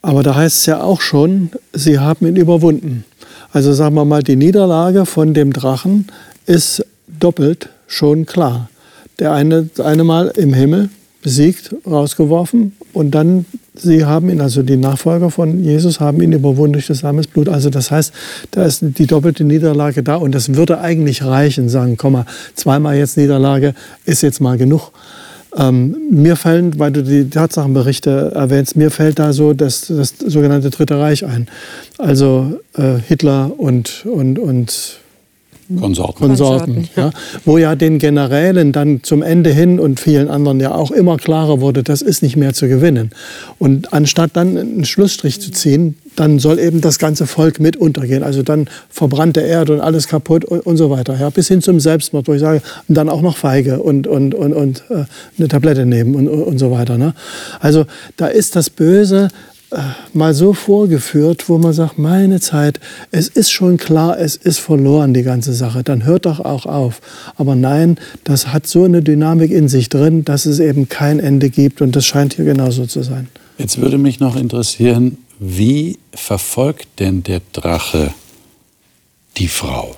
Aber 0.00 0.22
da 0.22 0.36
heißt 0.36 0.60
es 0.60 0.66
ja 0.66 0.80
auch 0.80 1.00
schon, 1.00 1.50
sie 1.72 1.98
haben 1.98 2.24
ihn 2.24 2.36
überwunden. 2.36 3.04
Also 3.52 3.72
sagen 3.72 3.96
wir 3.96 4.04
mal, 4.04 4.22
die 4.22 4.36
Niederlage 4.36 5.04
von 5.04 5.34
dem 5.34 5.52
Drachen 5.52 6.06
ist 6.46 6.86
doppelt 7.08 7.68
schon 7.88 8.26
klar. 8.26 8.70
Der 9.18 9.32
eine, 9.32 9.68
eine 9.82 10.04
Mal 10.04 10.28
im 10.36 10.54
Himmel 10.54 10.88
besiegt, 11.22 11.74
rausgeworfen 11.84 12.76
und 12.92 13.10
dann 13.10 13.44
sie 13.74 14.04
haben 14.04 14.30
ihn, 14.30 14.40
also 14.40 14.62
die 14.62 14.76
Nachfolger 14.76 15.30
von 15.30 15.64
Jesus 15.64 15.98
haben 15.98 16.22
ihn 16.22 16.32
überwunden 16.32 16.74
durch 16.74 16.86
das 16.86 17.02
Lammesblut. 17.02 17.48
Also 17.48 17.70
das 17.70 17.90
heißt, 17.90 18.12
da 18.52 18.64
ist 18.64 18.82
die 18.82 19.06
doppelte 19.06 19.42
Niederlage 19.44 20.02
da 20.04 20.16
und 20.16 20.32
das 20.32 20.54
würde 20.54 20.80
eigentlich 20.80 21.24
reichen, 21.24 21.68
sagen, 21.68 21.96
komm 21.96 22.14
mal, 22.14 22.26
zweimal 22.54 22.96
jetzt 22.96 23.16
Niederlage 23.16 23.74
ist 24.04 24.22
jetzt 24.22 24.40
mal 24.40 24.56
genug. 24.56 24.92
Ähm, 25.56 25.96
mir 26.10 26.36
fallen, 26.36 26.78
weil 26.78 26.92
du 26.92 27.02
die 27.02 27.28
Tatsachenberichte 27.28 28.32
erwähnst, 28.34 28.74
mir 28.76 28.90
fällt 28.90 29.18
da 29.18 29.32
so 29.32 29.52
das, 29.52 29.86
das 29.88 30.14
sogenannte 30.18 30.70
Dritte 30.70 30.98
Reich 30.98 31.26
ein. 31.26 31.46
Also 31.98 32.58
äh, 32.74 32.94
Hitler 33.06 33.52
und, 33.58 34.06
und, 34.06 34.38
und 34.38 34.98
Konsorten. 35.78 36.26
Konsorten, 36.26 36.74
Konsorten, 36.74 36.88
ja, 36.96 37.10
wo 37.44 37.58
ja 37.58 37.74
den 37.74 37.98
Generälen 37.98 38.72
dann 38.72 39.02
zum 39.02 39.22
Ende 39.22 39.50
hin 39.50 39.78
und 39.78 40.00
vielen 40.00 40.28
anderen 40.28 40.60
ja 40.60 40.74
auch 40.74 40.90
immer 40.90 41.16
klarer 41.16 41.60
wurde, 41.60 41.82
das 41.82 42.02
ist 42.02 42.22
nicht 42.22 42.36
mehr 42.36 42.52
zu 42.52 42.68
gewinnen. 42.68 43.10
Und 43.58 43.92
anstatt 43.92 44.32
dann 44.34 44.56
einen 44.58 44.84
Schlussstrich 44.84 45.40
zu 45.40 45.50
ziehen, 45.50 45.96
dann 46.16 46.38
soll 46.38 46.58
eben 46.58 46.80
das 46.80 46.98
ganze 46.98 47.26
Volk 47.26 47.60
mit 47.60 47.76
untergehen. 47.76 48.22
Also 48.22 48.42
dann 48.42 48.68
verbrannte 48.88 49.40
Erde 49.40 49.74
und 49.74 49.80
alles 49.80 50.08
kaputt 50.08 50.44
und, 50.44 50.60
und 50.60 50.76
so 50.76 50.90
weiter. 50.90 51.18
Ja, 51.18 51.30
bis 51.30 51.48
hin 51.48 51.62
zum 51.62 51.80
Selbstmord, 51.80 52.28
wo 52.28 52.34
ich 52.34 52.40
sage, 52.40 52.62
und 52.88 52.94
dann 52.94 53.08
auch 53.08 53.22
noch 53.22 53.36
Feige 53.36 53.80
und, 53.80 54.06
und, 54.06 54.34
und, 54.34 54.52
und 54.52 54.84
äh, 54.90 55.04
eine 55.38 55.48
Tablette 55.48 55.86
nehmen 55.86 56.14
und, 56.14 56.28
und 56.28 56.58
so 56.58 56.70
weiter. 56.70 56.98
Ne? 56.98 57.14
Also 57.60 57.86
da 58.16 58.26
ist 58.26 58.56
das 58.56 58.70
Böse 58.70 59.28
äh, 59.72 59.78
mal 60.12 60.34
so 60.34 60.52
vorgeführt, 60.52 61.48
wo 61.48 61.56
man 61.56 61.72
sagt, 61.72 61.98
meine 61.98 62.40
Zeit, 62.40 62.78
es 63.10 63.28
ist 63.28 63.50
schon 63.50 63.78
klar, 63.78 64.18
es 64.18 64.36
ist 64.36 64.58
verloren, 64.58 65.14
die 65.14 65.22
ganze 65.22 65.54
Sache, 65.54 65.82
dann 65.82 66.04
hört 66.04 66.26
doch 66.26 66.40
auch 66.40 66.66
auf. 66.66 67.00
Aber 67.36 67.54
nein, 67.54 67.96
das 68.24 68.52
hat 68.52 68.66
so 68.66 68.84
eine 68.84 69.02
Dynamik 69.02 69.50
in 69.50 69.68
sich 69.68 69.88
drin, 69.88 70.24
dass 70.24 70.44
es 70.44 70.58
eben 70.58 70.90
kein 70.90 71.20
Ende 71.20 71.48
gibt 71.48 71.80
und 71.80 71.96
das 71.96 72.04
scheint 72.04 72.34
hier 72.34 72.44
genauso 72.44 72.84
zu 72.84 73.02
sein. 73.02 73.28
Jetzt 73.56 73.80
würde 73.80 73.96
mich 73.96 74.20
noch 74.20 74.36
interessieren, 74.36 75.18
wie 75.44 75.98
verfolgt 76.14 77.00
denn 77.00 77.24
der 77.24 77.42
Drache 77.52 78.14
die 79.38 79.48
Frau? 79.48 79.96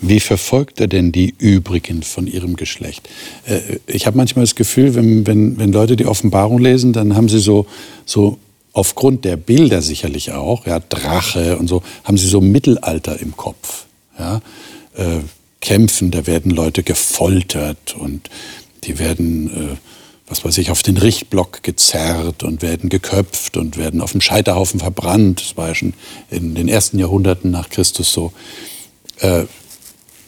Wie 0.00 0.20
verfolgt 0.20 0.78
er 0.78 0.86
denn 0.86 1.10
die 1.10 1.34
übrigen 1.36 2.04
von 2.04 2.28
ihrem 2.28 2.54
Geschlecht? 2.54 3.08
Äh, 3.46 3.80
Ich 3.88 4.06
habe 4.06 4.16
manchmal 4.16 4.44
das 4.44 4.54
Gefühl, 4.54 4.94
wenn, 4.94 5.26
wenn, 5.26 5.58
wenn 5.58 5.72
Leute 5.72 5.96
die 5.96 6.06
Offenbarung 6.06 6.60
lesen, 6.60 6.92
dann 6.92 7.16
haben 7.16 7.28
sie 7.28 7.40
so, 7.40 7.66
so 8.04 8.38
aufgrund 8.72 9.24
der 9.24 9.36
Bilder 9.36 9.82
sicherlich 9.82 10.30
auch, 10.30 10.64
ja, 10.64 10.78
Drache 10.78 11.56
und 11.56 11.66
so, 11.66 11.82
haben 12.04 12.16
sie 12.16 12.28
so 12.28 12.40
Mittelalter 12.40 13.18
im 13.18 13.36
Kopf. 13.36 13.86
Ja? 14.16 14.42
Äh, 14.94 15.22
Kämpfen, 15.60 16.12
da 16.12 16.28
werden 16.28 16.52
Leute 16.52 16.84
gefoltert 16.84 17.96
und 17.98 18.30
die 18.84 19.00
werden, 19.00 19.72
äh, 19.72 19.76
was 20.28 20.44
weiß 20.44 20.58
ich, 20.58 20.70
auf 20.70 20.82
den 20.82 20.96
Richtblock 20.96 21.62
gezerrt 21.62 22.42
und 22.42 22.62
werden 22.62 22.88
geköpft 22.88 23.56
und 23.56 23.76
werden 23.76 24.00
auf 24.00 24.12
dem 24.12 24.20
Scheiterhaufen 24.20 24.80
verbrannt. 24.80 25.40
Das 25.40 25.56
war 25.56 25.68
ja 25.68 25.74
schon 25.74 25.94
in 26.30 26.54
den 26.54 26.68
ersten 26.68 26.98
Jahrhunderten 26.98 27.50
nach 27.50 27.70
Christus 27.70 28.12
so. 28.12 28.32
Äh, 29.20 29.44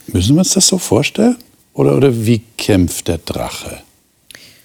müssen 0.06 0.36
wir 0.36 0.40
uns 0.40 0.54
das 0.54 0.68
so 0.68 0.78
vorstellen? 0.78 1.36
Oder, 1.74 1.96
oder 1.96 2.26
wie 2.26 2.42
kämpft 2.56 3.08
der 3.08 3.18
Drache, 3.18 3.82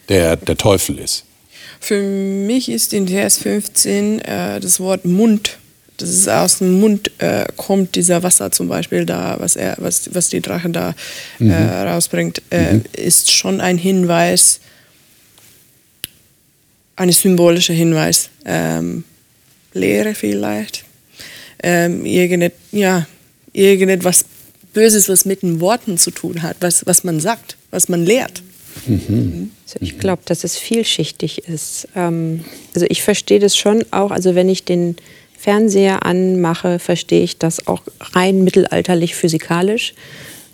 der 0.09 0.35
der 0.35 0.57
Teufel 0.57 0.99
ist? 0.99 1.25
Für 1.79 2.01
mich 2.01 2.69
ist 2.69 2.93
in 2.93 3.07
Vers 3.07 3.39
15 3.39 4.19
äh, 4.19 4.59
das 4.59 4.79
Wort 4.79 5.05
Mund. 5.05 5.57
Das 5.97 6.09
ist 6.09 6.27
aus 6.27 6.59
dem 6.59 6.79
Mund 6.79 7.11
äh, 7.19 7.45
kommt 7.55 7.95
dieser 7.95 8.23
Wasser 8.23 8.51
zum 8.51 8.67
Beispiel 8.67 9.05
da, 9.05 9.35
was 9.39 9.55
er, 9.55 9.75
was, 9.79 10.09
was 10.13 10.29
die 10.29 10.41
Drache 10.41 10.69
da 10.69 10.95
äh, 11.39 11.43
mhm. 11.43 11.51
rausbringt, 11.53 12.41
äh, 12.49 12.75
mhm. 12.75 12.83
ist 12.93 13.31
schon 13.31 13.61
ein 13.61 13.77
Hinweis, 13.77 14.59
ein 16.95 17.11
symbolischer 17.11 17.73
Hinweis. 17.73 18.29
Ähm, 18.45 19.03
Lehre 19.73 20.13
vielleicht. 20.13 20.85
Ähm, 21.61 22.05
irgendet, 22.05 22.53
ja, 22.71 23.07
irgendetwas 23.53 24.25
Böses, 24.73 25.09
was 25.09 25.25
mit 25.25 25.43
den 25.43 25.59
Worten 25.59 25.97
zu 25.97 26.11
tun 26.11 26.41
hat, 26.41 26.57
was, 26.59 26.85
was 26.85 27.03
man 27.03 27.19
sagt, 27.19 27.57
was 27.71 27.89
man 27.89 28.05
lehrt. 28.05 28.43
Mhm. 28.87 29.51
Also 29.65 29.77
ich 29.79 29.99
glaube, 29.99 30.23
dass 30.25 30.43
es 30.43 30.57
vielschichtig 30.57 31.47
ist. 31.47 31.87
Ähm, 31.95 32.43
also 32.73 32.85
ich 32.89 33.03
verstehe 33.03 33.39
das 33.39 33.55
schon 33.55 33.85
auch, 33.91 34.11
also 34.11 34.35
wenn 34.35 34.49
ich 34.49 34.63
den 34.63 34.95
Fernseher 35.37 36.05
anmache, 36.05 36.79
verstehe 36.79 37.23
ich 37.23 37.37
das 37.37 37.67
auch 37.67 37.81
rein 37.99 38.43
mittelalterlich 38.43 39.15
physikalisch. 39.15 39.93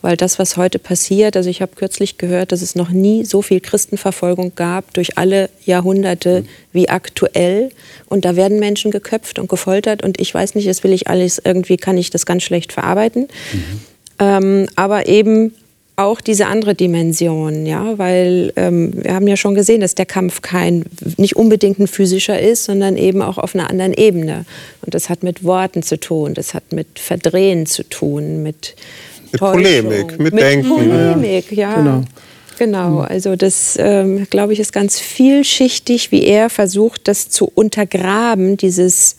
Weil 0.02 0.16
das, 0.16 0.40
was 0.40 0.56
heute 0.56 0.80
passiert, 0.80 1.36
also 1.36 1.50
ich 1.50 1.62
habe 1.62 1.76
kürzlich 1.76 2.18
gehört, 2.18 2.52
dass 2.52 2.62
es 2.62 2.76
noch 2.76 2.90
nie 2.90 3.26
so 3.26 3.42
viel 3.42 3.60
Christenverfolgung 3.60 4.54
gab 4.56 4.94
durch 4.94 5.18
alle 5.18 5.50
Jahrhunderte 5.66 6.46
wie 6.72 6.90
aktuell. 6.90 7.72
Und 8.08 8.26
da 8.26 8.36
werden 8.36 8.60
Menschen 8.60 8.92
geköpft 8.92 9.40
und 9.40 9.50
gefoltert. 9.50 10.04
Und 10.04 10.20
ich 10.20 10.34
weiß 10.34 10.56
nicht, 10.56 10.68
das 10.68 10.84
will 10.84 10.94
ich 10.94 11.08
alles, 11.08 11.42
irgendwie 11.44 11.78
kann 11.78 11.98
ich 11.98 12.10
das 12.10 12.26
ganz 12.26 12.44
schlecht 12.44 12.72
verarbeiten. 12.72 13.28
Mhm. 13.54 13.80
Ähm, 14.20 14.68
aber 14.76 15.08
eben 15.08 15.54
auch 16.00 16.22
diese 16.22 16.48
andere 16.48 16.76
Dimension, 16.76 17.66
ja, 17.66 17.98
weil 17.98 18.54
ähm, 18.56 18.94
wir 19.04 19.14
haben 19.14 19.28
ja 19.28 19.36
schon 19.36 19.54
gesehen, 19.54 19.82
dass 19.82 19.96
der 19.96 20.06
Kampf 20.06 20.42
kein 20.42 20.86
nicht 21.18 21.36
unbedingt 21.36 21.78
ein 21.78 21.88
physischer 21.88 22.40
ist, 22.40 22.64
sondern 22.64 22.96
eben 22.96 23.22
auch 23.22 23.38
auf 23.38 23.54
einer 23.54 23.70
anderen 23.70 23.94
Ebene. 23.94 24.46
Und 24.82 24.94
das 24.96 25.10
hat 25.10 25.24
mit 25.24 25.44
Worten 25.44 25.84
zu 25.84 26.00
tun, 26.00 26.34
das 26.36 26.54
hat 26.54 26.72
mit 26.72 27.00
Verdrehen 27.00 27.66
zu 27.66 27.84
tun, 27.84 28.42
mit, 28.44 28.76
mit 29.32 29.40
Polemik, 29.40 30.20
mit, 30.20 30.34
mit 30.34 30.44
Denken. 30.44 30.70
Polemik, 30.70 31.52
ja. 31.52 31.76
Genau. 31.76 32.04
Genau, 32.58 33.00
also 33.00 33.38
das, 33.38 33.78
ähm, 33.80 34.28
glaube 34.30 34.52
ich, 34.52 34.60
ist 34.60 34.74
ganz 34.74 35.00
vielschichtig, 35.00 36.12
wie 36.12 36.26
er 36.26 36.50
versucht, 36.50 37.08
das 37.08 37.30
zu 37.30 37.50
untergraben, 37.56 38.58
dieses, 38.58 39.16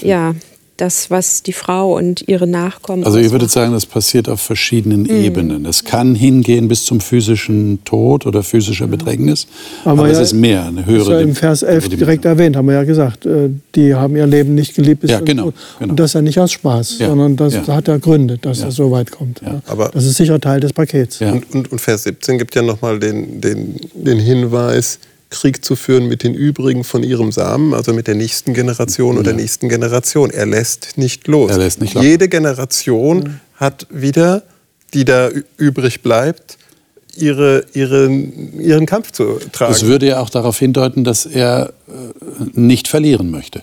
ja, 0.00 0.36
das, 0.76 1.10
was 1.10 1.42
die 1.42 1.52
Frau 1.52 1.96
und 1.96 2.26
ihre 2.28 2.46
Nachkommen. 2.46 3.04
Also 3.04 3.18
ihr 3.18 3.30
würdet 3.30 3.50
sagen, 3.50 3.72
das 3.72 3.86
passiert 3.86 4.28
auf 4.28 4.40
verschiedenen 4.40 5.02
mhm. 5.02 5.10
Ebenen. 5.10 5.66
Es 5.66 5.84
kann 5.84 6.14
hingehen 6.14 6.68
bis 6.68 6.84
zum 6.84 7.00
physischen 7.00 7.82
Tod 7.84 8.26
oder 8.26 8.42
physischer 8.42 8.86
Bedrängnis, 8.86 9.46
aber, 9.84 10.02
aber 10.02 10.06
ja, 10.08 10.14
es 10.14 10.20
ist 10.20 10.32
mehr, 10.34 10.64
eine 10.64 10.84
höhere. 10.84 10.98
Das 10.98 11.06
ist 11.08 11.12
ja 11.12 11.20
im 11.20 11.34
Vers 11.34 11.62
11 11.62 11.88
direkt 11.90 12.24
erwähnt, 12.24 12.56
haben 12.56 12.66
wir 12.66 12.74
ja 12.74 12.84
gesagt. 12.84 13.26
Äh, 13.26 13.50
die 13.74 13.94
haben 13.94 14.16
ihr 14.16 14.26
Leben 14.26 14.54
nicht 14.54 14.74
geliebt 14.74 15.02
bis 15.02 15.10
ja, 15.10 15.20
genau. 15.20 15.52
Genau. 15.78 15.90
Und 15.90 16.00
das 16.00 16.10
ist 16.10 16.14
ja 16.14 16.22
nicht 16.22 16.38
aus 16.38 16.52
Spaß, 16.52 16.98
ja, 16.98 17.08
sondern 17.08 17.36
das 17.36 17.54
ja. 17.54 17.66
hat 17.68 17.88
ja 17.88 17.96
Gründe, 17.96 18.38
dass 18.38 18.60
ja. 18.60 18.66
das 18.66 18.76
so 18.76 18.90
weit 18.90 19.10
kommt. 19.10 19.40
Aber 19.66 19.90
das 19.90 20.04
ist 20.04 20.16
sicher 20.16 20.40
Teil 20.40 20.60
des 20.60 20.72
Pakets. 20.72 21.20
Und, 21.20 21.54
und, 21.54 21.72
und 21.72 21.80
Vers 21.80 22.04
17 22.04 22.38
gibt 22.38 22.54
ja 22.54 22.62
nochmal 22.62 22.98
den, 22.98 23.40
den, 23.40 23.76
den 23.94 24.18
Hinweis, 24.18 24.98
Krieg 25.30 25.64
zu 25.64 25.76
führen 25.76 26.06
mit 26.06 26.22
den 26.22 26.34
übrigen 26.34 26.84
von 26.84 27.02
ihrem 27.02 27.32
Samen, 27.32 27.74
also 27.74 27.92
mit 27.92 28.06
der 28.06 28.14
nächsten 28.14 28.54
Generation 28.54 29.14
ja. 29.14 29.20
oder 29.20 29.32
nächsten 29.32 29.68
Generation. 29.68 30.30
Er 30.30 30.46
lässt 30.46 30.96
nicht 30.96 31.26
los. 31.26 31.50
Er 31.50 31.58
lässt 31.58 31.80
nicht 31.80 31.94
los. 31.94 32.04
Jede 32.04 32.28
Generation 32.28 33.22
ja. 33.22 33.30
hat 33.56 33.86
wieder, 33.90 34.42
die 34.94 35.04
da 35.04 35.30
übrig 35.56 36.02
bleibt, 36.02 36.58
ihre, 37.16 37.64
ihre, 37.72 38.08
ihren 38.08 38.86
Kampf 38.86 39.12
zu 39.12 39.38
tragen. 39.52 39.72
Das 39.72 39.86
würde 39.86 40.06
ja 40.06 40.20
auch 40.20 40.30
darauf 40.30 40.58
hindeuten, 40.58 41.04
dass 41.04 41.26
er 41.26 41.72
äh, 41.88 41.92
nicht 42.52 42.88
verlieren 42.88 43.30
möchte. 43.30 43.62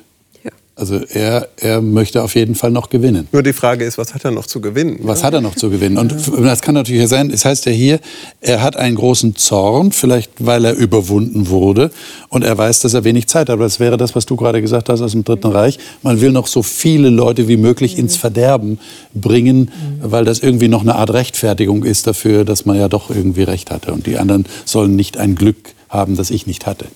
Also 0.75 0.95
er, 0.95 1.49
er 1.57 1.81
möchte 1.81 2.23
auf 2.23 2.33
jeden 2.33 2.55
Fall 2.55 2.71
noch 2.71 2.89
gewinnen. 2.89 3.27
Nur 3.31 3.43
die 3.43 3.53
Frage 3.53 3.85
ist, 3.85 3.99
was 3.99 4.15
hat 4.15 4.25
er 4.25 4.31
noch 4.31 4.47
zu 4.47 4.59
gewinnen? 4.59 4.97
Was 5.03 5.19
ja? 5.19 5.27
hat 5.27 5.35
er 5.35 5.41
noch 5.41 5.53
zu 5.53 5.69
gewinnen? 5.69 5.99
Und 5.99 6.15
das 6.43 6.61
kann 6.61 6.73
natürlich 6.73 7.07
sein, 7.07 7.29
es 7.29 7.45
heißt 7.45 7.67
ja 7.67 7.71
hier, 7.71 7.99
er 8.41 8.63
hat 8.63 8.75
einen 8.75 8.95
großen 8.95 9.35
Zorn, 9.35 9.91
vielleicht 9.91 10.31
weil 10.39 10.65
er 10.65 10.73
überwunden 10.73 11.49
wurde 11.49 11.91
und 12.29 12.43
er 12.43 12.57
weiß, 12.57 12.79
dass 12.79 12.95
er 12.95 13.03
wenig 13.03 13.27
Zeit 13.27 13.49
hat. 13.49 13.51
Aber 13.51 13.65
das 13.65 13.79
wäre 13.79 13.97
das, 13.97 14.15
was 14.15 14.25
du 14.25 14.35
gerade 14.35 14.63
gesagt 14.63 14.89
hast 14.89 15.01
aus 15.01 15.11
dem 15.11 15.23
Dritten 15.23 15.51
Reich. 15.51 15.77
Man 16.01 16.21
will 16.21 16.31
noch 16.31 16.47
so 16.47 16.63
viele 16.63 17.09
Leute 17.09 17.47
wie 17.47 17.57
möglich 17.57 17.99
ins 17.99 18.15
Verderben 18.15 18.79
bringen, 19.13 19.71
weil 20.01 20.25
das 20.25 20.39
irgendwie 20.39 20.69
noch 20.69 20.81
eine 20.81 20.95
Art 20.95 21.13
Rechtfertigung 21.13 21.83
ist 21.83 22.07
dafür, 22.07 22.45
dass 22.45 22.65
man 22.65 22.77
ja 22.77 22.87
doch 22.87 23.11
irgendwie 23.11 23.43
Recht 23.43 23.69
hatte. 23.69 23.93
Und 23.93 24.07
die 24.07 24.17
anderen 24.17 24.47
sollen 24.65 24.95
nicht 24.95 25.17
ein 25.17 25.35
Glück 25.35 25.75
haben, 25.89 26.15
das 26.15 26.31
ich 26.31 26.47
nicht 26.47 26.65
hatte. 26.65 26.87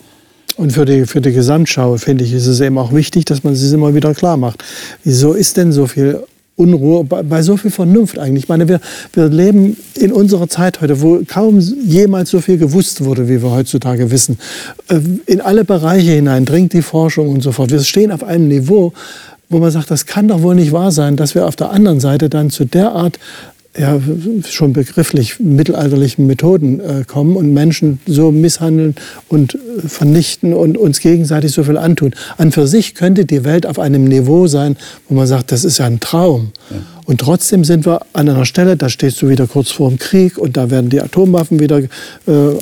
Und 0.58 0.74
für 0.74 0.86
die, 0.86 1.06
für 1.06 1.22
die 1.22 1.32
Gesamtschau, 1.32 1.98
finde 1.98 2.24
ich, 2.24 2.34
ist 2.34 2.48
es 2.48 2.60
eben 2.60 2.78
auch 2.78 2.92
wichtig, 2.92 3.26
dass 3.26 3.44
man 3.44 3.54
es 3.54 3.72
immer 3.72 3.94
wieder 3.94 4.14
klar 4.14 4.38
macht. 4.38 4.64
Wieso 5.04 5.34
ist 5.34 5.56
denn 5.56 5.72
so 5.72 5.88
viel 5.88 6.24
Unruhe 6.58 7.04
bei, 7.04 7.22
bei, 7.22 7.44
so 7.44 7.56
viel 7.56 7.70
Vernunft 7.70 8.18
eigentlich. 8.18 8.46
Ich 8.46 8.50
meine, 8.50 8.68
wir, 8.68 8.82
wir 9.14 9.30
leben 9.30 9.78
in 9.94 10.12
unserer 10.12 10.50
Zeit 10.50 10.82
heute, 10.82 11.02
wo 11.02 11.22
kaum 11.26 11.60
jemals 11.60 12.32
so 12.32 12.42
viel 12.42 12.58
gewusst 12.58 13.06
wurde, 13.06 13.30
wie 13.30 13.44
wir 13.44 13.52
heutzutage 13.52 14.10
wissen. 14.10 14.40
Äh, 14.90 15.00
in 15.28 15.40
alle 15.40 15.64
Bereiche 15.64 16.12
hinein 16.12 16.46
dringt 16.46 16.74
die 16.74 16.82
Forschung 16.82 17.30
und 17.30 17.42
so 17.42 17.52
fort. 17.52 17.70
Wir 17.70 17.80
stehen 17.82 18.12
auf 18.12 18.24
einem 18.24 18.48
Niveau, 18.48 18.92
wo 19.50 19.60
man 19.60 19.70
sagt, 19.70 19.92
das 19.92 20.08
kann 20.08 20.28
doch 20.28 20.42
wohl 20.42 20.56
nicht 20.56 20.72
wahr 20.72 20.92
sein, 20.92 21.16
dass 21.16 21.36
wir 21.36 21.46
auf 21.46 21.56
der 21.56 21.70
anderen 21.70 22.00
Seite 22.00 22.28
dann 22.28 22.50
zu 22.50 22.66
der 22.66 22.92
Art 22.92 23.20
ja, 23.78 24.00
schon 24.48 24.74
begrifflich 24.74 25.40
mittelalterlichen 25.40 26.26
Methoden 26.26 26.80
äh, 26.80 27.04
kommen 27.06 27.36
und 27.36 27.54
Menschen 27.54 28.00
so 28.08 28.32
misshandeln 28.32 28.96
und 29.30 29.56
äh, 29.56 29.88
vernichten 29.88 30.54
und 30.54 30.78
uns 30.78 31.00
gegenseitig 31.00 31.52
so 31.52 31.64
viel 31.64 31.78
antun. 31.78 32.14
An 32.38 32.52
für 32.52 32.68
sich 32.68 32.96
könnte 32.96 33.26
die 33.26 33.44
Welt 33.44 33.66
auf 33.66 33.78
einem 33.78 34.06
Niveau 34.06 34.48
sein, 34.48 34.78
wo 35.08 35.16
man 35.16 35.28
sagt, 35.28 35.52
das 35.52 35.64
ist 35.64 35.78
ja 35.78 35.86
ein 35.86 36.00
Traum. 36.00 36.52
Ja. 36.70 36.78
Und 37.08 37.22
trotzdem 37.22 37.64
sind 37.64 37.86
wir 37.86 38.02
an 38.12 38.28
einer 38.28 38.44
Stelle, 38.44 38.76
da 38.76 38.90
stehst 38.90 39.22
du 39.22 39.30
wieder 39.30 39.48
kurz 39.48 39.72
vor 39.72 39.88
dem 39.88 39.98
Krieg 39.98 40.38
und 40.38 40.58
da 40.58 40.70
werden 40.70 40.90
die 40.90 41.00
Atomwaffen 41.00 41.58
wieder 41.58 41.80
äh, 41.80 41.88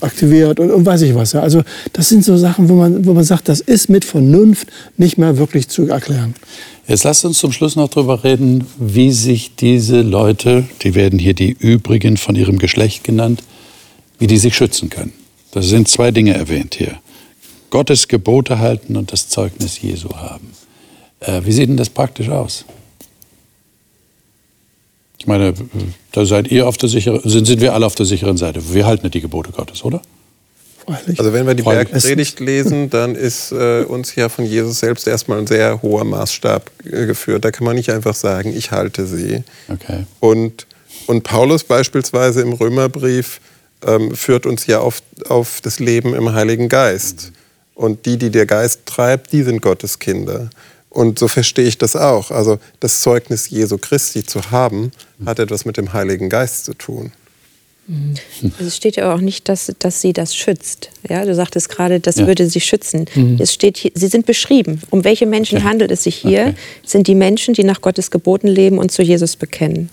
aktiviert 0.01 0.59
und, 0.59 0.69
und 0.69 0.85
weiß 0.85 1.01
ich 1.01 1.15
was. 1.15 1.33
Ja. 1.33 1.41
Also 1.41 1.63
das 1.93 2.09
sind 2.09 2.23
so 2.23 2.37
Sachen, 2.37 2.69
wo 2.69 2.75
man, 2.75 3.07
wo 3.07 3.15
man 3.15 3.23
sagt, 3.23 3.49
das 3.49 3.59
ist 3.59 3.89
mit 3.89 4.05
Vernunft 4.05 4.67
nicht 4.97 5.17
mehr 5.17 5.39
wirklich 5.39 5.67
zu 5.67 5.87
erklären. 5.87 6.35
Jetzt 6.87 7.05
lasst 7.05 7.25
uns 7.25 7.39
zum 7.39 7.51
Schluss 7.51 7.75
noch 7.75 7.89
darüber 7.89 8.23
reden, 8.23 8.65
wie 8.77 9.11
sich 9.11 9.55
diese 9.55 10.01
Leute, 10.01 10.65
die 10.83 10.93
werden 10.93 11.17
hier 11.17 11.33
die 11.33 11.49
übrigen 11.49 12.15
von 12.15 12.35
ihrem 12.35 12.59
Geschlecht 12.59 13.03
genannt, 13.03 13.41
wie 14.19 14.27
die 14.27 14.37
sich 14.37 14.55
schützen 14.55 14.91
können. 14.91 15.13
Da 15.53 15.63
sind 15.63 15.87
zwei 15.87 16.11
Dinge 16.11 16.35
erwähnt 16.35 16.75
hier. 16.75 16.99
Gottes 17.71 18.07
Gebote 18.07 18.59
halten 18.59 18.95
und 18.95 19.11
das 19.11 19.27
Zeugnis 19.27 19.81
Jesu 19.81 20.09
haben. 20.15 20.51
Äh, 21.19 21.41
wie 21.45 21.51
sieht 21.51 21.67
denn 21.67 21.77
das 21.77 21.89
praktisch 21.89 22.29
aus? 22.29 22.63
Ich 25.25 25.27
meine, 25.27 25.55
da 26.11 26.23
seid 26.23 26.51
ihr 26.51 26.67
auf 26.67 26.77
der 26.77 26.87
sicheren, 26.87 27.19
sind, 27.27 27.47
sind 27.47 27.59
wir 27.59 27.73
alle 27.73 27.87
auf 27.87 27.95
der 27.95 28.05
sicheren 28.05 28.37
Seite. 28.37 28.61
Wir 28.71 28.85
halten 28.85 29.07
nicht 29.07 29.15
die 29.15 29.21
Gebote 29.21 29.51
Gottes, 29.51 29.83
oder? 29.83 29.99
Also 31.17 31.33
wenn 31.33 31.47
wir 31.47 31.55
die 31.55 31.63
Bergpredigt 31.63 32.39
lesen, 32.39 32.91
dann 32.91 33.15
ist 33.15 33.51
äh, 33.51 33.85
uns 33.85 34.13
ja 34.13 34.29
von 34.29 34.45
Jesus 34.45 34.81
selbst 34.81 35.07
erstmal 35.07 35.39
ein 35.39 35.47
sehr 35.47 35.81
hoher 35.81 36.03
Maßstab 36.03 36.69
äh, 36.83 37.07
geführt. 37.07 37.43
Da 37.43 37.49
kann 37.49 37.65
man 37.65 37.75
nicht 37.75 37.89
einfach 37.89 38.13
sagen, 38.13 38.55
ich 38.55 38.69
halte 38.69 39.07
sie. 39.07 39.41
Okay. 39.67 40.05
Und, 40.19 40.67
und 41.07 41.23
Paulus 41.23 41.63
beispielsweise 41.63 42.41
im 42.41 42.53
Römerbrief 42.53 43.41
ähm, 43.83 44.13
führt 44.13 44.45
uns 44.45 44.67
ja 44.67 44.79
auf, 44.79 45.01
auf 45.27 45.59
das 45.63 45.79
Leben 45.79 46.13
im 46.13 46.33
Heiligen 46.33 46.69
Geist. 46.69 47.31
Und 47.73 48.05
die, 48.05 48.17
die 48.17 48.29
der 48.29 48.45
Geist 48.45 48.81
treibt, 48.85 49.33
die 49.33 49.41
sind 49.41 49.63
Gottes 49.63 49.97
Kinder. 49.97 50.51
Und 50.95 51.19
so 51.19 51.27
verstehe 51.27 51.67
ich 51.67 51.77
das 51.77 51.97
auch. 51.97 52.31
Also 52.31 52.57
das 52.79 53.01
Zeugnis 53.01 53.49
Jesu 53.49 53.77
Christi 53.77 54.25
zu 54.25 54.51
haben, 54.51 54.93
hat 55.25 55.39
etwas 55.39 55.65
mit 55.65 55.75
dem 55.75 55.91
Heiligen 55.91 56.29
Geist 56.29 56.63
zu 56.63 56.73
tun. 56.73 57.11
Also 58.41 58.65
es 58.65 58.77
steht 58.77 58.95
ja 58.95 59.13
auch 59.13 59.19
nicht, 59.19 59.49
dass, 59.49 59.73
dass 59.77 59.99
sie 59.99 60.13
das 60.13 60.33
schützt. 60.33 60.91
Ja, 61.07 61.25
du 61.25 61.35
sagtest 61.35 61.67
gerade, 61.67 61.99
das 61.99 62.15
ja. 62.15 62.27
würde 62.27 62.49
sie 62.49 62.61
schützen. 62.61 63.07
Mhm. 63.13 63.37
Es 63.41 63.53
steht 63.53 63.75
hier, 63.75 63.91
sie 63.93 64.07
sind 64.07 64.25
beschrieben. 64.25 64.81
Um 64.89 65.03
welche 65.03 65.25
Menschen 65.25 65.57
okay. 65.57 65.67
handelt 65.67 65.91
es 65.91 66.03
sich 66.03 66.15
hier? 66.15 66.41
Okay. 66.41 66.55
Es 66.85 66.93
sind 66.93 67.07
die 67.07 67.15
Menschen, 67.15 67.53
die 67.53 67.65
nach 67.65 67.81
Gottes 67.81 68.09
Geboten 68.09 68.47
leben 68.47 68.77
und 68.77 68.89
zu 68.89 69.03
Jesus 69.03 69.35
bekennen. 69.35 69.89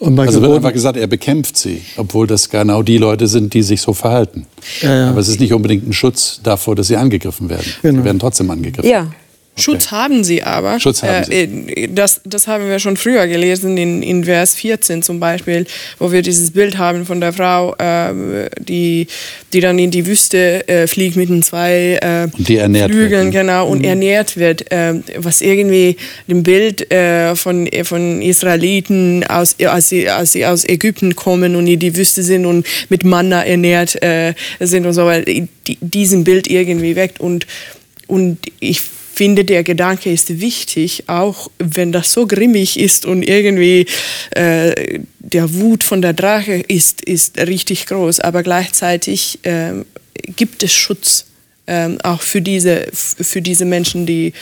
also 0.00 0.42
wird 0.42 0.52
einfach 0.52 0.74
gesagt, 0.74 0.98
er 0.98 1.06
bekämpft 1.06 1.56
sie, 1.56 1.80
obwohl 1.96 2.26
das 2.26 2.50
genau 2.50 2.82
die 2.82 2.98
Leute 2.98 3.26
sind, 3.26 3.54
die 3.54 3.62
sich 3.62 3.80
so 3.80 3.94
verhalten. 3.94 4.46
Ja, 4.82 4.94
ja. 4.94 5.08
Aber 5.08 5.20
es 5.20 5.28
ist 5.28 5.40
nicht 5.40 5.54
unbedingt 5.54 5.88
ein 5.88 5.94
Schutz 5.94 6.40
davor, 6.42 6.76
dass 6.76 6.88
sie 6.88 6.96
angegriffen 6.98 7.48
werden. 7.48 7.72
Genau. 7.80 8.00
Sie 8.00 8.04
werden 8.04 8.18
trotzdem 8.18 8.50
angegriffen. 8.50 8.90
Ja, 8.90 9.10
Schutz 9.58 9.90
haben 9.90 10.24
sie 10.24 10.42
aber. 10.42 10.80
Schutz 10.80 11.02
haben 11.02 11.24
sie. 11.24 11.32
Äh, 11.32 11.88
das, 11.88 12.20
das 12.24 12.46
haben 12.46 12.68
wir 12.68 12.78
schon 12.78 12.96
früher 12.96 13.26
gelesen, 13.26 13.76
in, 13.76 14.02
in 14.02 14.24
Vers 14.24 14.54
14 14.54 15.02
zum 15.02 15.20
Beispiel, 15.20 15.66
wo 15.98 16.12
wir 16.12 16.22
dieses 16.22 16.50
Bild 16.50 16.78
haben 16.78 17.06
von 17.06 17.20
der 17.20 17.32
Frau, 17.32 17.74
äh, 17.76 18.48
die, 18.58 19.06
die 19.52 19.60
dann 19.60 19.78
in 19.78 19.90
die 19.90 20.06
Wüste 20.06 20.66
äh, 20.68 20.86
fliegt 20.86 21.16
mit 21.16 21.28
den 21.28 21.42
zwei 21.42 21.98
äh, 22.00 22.28
Und 22.36 22.48
die 22.48 22.56
ernährt 22.56 22.90
wird, 22.90 22.98
Flügeln 22.98 23.26
ne? 23.26 23.32
genau, 23.32 23.68
und 23.68 23.84
ernährt 23.84 24.36
wird, 24.36 24.70
äh, 24.70 24.94
was 25.16 25.40
irgendwie 25.40 25.96
dem 26.28 26.42
Bild 26.42 26.90
äh, 26.92 27.34
von, 27.34 27.68
von 27.84 28.22
Israeliten, 28.22 29.24
aus, 29.24 29.56
als, 29.60 29.88
sie, 29.88 30.08
als 30.08 30.32
sie 30.32 30.46
aus 30.46 30.64
Ägypten 30.64 31.16
kommen 31.16 31.56
und 31.56 31.66
in 31.66 31.78
die 31.78 31.96
Wüste 31.96 32.22
sind 32.22 32.46
und 32.46 32.66
mit 32.88 33.04
Manna 33.04 33.44
ernährt 33.44 34.00
äh, 34.02 34.34
sind 34.60 34.86
und 34.86 34.92
so, 34.92 35.10
die, 35.10 35.48
diesem 35.80 36.24
Bild 36.24 36.48
irgendwie 36.48 36.96
weckt. 36.96 37.20
Und, 37.20 37.46
und 38.06 38.38
ich 38.60 38.82
finde, 39.18 39.44
der 39.44 39.64
Gedanke 39.64 40.12
ist 40.12 40.40
wichtig, 40.40 41.08
auch 41.08 41.50
wenn 41.58 41.90
das 41.90 42.12
so 42.12 42.28
grimmig 42.28 42.78
ist 42.78 43.04
und 43.04 43.24
irgendwie 43.24 43.86
äh, 44.30 45.00
der 45.18 45.52
Wut 45.54 45.82
von 45.82 46.00
der 46.02 46.12
Drache 46.12 46.52
ist, 46.68 47.00
ist 47.00 47.36
richtig 47.36 47.86
groß, 47.86 48.20
aber 48.20 48.44
gleichzeitig 48.44 49.40
ähm, 49.42 49.86
gibt 50.36 50.62
es 50.62 50.72
Schutz 50.72 51.26
ähm, 51.66 51.98
auch 52.04 52.22
für 52.22 52.40
diese, 52.40 52.86
für 52.92 53.42
diese 53.42 53.64
Menschen, 53.64 54.06
die, 54.06 54.34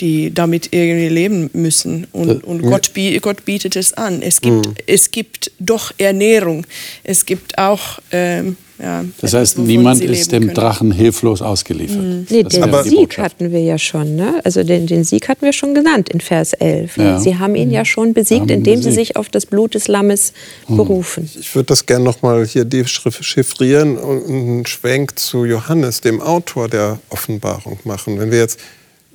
die 0.00 0.32
damit 0.32 0.70
irgendwie 0.72 1.08
leben 1.08 1.50
müssen. 1.52 2.06
Und, 2.10 2.42
und 2.44 2.62
Gott, 2.62 2.92
Gott 3.20 3.44
bietet 3.44 3.76
es 3.76 3.92
an. 3.92 4.22
Es 4.22 4.40
gibt, 4.40 4.82
es 4.86 5.10
gibt 5.10 5.52
doch 5.58 5.92
Ernährung. 5.98 6.66
Es 7.04 7.26
gibt 7.26 7.58
auch. 7.58 7.98
Ähm, 8.10 8.56
ja, 8.82 9.04
Das 9.20 9.34
heißt, 9.34 9.58
niemand 9.58 9.98
sie 9.98 10.06
ist 10.06 10.32
dem 10.32 10.44
können. 10.44 10.54
Drachen 10.54 10.90
hilflos 10.90 11.42
ausgeliefert. 11.42 12.28
Nee, 12.28 12.42
Das 12.42 12.52
den 12.52 12.82
Sieg 12.84 13.18
hatten 13.18 13.52
wir 13.52 13.60
ja 13.60 13.78
schon, 13.78 14.16
ne? 14.16 14.40
Also 14.42 14.64
den, 14.64 14.86
den 14.86 15.04
Sieg 15.04 15.28
hatten 15.28 15.44
wir 15.44 15.52
schon 15.52 15.74
genannt 15.74 16.08
in 16.08 16.20
Vers 16.20 16.54
11. 16.54 16.96
Ja. 16.96 17.20
Sie 17.20 17.38
haben 17.38 17.54
ihn 17.54 17.70
ja 17.70 17.84
schon 17.84 18.14
besiegt, 18.14 18.50
indem 18.50 18.82
sie 18.82 18.88
besiegt. 18.88 19.08
sich 19.08 19.16
auf 19.16 19.28
das 19.28 19.46
Blut 19.46 19.74
des 19.74 19.86
Lammes 19.86 20.32
berufen. 20.66 21.30
Ich 21.38 21.54
würde 21.54 21.66
das 21.66 21.86
gerne 21.86 22.04
nochmal 22.04 22.44
hier 22.46 22.64
dechiffrieren 22.64 23.96
und 23.96 24.26
einen 24.26 24.66
Schwenk 24.66 25.18
zu 25.18 25.44
Johannes, 25.44 26.00
dem 26.00 26.20
Autor 26.20 26.68
der 26.68 26.98
Offenbarung, 27.10 27.78
machen. 27.84 28.18
Wenn 28.18 28.32
wir 28.32 28.38
jetzt 28.38 28.58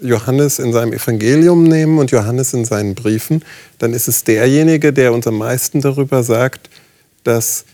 Johannes 0.02 0.60
in 0.60 0.72
seinem 0.72 0.94
Evangelium 0.94 1.64
nehmen 1.66 2.00
und 2.00 2.12
Johannes 2.12 2.54
in 2.54 2.64
seinen 2.64 2.96
Briefen, 2.96 3.44
dann 3.78 3.94
ist 3.94 4.08
es 4.08 4.24
derjenige, 4.24 4.94
der 4.94 5.12
uns 5.12 5.28
am 5.28 5.38
meisten 5.38 5.82
darüber 5.82 6.24
sagt, 6.24 6.70
dass 7.24 7.66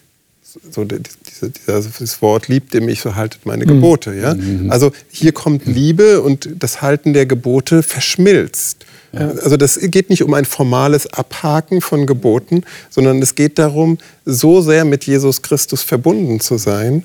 so 0.72 0.84
die- 0.86 1.00
diese, 1.30 1.52
dieses 1.52 2.22
Wort 2.22 2.48
liebt 2.48 2.74
ihr 2.74 2.82
mich, 2.82 3.02
so 3.02 3.16
haltet 3.16 3.46
meine 3.46 3.66
Gebote. 3.66 4.14
Ja? 4.14 4.36
Also 4.70 4.92
hier 5.10 5.32
kommt 5.32 5.66
Liebe 5.66 6.22
und 6.22 6.50
das 6.60 6.82
Halten 6.82 7.14
der 7.14 7.26
Gebote 7.26 7.84
verschmilzt. 7.84 8.86
Also 9.44 9.56
das 9.56 9.80
geht 9.80 10.10
nicht 10.10 10.24
um 10.24 10.34
ein 10.34 10.44
formales 10.46 11.08
Abhaken 11.08 11.80
von 11.80 12.06
Geboten, 12.06 12.64
sondern 12.90 13.22
es 13.22 13.36
geht 13.36 13.58
darum, 13.60 13.98
so 14.26 14.62
sehr 14.62 14.84
mit 14.84 15.06
Jesus 15.06 15.42
Christus 15.42 15.84
verbunden 15.84 16.42
zu 16.42 16.58
sein, 16.58 17.04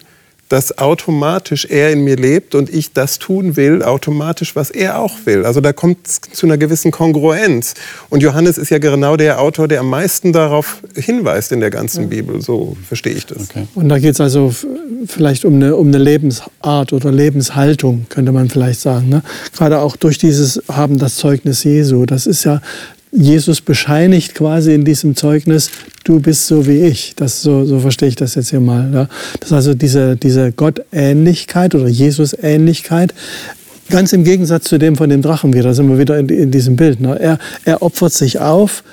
dass 0.50 0.78
automatisch 0.78 1.64
er 1.64 1.92
in 1.92 2.02
mir 2.02 2.16
lebt 2.16 2.56
und 2.56 2.68
ich 2.74 2.92
das 2.92 3.20
tun 3.20 3.56
will, 3.56 3.84
automatisch, 3.84 4.56
was 4.56 4.70
er 4.70 4.98
auch 4.98 5.14
will. 5.24 5.46
Also 5.46 5.60
da 5.60 5.72
kommt 5.72 5.98
es 6.06 6.20
zu 6.20 6.44
einer 6.44 6.58
gewissen 6.58 6.90
Kongruenz. 6.90 7.74
Und 8.08 8.20
Johannes 8.20 8.58
ist 8.58 8.68
ja 8.68 8.78
genau 8.78 9.16
der 9.16 9.40
Autor, 9.40 9.68
der 9.68 9.78
am 9.78 9.88
meisten 9.88 10.32
darauf 10.32 10.82
hinweist 10.96 11.52
in 11.52 11.60
der 11.60 11.70
ganzen 11.70 12.08
Bibel. 12.08 12.42
So 12.42 12.76
verstehe 12.86 13.14
ich 13.14 13.26
das. 13.26 13.48
Okay. 13.48 13.68
Und 13.76 13.88
da 13.88 14.00
geht 14.00 14.14
es 14.14 14.20
also 14.20 14.52
vielleicht 15.06 15.44
um 15.44 15.54
eine, 15.54 15.76
um 15.76 15.86
eine 15.86 15.98
Lebensart 15.98 16.92
oder 16.92 17.12
Lebenshaltung, 17.12 18.06
könnte 18.08 18.32
man 18.32 18.50
vielleicht 18.50 18.80
sagen. 18.80 19.08
Ne? 19.08 19.22
Gerade 19.56 19.78
auch 19.78 19.94
durch 19.94 20.18
dieses 20.18 20.60
Haben 20.68 20.98
das 20.98 21.14
Zeugnis 21.14 21.62
Jesu. 21.62 22.06
Das 22.06 22.26
ist 22.26 22.42
ja, 22.42 22.60
Jesus 23.12 23.60
bescheinigt 23.60 24.34
quasi 24.34 24.72
in 24.72 24.84
diesem 24.84 25.16
Zeugnis, 25.16 25.70
du 26.04 26.20
bist 26.20 26.46
so 26.46 26.66
wie 26.66 26.82
ich. 26.82 27.14
Das, 27.16 27.42
so, 27.42 27.64
so 27.64 27.80
verstehe 27.80 28.08
ich 28.08 28.16
das 28.16 28.36
jetzt 28.36 28.50
hier 28.50 28.60
mal. 28.60 28.90
Ja? 28.92 29.08
Das 29.40 29.50
ist 29.50 29.52
also 29.52 29.74
diese, 29.74 30.16
diese 30.16 30.52
Gottähnlichkeit 30.52 31.74
oder 31.74 31.88
Jesus-Ähnlichkeit. 31.88 33.14
Ganz 33.88 34.12
im 34.12 34.22
Gegensatz 34.22 34.64
zu 34.64 34.78
dem 34.78 34.94
von 34.94 35.10
dem 35.10 35.22
Drachen 35.22 35.52
wieder, 35.52 35.64
da 35.64 35.74
sind 35.74 35.88
wir 35.88 35.98
wieder 35.98 36.18
in, 36.18 36.28
in 36.28 36.50
diesem 36.52 36.76
Bild. 36.76 37.00
Ne? 37.00 37.18
Er, 37.18 37.38
er 37.64 37.82
opfert 37.82 38.12
sich 38.12 38.38
auf, 38.38 38.84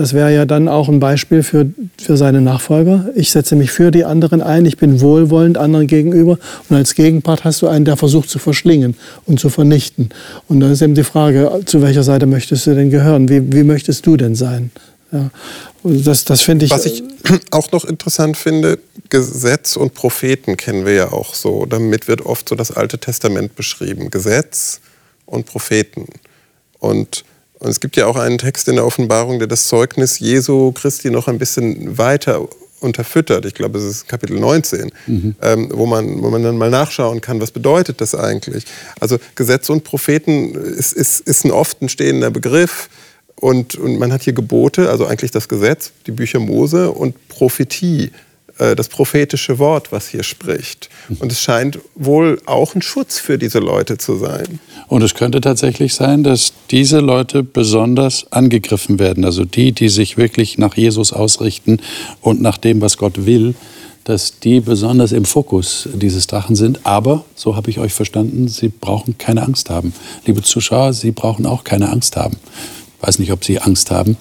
das 0.00 0.14
wäre 0.14 0.34
ja 0.34 0.46
dann 0.46 0.66
auch 0.66 0.88
ein 0.88 0.98
Beispiel 0.98 1.42
für, 1.42 1.70
für 2.00 2.16
seine 2.16 2.40
Nachfolger. 2.40 3.10
Ich 3.16 3.32
setze 3.32 3.54
mich 3.54 3.70
für 3.70 3.90
die 3.90 4.06
anderen 4.06 4.40
ein, 4.40 4.64
ich 4.64 4.78
bin 4.78 5.02
wohlwollend 5.02 5.58
anderen 5.58 5.86
gegenüber 5.86 6.38
und 6.70 6.76
als 6.76 6.94
Gegenpart 6.94 7.44
hast 7.44 7.60
du 7.60 7.68
einen, 7.68 7.84
der 7.84 7.98
versucht 7.98 8.30
zu 8.30 8.38
verschlingen 8.38 8.96
und 9.26 9.40
zu 9.40 9.50
vernichten. 9.50 10.08
Und 10.48 10.60
dann 10.60 10.72
ist 10.72 10.80
eben 10.80 10.94
die 10.94 11.04
Frage, 11.04 11.60
zu 11.66 11.82
welcher 11.82 12.02
Seite 12.02 12.24
möchtest 12.24 12.66
du 12.66 12.74
denn 12.74 12.88
gehören? 12.88 13.28
Wie, 13.28 13.52
wie 13.52 13.62
möchtest 13.62 14.06
du 14.06 14.16
denn 14.16 14.34
sein? 14.34 14.70
Ja. 15.12 15.30
Das, 15.82 16.24
das 16.24 16.40
finde 16.40 16.64
ich, 16.64 16.70
Was 16.70 16.86
ich 16.86 17.02
auch 17.50 17.70
noch 17.72 17.84
interessant 17.84 18.38
finde, 18.38 18.78
Gesetz 19.10 19.76
und 19.76 19.92
Propheten 19.92 20.56
kennen 20.56 20.86
wir 20.86 20.94
ja 20.94 21.12
auch 21.12 21.34
so. 21.34 21.66
Damit 21.66 22.08
wird 22.08 22.24
oft 22.24 22.48
so 22.48 22.54
das 22.54 22.70
Alte 22.70 22.98
Testament 22.98 23.54
beschrieben. 23.54 24.10
Gesetz 24.10 24.80
und 25.26 25.44
Propheten. 25.44 26.06
Und, 26.78 27.24
und 27.60 27.70
es 27.70 27.80
gibt 27.80 27.96
ja 27.96 28.06
auch 28.06 28.16
einen 28.16 28.38
Text 28.38 28.68
in 28.68 28.76
der 28.76 28.86
Offenbarung, 28.86 29.38
der 29.38 29.48
das 29.48 29.68
Zeugnis 29.68 30.18
Jesu 30.18 30.72
Christi 30.72 31.10
noch 31.10 31.28
ein 31.28 31.38
bisschen 31.38 31.98
weiter 31.98 32.48
unterfüttert. 32.80 33.44
Ich 33.44 33.54
glaube, 33.54 33.78
es 33.78 33.84
ist 33.84 34.08
Kapitel 34.08 34.40
19, 34.40 34.90
ähm, 35.42 35.68
wo, 35.72 35.84
man, 35.84 36.22
wo 36.22 36.30
man 36.30 36.42
dann 36.42 36.56
mal 36.56 36.70
nachschauen 36.70 37.20
kann, 37.20 37.40
was 37.40 37.50
bedeutet 37.50 38.00
das 38.00 38.14
eigentlich. 38.14 38.64
Also 38.98 39.18
Gesetz 39.34 39.68
und 39.68 39.84
Propheten 39.84 40.54
ist, 40.54 40.94
ist, 40.94 41.20
ist 41.20 41.44
ein 41.44 41.50
oft 41.50 41.82
entstehender 41.82 42.30
Begriff. 42.30 42.88
Und, 43.36 43.74
und 43.76 43.98
man 43.98 44.12
hat 44.12 44.22
hier 44.22 44.32
Gebote, 44.34 44.90
also 44.90 45.06
eigentlich 45.06 45.30
das 45.30 45.48
Gesetz, 45.48 45.92
die 46.06 46.10
Bücher 46.10 46.40
Mose 46.40 46.90
und 46.90 47.28
Prophetie, 47.28 48.10
äh, 48.60 48.76
das 48.76 48.88
prophetische 48.88 49.58
Wort, 49.58 49.90
was 49.90 50.08
hier 50.08 50.22
spricht. 50.22 50.90
Und 51.18 51.32
es 51.32 51.40
scheint 51.40 51.78
wohl 51.94 52.40
auch 52.46 52.74
ein 52.74 52.82
Schutz 52.82 53.18
für 53.18 53.38
diese 53.38 53.58
Leute 53.58 53.98
zu 53.98 54.16
sein. 54.16 54.60
Und 54.86 55.02
es 55.02 55.14
könnte 55.14 55.40
tatsächlich 55.40 55.94
sein, 55.94 56.22
dass 56.22 56.52
diese 56.70 57.00
Leute 57.00 57.42
besonders 57.42 58.30
angegriffen 58.30 58.98
werden. 58.98 59.24
Also 59.24 59.44
die, 59.44 59.72
die 59.72 59.88
sich 59.88 60.16
wirklich 60.16 60.58
nach 60.58 60.76
Jesus 60.76 61.12
ausrichten 61.12 61.80
und 62.20 62.42
nach 62.42 62.58
dem, 62.58 62.80
was 62.80 62.98
Gott 62.98 63.24
will, 63.24 63.54
dass 64.04 64.40
die 64.40 64.60
besonders 64.60 65.12
im 65.12 65.24
Fokus 65.24 65.88
dieses 65.94 66.26
Drachen 66.26 66.56
sind. 66.56 66.84
Aber, 66.84 67.24
so 67.34 67.56
habe 67.56 67.70
ich 67.70 67.78
euch 67.78 67.92
verstanden, 67.92 68.48
sie 68.48 68.68
brauchen 68.68 69.16
keine 69.18 69.42
Angst 69.42 69.70
haben. 69.70 69.92
Liebe 70.26 70.42
Zuschauer, 70.42 70.92
sie 70.92 71.12
brauchen 71.12 71.46
auch 71.46 71.64
keine 71.64 71.90
Angst 71.90 72.16
haben. 72.16 72.36
Ich 73.00 73.08
weiß 73.08 73.18
nicht, 73.18 73.32
ob 73.32 73.44
Sie 73.44 73.58
Angst 73.58 73.90
haben. 73.90 74.16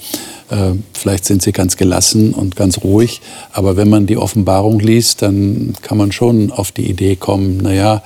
Äh, 0.50 0.72
Vielleicht 0.94 1.26
sind 1.26 1.42
Sie 1.42 1.52
ganz 1.52 1.76
gelassen 1.76 2.34
und 2.34 2.56
ganz 2.56 2.82
ruhig. 2.82 3.22
Aber 3.52 3.76
wenn 3.78 3.90
man 3.90 4.06
die 4.06 4.18
Offenbarung 4.18 4.80
liest, 4.80 5.22
dann 5.22 5.74
kann 5.82 5.98
man 5.98 6.12
schon 6.12 6.52
auf 6.52 6.72
die 6.72 6.90
Idee 6.90 7.16
kommen, 7.16 7.58
naja, 7.58 8.04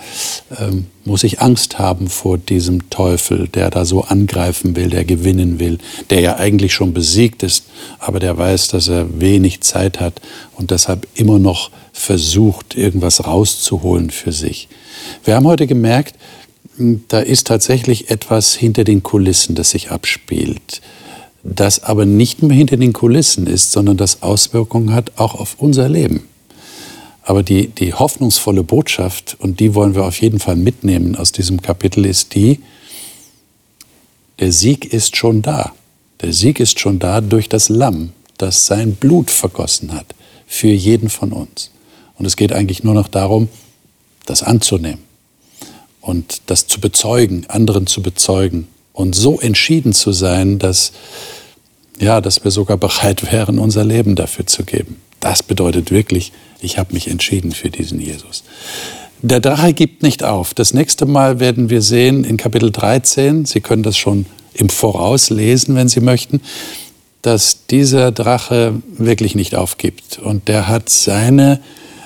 ähm, 0.60 0.88
muss 1.06 1.24
ich 1.24 1.42
Angst 1.42 1.80
haben 1.80 2.08
vor 2.08 2.38
diesem 2.38 2.90
Teufel, 2.90 3.48
der 3.48 3.70
da 3.70 3.86
so 3.86 4.04
angreifen 4.04 4.76
will, 4.76 4.90
der 4.90 5.06
gewinnen 5.06 5.60
will, 5.60 5.80
der 6.10 6.22
ja 6.22 6.38
eigentlich 6.38 6.74
schon 6.74 6.94
besiegt 6.94 7.44
ist, 7.44 7.66
aber 8.00 8.20
der 8.20 8.38
weiß, 8.38 8.70
dass 8.70 8.88
er 8.88 9.20
wenig 9.20 9.62
Zeit 9.62 10.00
hat 10.00 10.22
und 10.56 10.72
deshalb 10.72 11.08
immer 11.16 11.40
noch 11.40 11.72
versucht, 11.92 12.76
irgendwas 12.76 13.26
rauszuholen 13.26 14.12
für 14.12 14.32
sich. 14.32 14.70
Wir 15.26 15.36
haben 15.36 15.46
heute 15.46 15.68
gemerkt, 15.68 16.16
da 16.78 17.20
ist 17.20 17.48
tatsächlich 17.48 18.10
etwas 18.10 18.56
hinter 18.56 18.84
den 18.84 19.04
Kulissen, 19.04 19.56
das 19.56 19.72
sich 19.72 19.92
abspielt, 19.92 20.82
das 21.44 21.84
aber 21.84 22.06
nicht 22.06 22.42
nur 22.42 22.52
hinter 22.52 22.78
den 22.78 22.94
Kulissen 22.94 23.48
ist, 23.48 23.72
sondern 23.72 23.98
das 23.98 24.24
Auswirkungen 24.24 24.94
hat 24.94 25.12
auch 25.18 25.36
auf 25.36 25.56
unser 25.60 25.88
Leben. 25.88 26.28
Aber 27.22 27.44
die, 27.44 27.68
die 27.68 27.94
hoffnungsvolle 27.94 28.64
Botschaft, 28.64 29.38
und 29.40 29.60
die 29.60 29.76
wollen 29.76 29.96
wir 29.96 30.06
auf 30.06 30.20
jeden 30.20 30.40
Fall 30.40 30.56
mitnehmen 30.56 31.16
aus 31.16 31.32
diesem 31.32 31.62
Kapitel, 31.62 32.06
ist 32.06 32.36
die, 32.36 32.60
der 34.40 34.52
Sieg 34.52 34.92
ist 34.92 35.16
schon 35.16 35.42
da. 35.42 35.74
Der 36.22 36.34
Sieg 36.34 36.60
ist 36.60 36.80
schon 36.80 37.00
da 37.00 37.22
durch 37.22 37.50
das 37.50 37.70
Lamm, 37.70 38.12
das 38.38 38.66
sein 38.66 38.96
Blut 38.96 39.30
vergossen 39.30 39.94
hat 39.94 40.08
für 40.48 40.70
jeden 40.70 41.10
von 41.10 41.32
uns. 41.32 41.72
Und 42.18 42.26
es 42.26 42.36
geht 42.36 42.52
eigentlich 42.52 42.84
nur 42.84 42.94
noch 42.94 43.08
darum, 43.08 43.48
das 44.26 44.44
anzunehmen 44.44 45.03
und 46.04 46.42
das 46.48 46.68
zu 46.68 46.82
bezeugen, 46.82 47.46
anderen 47.48 47.88
zu 47.88 48.04
bezeugen 48.04 48.68
und 48.92 49.16
so 49.16 49.40
entschieden 49.40 49.94
zu 49.94 50.12
sein, 50.12 50.60
dass, 50.60 50.92
ja, 52.00 52.20
dass 52.20 52.44
wir 52.44 52.52
sogar 52.52 52.78
bereit 52.78 53.32
wären, 53.32 53.58
unser 53.58 53.86
Leben 53.86 54.16
dafür 54.16 54.46
zu 54.46 54.64
geben. 54.64 54.98
Das 55.22 55.42
bedeutet 55.42 55.92
wirklich, 55.92 56.34
ich 56.62 56.78
habe 56.78 56.94
mich 56.94 57.08
entschieden 57.08 57.54
für 57.54 57.70
diesen 57.70 58.02
Jesus. 58.02 58.44
Der 59.22 59.40
Drache 59.40 59.72
gibt 59.74 60.04
nicht 60.04 60.24
auf. 60.24 60.54
Das 60.54 60.74
nächste 60.74 61.06
Mal 61.06 61.40
werden 61.40 61.70
wir 61.70 61.82
sehen 61.82 62.26
in 62.26 62.36
Kapitel 62.36 62.72
13, 62.72 63.46
Sie 63.46 63.62
können 63.62 63.84
das 63.84 63.98
schon 63.98 64.26
im 64.54 64.68
Voraus 64.68 65.30
lesen, 65.30 65.76
wenn 65.76 65.88
Sie 65.88 66.02
möchten, 66.02 66.42
dass 67.22 67.66
dieser 67.68 68.12
Drache 68.12 68.74
wirklich 68.98 69.36
nicht 69.36 69.56
aufgibt. 69.56 70.20
Und 70.20 70.50
der 70.50 70.68
hat 70.68 70.90
seine 70.90 71.62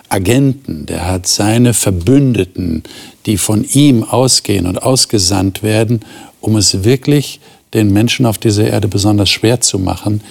Agenten, 0.10 0.86
der 0.86 1.05
hat 1.08 1.28
seine 1.28 1.74
Verbündeten, 1.74 2.84
die 3.26 3.38
von 3.38 3.66
ihm 3.66 4.03
ausgehen 4.03 4.66
und 4.66 4.82
ausgesandt 4.82 5.64
werden, 5.64 6.01
um 6.39 6.55
es 6.55 6.84
wirklich 6.84 7.39
den 7.74 7.91
Menschen 7.91 8.26
auf 8.26 8.38
dieser 8.38 8.68
Erde 8.68 8.88
besonders 8.88 9.30
schwer 9.30 9.60
zu 9.62 9.80
machen, 9.80 10.22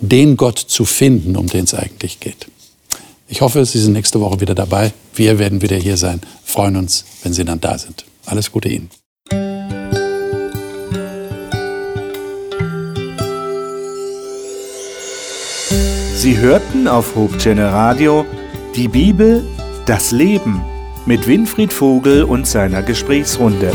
den 0.00 0.36
Gott 0.36 0.58
zu 0.58 0.84
finden, 0.84 1.36
um 1.36 1.46
den 1.48 1.64
es 1.64 1.74
eigentlich 1.74 2.20
geht. 2.20 2.46
Ich 3.28 3.40
hoffe, 3.40 3.64
Sie 3.64 3.80
sind 3.80 3.94
nächste 3.94 4.20
Woche 4.20 4.40
wieder 4.40 4.54
dabei. 4.54 4.92
Wir 5.14 5.38
werden 5.38 5.62
wieder 5.62 5.76
hier 5.76 5.96
sein. 5.96 6.20
Freuen 6.44 6.76
uns, 6.76 7.04
wenn 7.22 7.32
Sie 7.32 7.44
dann 7.44 7.60
da 7.60 7.78
sind. 7.78 8.04
Alles 8.26 8.52
Gute 8.52 8.68
Ihnen. 8.68 8.90
Sie 16.16 16.38
hörten 16.38 16.88
auf 16.88 17.16
Hope 17.16 17.36
Channel 17.38 17.66
Radio 17.66 18.24
die 18.76 18.88
Bibel, 18.88 19.44
das 19.86 20.10
Leben 20.10 20.62
mit 21.06 21.28
Winfried 21.28 21.72
Vogel 21.72 22.24
und 22.24 22.46
seiner 22.46 22.82
Gesprächsrunde. 22.82 23.70